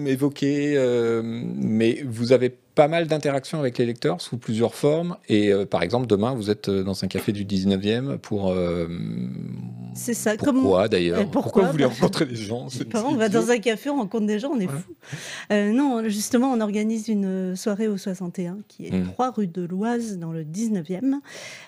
[0.05, 5.17] évoqué, euh, mais vous avez pas mal d'interactions avec les lecteurs sous plusieurs formes.
[5.28, 8.53] Et euh, par exemple, demain, vous êtes dans un café du 19e pour.
[9.93, 13.49] C'est ça, comme Pourquoi d'ailleurs pourquoi Pourquoi vous voulez rencontrer des gens on va dans
[13.49, 14.93] un café, on rencontre des gens, on est fou.
[15.51, 19.11] Non, justement, on organise une soirée au 61 qui est Mm.
[19.13, 21.15] 3 rue de l'Oise dans le 19e.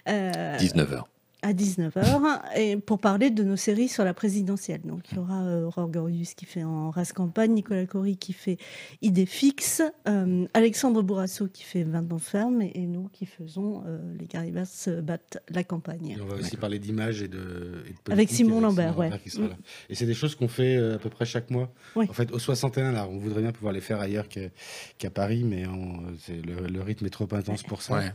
[0.07, 1.03] euh, 19h.
[1.41, 4.81] À 19h et pour parler de nos séries sur la présidentielle.
[4.83, 8.33] Donc il y aura euh, Aurore Gorius qui fait en race campagne, Nicolas Cory qui
[8.33, 8.57] fait
[9.01, 13.83] idée fixe, euh, Alexandre Bourrasso qui fait 20 ans ferme et, et nous qui faisons
[13.87, 16.15] euh, les Garibas se battent la campagne.
[16.17, 19.09] Et on va aussi parler d'images et de, et de Avec Simon Lambert, ouais.
[19.23, 19.49] qui sera Mm.
[19.49, 19.55] là.
[19.89, 21.71] Et c'est des choses qu'on fait euh, à peu près chaque mois.
[21.95, 22.05] Oui.
[22.09, 24.49] En fait, au 61, là, on voudrait bien pouvoir les faire ailleurs que-
[24.97, 27.93] qu'à Paris, mais on- le, le rythme est trop intense pour ça.
[27.93, 28.11] Ouais.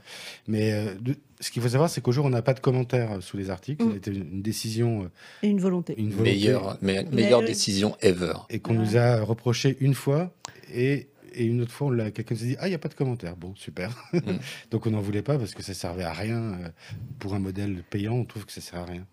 [0.46, 3.12] Mais euh, de- ce qu'il faut savoir, c'est qu'au jour, on n'a pas de commentaires
[3.12, 3.84] euh, sous les articles.
[3.84, 3.92] Mm.
[3.92, 5.08] A été une, décision, euh,
[5.42, 5.94] Et une volonté.
[5.98, 8.34] une volonté, Meilleure, me- meilleure Mais- décision ever.
[8.50, 10.32] et qu'on nous a reproché une fois.
[10.72, 13.36] Et, et une autre fois, quelqu'un s'est dit Ah, il n'y a pas de commentaires.
[13.36, 13.90] Bon, super.
[14.12, 14.18] Mm.
[14.70, 16.40] Donc on n'en voulait pas parce que ça servait à rien.
[16.54, 16.68] euh,
[17.18, 19.06] Pour un modèle payant, on trouve que ça sert à rien.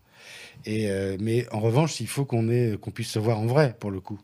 [0.65, 2.45] Et euh, mais en revanche, il faut qu'on
[2.93, 4.19] puisse se voir en vrai pour le coup.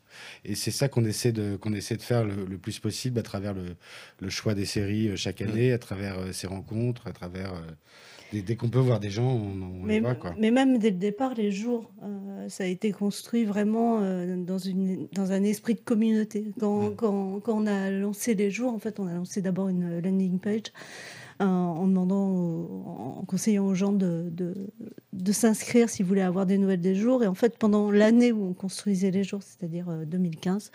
[0.45, 3.23] Et c'est ça qu'on essaie de, qu'on essaie de faire le, le plus possible à
[3.23, 3.75] travers le,
[4.19, 5.49] le choix des séries euh, chaque Mm.
[5.49, 7.59] année, à travers euh, ces rencontres, à travers euh,
[8.31, 10.35] dès, dès qu'on peut voir des gens, on, on les Mais, voit quoi.
[10.39, 14.01] mais même dès le départ, les jours, euh, ça a été construit vraiment
[14.37, 16.45] dans, une, dans un esprit de communauté.
[16.59, 16.95] Quand, Mm.
[16.95, 20.39] quand, quand on a lancé les jours, en fait, on a lancé d'abord une landing
[20.39, 20.71] page
[21.45, 24.53] en demandant, en conseillant aux gens de, de,
[25.13, 27.23] de s'inscrire s'ils voulaient avoir des nouvelles des jours.
[27.23, 30.71] Et en fait, pendant l'année où on construisait les jours, c'est-à-dire euh, 2015,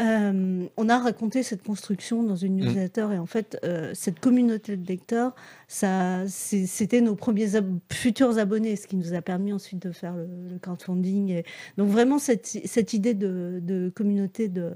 [0.00, 2.64] euh, on a raconté cette construction dans une Mm.
[2.64, 3.08] newsletter.
[3.14, 5.34] Et en fait, euh, cette communauté de lecteurs,
[5.68, 10.14] ça, c'était nos premiers ab- futurs abonnés, ce qui nous a permis ensuite de faire
[10.14, 11.30] le, le crowdfunding.
[11.30, 11.44] Et
[11.76, 14.70] donc vraiment, cette, cette idée de, de communauté de,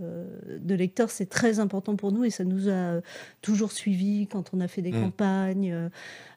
[0.61, 3.01] de lecteurs, c'est très important pour nous et ça nous a
[3.43, 5.03] toujours suivis quand on a fait des Mm.
[5.03, 5.91] campagnes.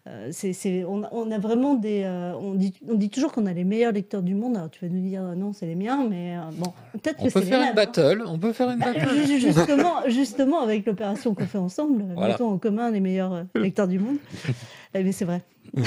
[0.07, 2.03] Euh, c'est, c'est- on, a- on a vraiment des...
[2.05, 4.55] euh, on, dit, on dit toujours qu'on a les meilleurs lecteurs du monde.
[4.55, 7.25] Alors tu vas nous dire, euh, non, c'est les miens, mais euh, bon, peut-être On
[7.27, 7.75] que peut c'est faire les une mêmes.
[7.75, 8.23] battle.
[8.25, 9.07] On peut faire une battle.
[9.27, 12.33] ju- justement, justement, avec l'opération qu'on fait ensemble, Voilà.
[12.33, 14.17] mettons en commun les meilleurs lecteurs du monde.
[14.95, 15.41] Eh bien, c'est vrai.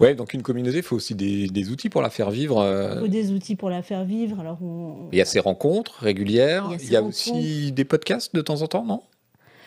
[0.00, 2.64] Ouais, donc une communauté, il faut aussi des, des outils pour la faire vivre.
[2.94, 4.40] Il faut des outils pour la faire vivre.
[4.40, 6.64] Alors, on, Il y a ces rencontres régulières.
[6.68, 7.30] Il y a Il ces y a rencontres.
[7.36, 9.02] aussi des podcasts de temps en temps, non?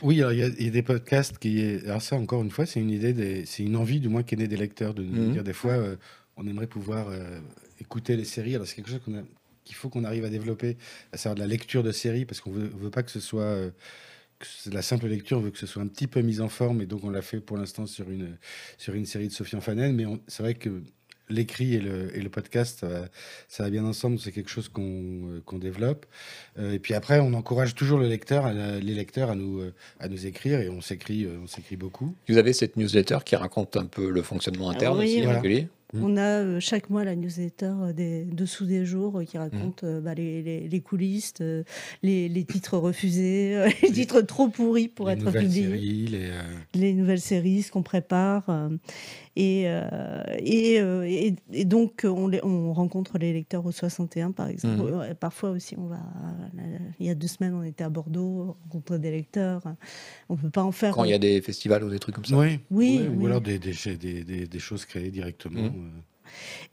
[0.01, 1.79] Oui, il y, a- il y a des podcasts qui.
[1.85, 4.35] Alors ça, encore une fois, c'est une idée, des- c'est une envie du moins qu'est
[4.35, 5.31] née des lecteurs de nous Mhm.
[5.33, 5.95] dire des fois, euh,
[6.37, 7.39] on aimerait pouvoir euh,
[7.79, 8.55] écouter les séries.
[8.55, 9.23] Alors c'est quelque chose qu'on a-
[9.63, 10.77] qu'il faut qu'on arrive à développer,
[11.11, 13.41] à savoir de la lecture de séries, parce qu'on veut, veut pas que ce soit
[13.43, 13.71] euh,
[14.39, 16.81] que la simple lecture, on veut que ce soit un petit peu mis en forme,
[16.81, 18.37] et donc on l'a fait pour l'instant sur une,
[18.77, 20.83] sur une série de Sophie Fanen, mais c'est vrai que
[21.29, 23.05] l'écrit et le, et le podcast, ça va,
[23.47, 26.05] ça va, bien ensemble, c'est quelque chose qu'on qu'on développe.
[26.57, 29.61] Euh, et puis après, on encourage toujours le lecteur, les lecteurs à nous,
[29.99, 32.15] à nous écrire, et on s'écrit on s'écrit beaucoup.
[32.29, 35.39] Vous avez cette newsletter qui raconte un peu le fonctionnement interne oui, aussi, voilà.
[35.39, 36.03] régulier Mmh.
[36.03, 39.83] On a euh, chaque mois la newsletter euh, des dessous des jours euh, qui raconte
[39.83, 39.99] mmh.
[39.99, 41.33] bah, les, les, les, coulisses,
[42.03, 46.31] les, les, titres refusés, les titres trop pourris pour être publiés, séries, les,
[46.73, 48.69] les, nouvelles séries, ce qu'on prépare.
[49.35, 49.63] Et,
[50.39, 54.83] et, et, et, donc, on, on, rencontre les lecteurs au 61, par exemple.
[54.83, 55.15] Mmh.
[55.15, 55.99] Parfois aussi, on va.
[56.99, 59.63] Il y a deux semaines, on était à Bordeaux, rencontrer des lecteurs.
[60.29, 60.93] On peut pas en faire.
[60.93, 62.37] Quand il y a des festivals ou des trucs comme ça.
[62.37, 63.23] Oui, oui, oui, oui.
[63.23, 65.69] ou alors des, des, des, des choses créées directement.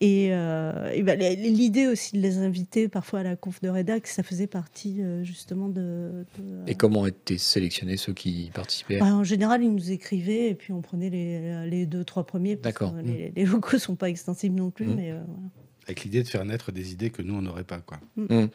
[0.00, 4.06] Et, euh, et ben, l'idée aussi de les inviter parfois à la conf de rédac,
[4.06, 8.98] ça faisait partie euh, justement de, de, Et comment étaient sélectionnés ceux qui participaient?
[8.98, 12.56] Bah, En général, ils nous écrivaient et puis on prenait les, les deux, trois premiers.
[12.56, 12.94] D'accord.
[13.04, 14.94] Les, les, locaux sont pas extensibles non plus, Mmh.
[14.96, 15.48] mais euh, voilà.
[15.86, 17.78] Avec l'idée de faire naître des idées que nous, on n'aurait pas.
[17.80, 17.98] Quoi.
[18.16, 18.46] Mmh.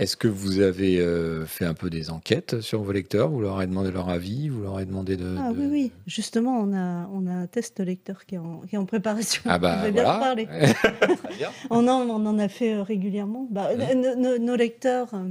[0.00, 3.28] Est-ce que vous avez euh, fait un peu des enquêtes sur vos lecteurs?
[3.28, 4.48] Vous leur avez demandé leur avis?
[4.48, 5.36] Vous leur avez demandé de.
[5.38, 5.58] Ah de...
[5.58, 5.92] oui, oui.
[6.06, 9.42] Justement, on a, on a un test lecteur qui est en, qui est en préparation.
[9.44, 10.16] Ah bah on voilà.
[10.16, 10.48] en parler.
[11.70, 13.46] On, en, on en a fait euh, régulièrement.
[13.50, 15.28] Bah, nos, nos, nos lecteurs, euh,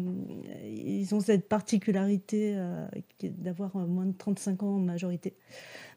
[0.64, 2.86] ils ont cette particularité euh,
[3.24, 5.34] d'avoir euh, moins de 35 ans en majorité.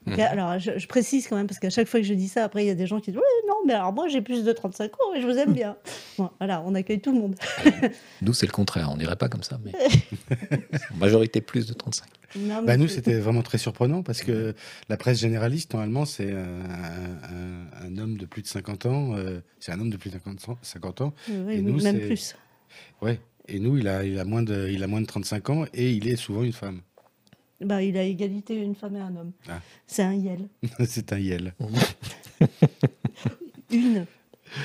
[0.06, 0.18] Mhm.
[0.20, 2.64] Alors, je, je précise quand même, parce qu'à chaque fois que je dis ça, après,
[2.64, 4.52] il y a des gens qui disent Oui, non, mais alors moi, j'ai plus de
[4.52, 5.76] 35 ans et je vous aime bien.
[6.18, 7.36] Bon, voilà, on accueille tout le monde.
[8.22, 8.90] Nous, c'est le contraire.
[8.92, 9.72] On dirait pas comme ça, mais.
[10.92, 12.06] en majorité plus de 35.
[12.36, 14.54] Non, Bah, nous, c'était vraiment très surprenant parce que
[14.88, 19.14] la presse généraliste, normalement, c'est un, un- un homme de plus de 50 ans.
[19.16, 20.58] euh, c'est un homme de plus de 50 ans.
[20.62, 22.34] 50 ans Oui, et nous, même plus.
[23.02, 23.20] ouais.
[23.48, 25.90] Et nous, il a, il, a moins de, il a moins de 35 ans et
[25.92, 26.80] il est souvent une femme.
[27.64, 29.32] Bah, il a égalité une femme et un homme.
[29.48, 29.60] Ah.
[29.86, 30.48] C'est un yel.
[30.86, 31.54] c'est un Yel.
[33.70, 34.06] Une.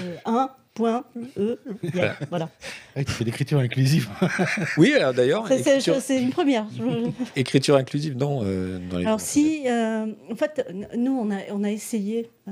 [0.01, 1.05] euh, un point
[1.37, 1.59] E.
[1.93, 2.13] Yel.
[2.29, 2.49] Voilà.
[2.95, 4.09] Ah, tu fais l'écriture inclusive.
[4.77, 6.67] Oui, alors d'ailleurs, C'est- C'est écriture, c'est une première.
[7.35, 9.05] Écriture inclusive dans, euh, dans les.
[9.05, 12.51] Alors si, euh, en fait, nous on a on a essayé euh,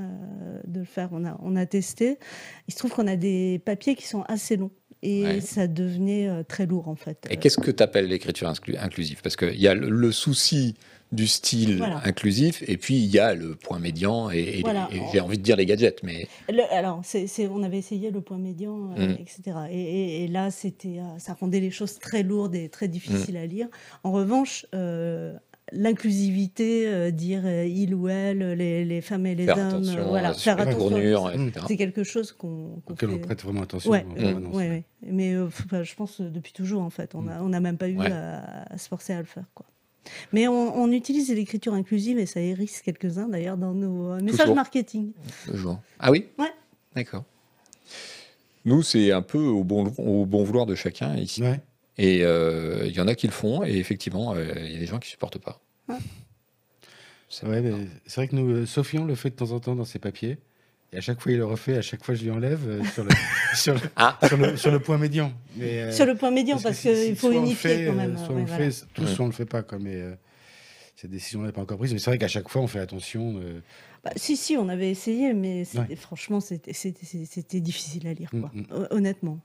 [0.66, 2.18] de le faire, on a on a testé.
[2.68, 4.70] Il se trouve qu'on a des papiers qui sont assez longs
[5.06, 5.40] et Ouais.
[5.40, 7.26] ça devenait euh, très lourd en fait.
[7.30, 9.20] Et qu'est-ce que tu appelles l'écriture inclu- inclusive?
[9.22, 10.74] Parce qu'il y a le, le souci
[11.12, 12.00] du style Voilà.
[12.04, 14.88] inclusif, et puis il y a le point médian, et, et les- Voilà.
[14.92, 17.00] et j'ai envie de dire les gadgets, mais Le- alors,
[17.52, 19.16] on avait essayé le point médian, euh, Mm.
[19.20, 19.56] etc.
[19.70, 23.44] Et, là, c'était, euh, ça rendait les choses très lourdes et très difficiles Mm.
[23.44, 23.68] à lire.
[24.02, 25.34] En revanche, euh,
[25.72, 29.98] l'inclusivité, euh, dire euh, il ou elle, les, les femmes et les faire hommes, attention
[29.98, 31.28] euh, voilà, à faire attention.
[31.36, 31.50] Mm.
[31.66, 33.90] C'est quelque chose qu'on, qu'on auquel on fait- prête vraiment attention.
[33.90, 34.84] Ouais, en ouais.
[35.02, 37.14] Mais euh, enfin, je pense euh, depuis toujours, en fait.
[37.14, 38.10] On n'a on n'a même pas eu Ouais.
[38.12, 39.44] à, à se forcer à le faire.
[39.54, 39.66] Quoi.
[40.32, 44.40] Mais on, on utilise l'écriture inclusive et ça hérisse quelques-uns d'ailleurs dans nos euh, messages
[44.42, 44.54] Toujours.
[44.54, 45.10] marketing.
[45.46, 45.80] Toujours.
[45.98, 46.26] Ah oui?
[46.38, 46.52] Ouais.
[46.94, 47.24] D'accord.
[48.64, 51.42] Nous, c'est un peu au bon, au bon vouloir de chacun ici.
[51.42, 51.60] Ouais.
[51.98, 54.78] Et euh, il y en a qui le font, et effectivement, euh, il y a
[54.78, 55.60] des gens qui supportent pas.
[55.88, 55.96] Ouais.
[57.28, 57.72] C'est Ouais, mais
[58.06, 60.38] c'est vrai que nous, euh, Sofian le fait de temps en temps dans ses papiers.
[60.92, 61.76] Et à chaque fois, il le refait.
[61.76, 63.10] À chaque fois, je lui enlève euh, sur, le,
[63.56, 64.18] sur, le, Ah.
[64.28, 65.32] sur, le, sur le point médian.
[65.56, 68.16] Mais, euh, Sur le point médian, parce si- qu'il si- faut unifier fait, quand même.
[68.16, 68.70] Soit ouais, on le voilà.
[68.70, 69.08] fait, tous, Ouais.
[69.14, 69.62] soit on le fait pas.
[69.62, 70.14] Quoi, mais euh,
[70.94, 71.92] cette décision n'est pas encore prise.
[71.92, 73.40] Mais c'est vrai qu'à chaque fois, on fait attention.
[73.42, 73.60] euh,
[74.04, 75.96] Bah, si, si, on avait essayé, mais Ouais.
[75.96, 76.72] franchement, c'était-
[77.60, 78.50] difficile à lire, quoi.
[78.54, 78.66] Mm, mm.
[78.70, 79.40] Hon- Honnêtement.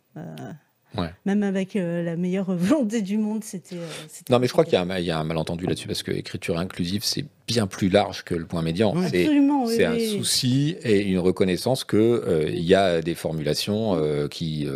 [0.97, 1.09] Ouais.
[1.25, 3.75] Même avec euh, la meilleure volonté du monde, c'était.
[3.75, 5.65] euh, c'était Non, mais je crois qu'il y, a un- il y a un malentendu
[5.65, 8.93] là-dessus, parce que écriture inclusive, c'est bien plus large que le point médian.
[8.95, 9.05] Oui.
[9.11, 10.07] C'est Absolument, oui, c'est un oui.
[10.17, 14.67] souci et une reconnaissance que euh, il y a des formulations euh, qui,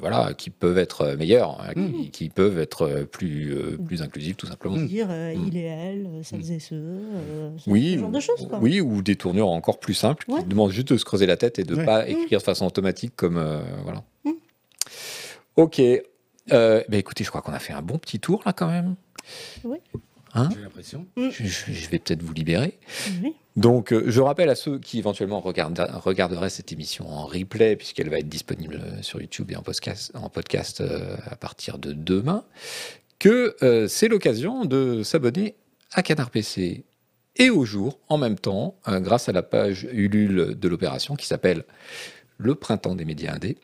[0.00, 1.92] voilà, qui peuvent être meilleures, hein, Mm.
[1.92, 4.76] qui, qui peuvent être plus, euh, plus inclusives, tout simplement.
[4.76, 5.44] Dire euh, Mm.
[5.48, 6.76] il et elle, celles et ceux.
[6.76, 8.58] euh, ce- Oui, ce genre de choses, quoi.
[8.60, 10.40] oui, ou des tournures encore plus simples Ouais.
[10.40, 11.84] qui demandent juste de se creuser la tête et de ne Ouais.
[11.86, 12.08] pas Mm.
[12.10, 14.02] écrire de façon automatique comme euh, voilà.
[15.58, 15.80] Ok.
[15.80, 18.94] Euh, bah écoutez, je crois qu'on a fait un bon petit tour là quand même.
[20.34, 21.04] Hein J'ai l'impression.
[21.16, 21.30] Mm.
[21.30, 22.78] je, vais peut-être vous libérer.
[23.20, 23.34] Oui.
[23.56, 28.20] Donc, euh, je rappelle à ceux qui éventuellement regarderaient cette émission en replay, puisqu'elle va
[28.20, 32.44] être disponible euh, sur YouTube et en podcast, en podcast euh, à partir de demain,
[33.18, 35.56] que euh, c'est l'occasion de s'abonner
[35.92, 36.84] à Canard PC
[37.38, 41.26] et au jour en même temps, euh, grâce à la page Ulule de l'opération qui
[41.26, 41.64] s'appelle
[42.38, 43.56] Le Printemps des médias indés.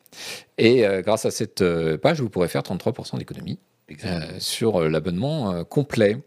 [0.59, 3.59] Et euh, grâce à cette euh, page, vous pourrez faire 33% d'économie
[4.05, 6.19] euh, sur l'abonnement complet.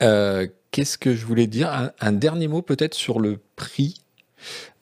[0.00, 1.70] Qu'est-ce que je voulais dire?
[1.70, 4.02] Un, un dernier mot peut-être sur le prix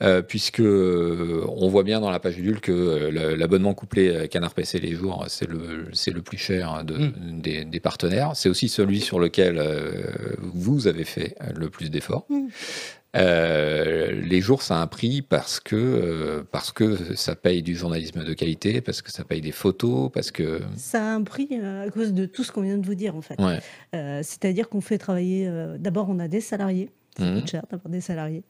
[0.02, 4.54] euh, puisque euh, on voit bien dans la page Ulule que euh, l'abonnement couplé Canard
[4.54, 7.40] PC les jours, c'est le, c'est le plus cher de, Mm.
[7.40, 8.32] des, des partenaires.
[8.34, 9.60] C'est aussi celui sur lequel
[10.38, 12.24] vous avez fait le plus d'efforts.
[12.28, 12.46] Mm.
[13.16, 17.74] Euh, les jours, ça a un prix parce que, euh, parce que ça paye du
[17.74, 20.60] journalisme de qualité, parce que ça paye des photos, parce que.
[20.76, 23.16] Ça a un prix euh, à cause de tout ce qu'on vient de vous dire,
[23.16, 23.40] en fait.
[23.40, 23.58] Ouais.
[23.94, 25.50] Euh, C'est-à-dire qu'on fait travailler.
[25.78, 26.90] D'abord, on a des salariés.
[27.20, 27.40] Ça Mhm.
[27.40, 28.42] coûte cher d'avoir des salariés.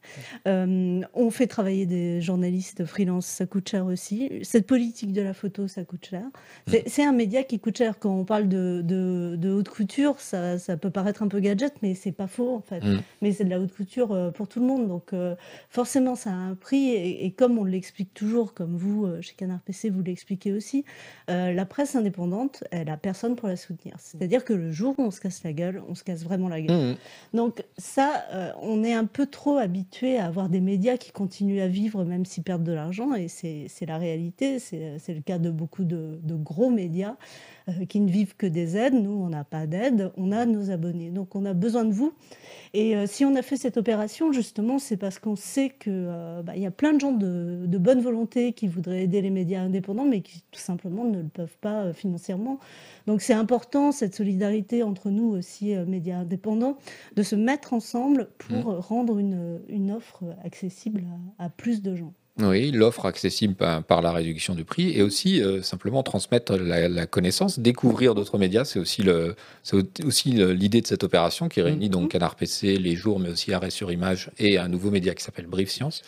[0.47, 4.29] Euh, on fait travailler des journalistes freelance, ça coûte cher aussi.
[4.43, 6.23] Cette politique de la photo, ça coûte cher.
[6.67, 7.99] C'est c'est un média qui coûte cher.
[7.99, 11.73] Quand on parle de, de- de haute couture, ça, ça peut paraître un peu gadget,
[11.81, 12.81] mais c'est pas faux en fait.
[12.83, 13.01] Mhm.
[13.21, 14.87] Mais c'est de la haute couture euh, pour tout le monde.
[14.87, 15.35] Donc euh,
[15.69, 16.89] forcément, ça a un prix.
[16.89, 20.85] Et, et comme on l'explique toujours, comme vous, chez Canard PC, vous l'expliquez aussi,
[21.29, 23.95] euh, la presse indépendante, elle a personne pour la soutenir.
[23.99, 26.61] C'est-à-dire que le jour où on se casse la gueule, on se casse vraiment la
[26.61, 26.89] gueule.
[26.91, 26.95] Mhm.
[27.33, 31.61] Donc ça, euh, on est un peu trop habitué à avoir des médias qui continuent
[31.61, 35.49] à vivre même s'ils perdent de l'argent, et c'est la réalité, c'est le cas de
[35.49, 37.15] beaucoup de gros médias
[37.69, 38.93] euh, qui ne vivent que des aides.
[38.93, 42.13] Nous, on n'a pas d'aide, on a nos abonnés, donc on a besoin de vous.
[42.73, 46.09] Et euh, si on a fait cette opération, justement, c'est parce qu'on sait qu'il
[46.55, 50.05] y a plein de gens de, de bonne volonté qui voudraient aider les médias indépendants,
[50.05, 52.59] mais qui tout simplement ne le peuvent pas euh, financièrement.
[53.07, 56.77] Donc c'est important, cette solidarité entre nous aussi, euh, médias indépendants,
[57.15, 61.03] de se mettre ensemble pour euh, rendre une, une offre accessible
[61.37, 62.13] à, à plus de gens.
[62.39, 66.87] Oui, l'offre accessible par, par la réduction du prix et aussi euh, simplement transmettre la,
[66.87, 68.63] la connaissance, découvrir d'autres médias.
[68.63, 69.35] C'est aussi le,
[70.53, 73.91] l'idée de cette opération qui réunit donc Canard PC, Les Jours, mais aussi Arrêt sur
[73.91, 76.03] Image et un nouveau média qui s'appelle Brief Science.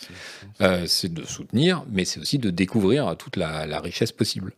[0.61, 4.53] Euh, c'est de soutenir, mais c'est aussi de découvrir toute la, la richesse possible.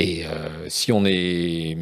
[0.00, 1.76] Et euh, si on est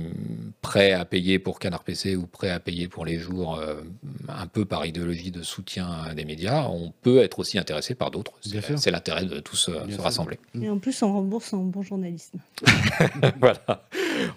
[0.62, 3.82] prêt à payer pour Canard PC ou prêt à payer pour les jours, euh,
[4.26, 8.32] un peu par idéologie de soutien des médias, on peut être aussi intéressé par d'autres.
[8.78, 10.02] C'est l'intérêt de tous euh, Bien se sûr.
[10.02, 10.38] rassembler.
[10.58, 12.38] Et en plus, on rembourse en bon journalisme.
[13.38, 13.84] voilà.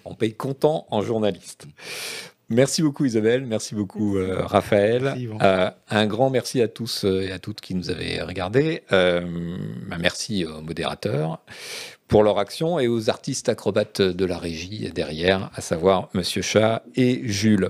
[0.03, 1.65] On paye content en journaliste.
[2.51, 5.03] Merci beaucoup Isabelle, merci beaucoup euh, Raphaël.
[5.03, 5.29] Merci.
[5.43, 8.81] Euh, un grand merci à tous et à toutes qui nous avaient regardés.
[8.91, 9.21] Euh,
[9.87, 11.39] bah, merci aux modérateurs
[12.09, 16.83] pour leur action et aux artistes acrobates de la régie derrière, à savoir Monsieur Chat
[16.95, 17.69] et Jules.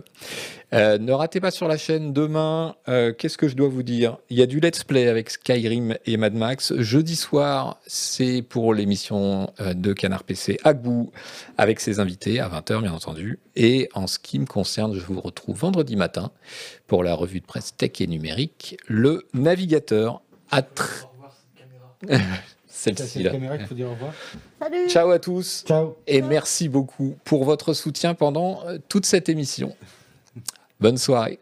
[0.71, 4.17] Euh, ne ratez pas sur la chaîne demain, euh, qu'est-ce que je dois vous dire?
[4.29, 6.73] Il y a du let's play avec Skyrim et Mad Max.
[6.77, 11.11] Jeudi soir, c'est pour l'émission euh, de Canard PC Agbou
[11.57, 13.39] avec ses invités à 20h bien entendu.
[13.55, 16.31] Et en ce qui me concerne, je vous retrouve vendredi matin
[16.87, 20.21] pour la revue de presse tech et numérique, le navigateur.
[20.51, 21.05] À tr-
[22.79, 23.31] Celle-ci la là.
[23.31, 24.13] caméra qu'il faut dire au revoir.
[24.61, 25.97] Salut Ciao à tous Ciao.
[26.07, 29.75] et merci beaucoup pour votre soutien pendant euh, toute cette émission.
[30.79, 31.39] Bonne soirée.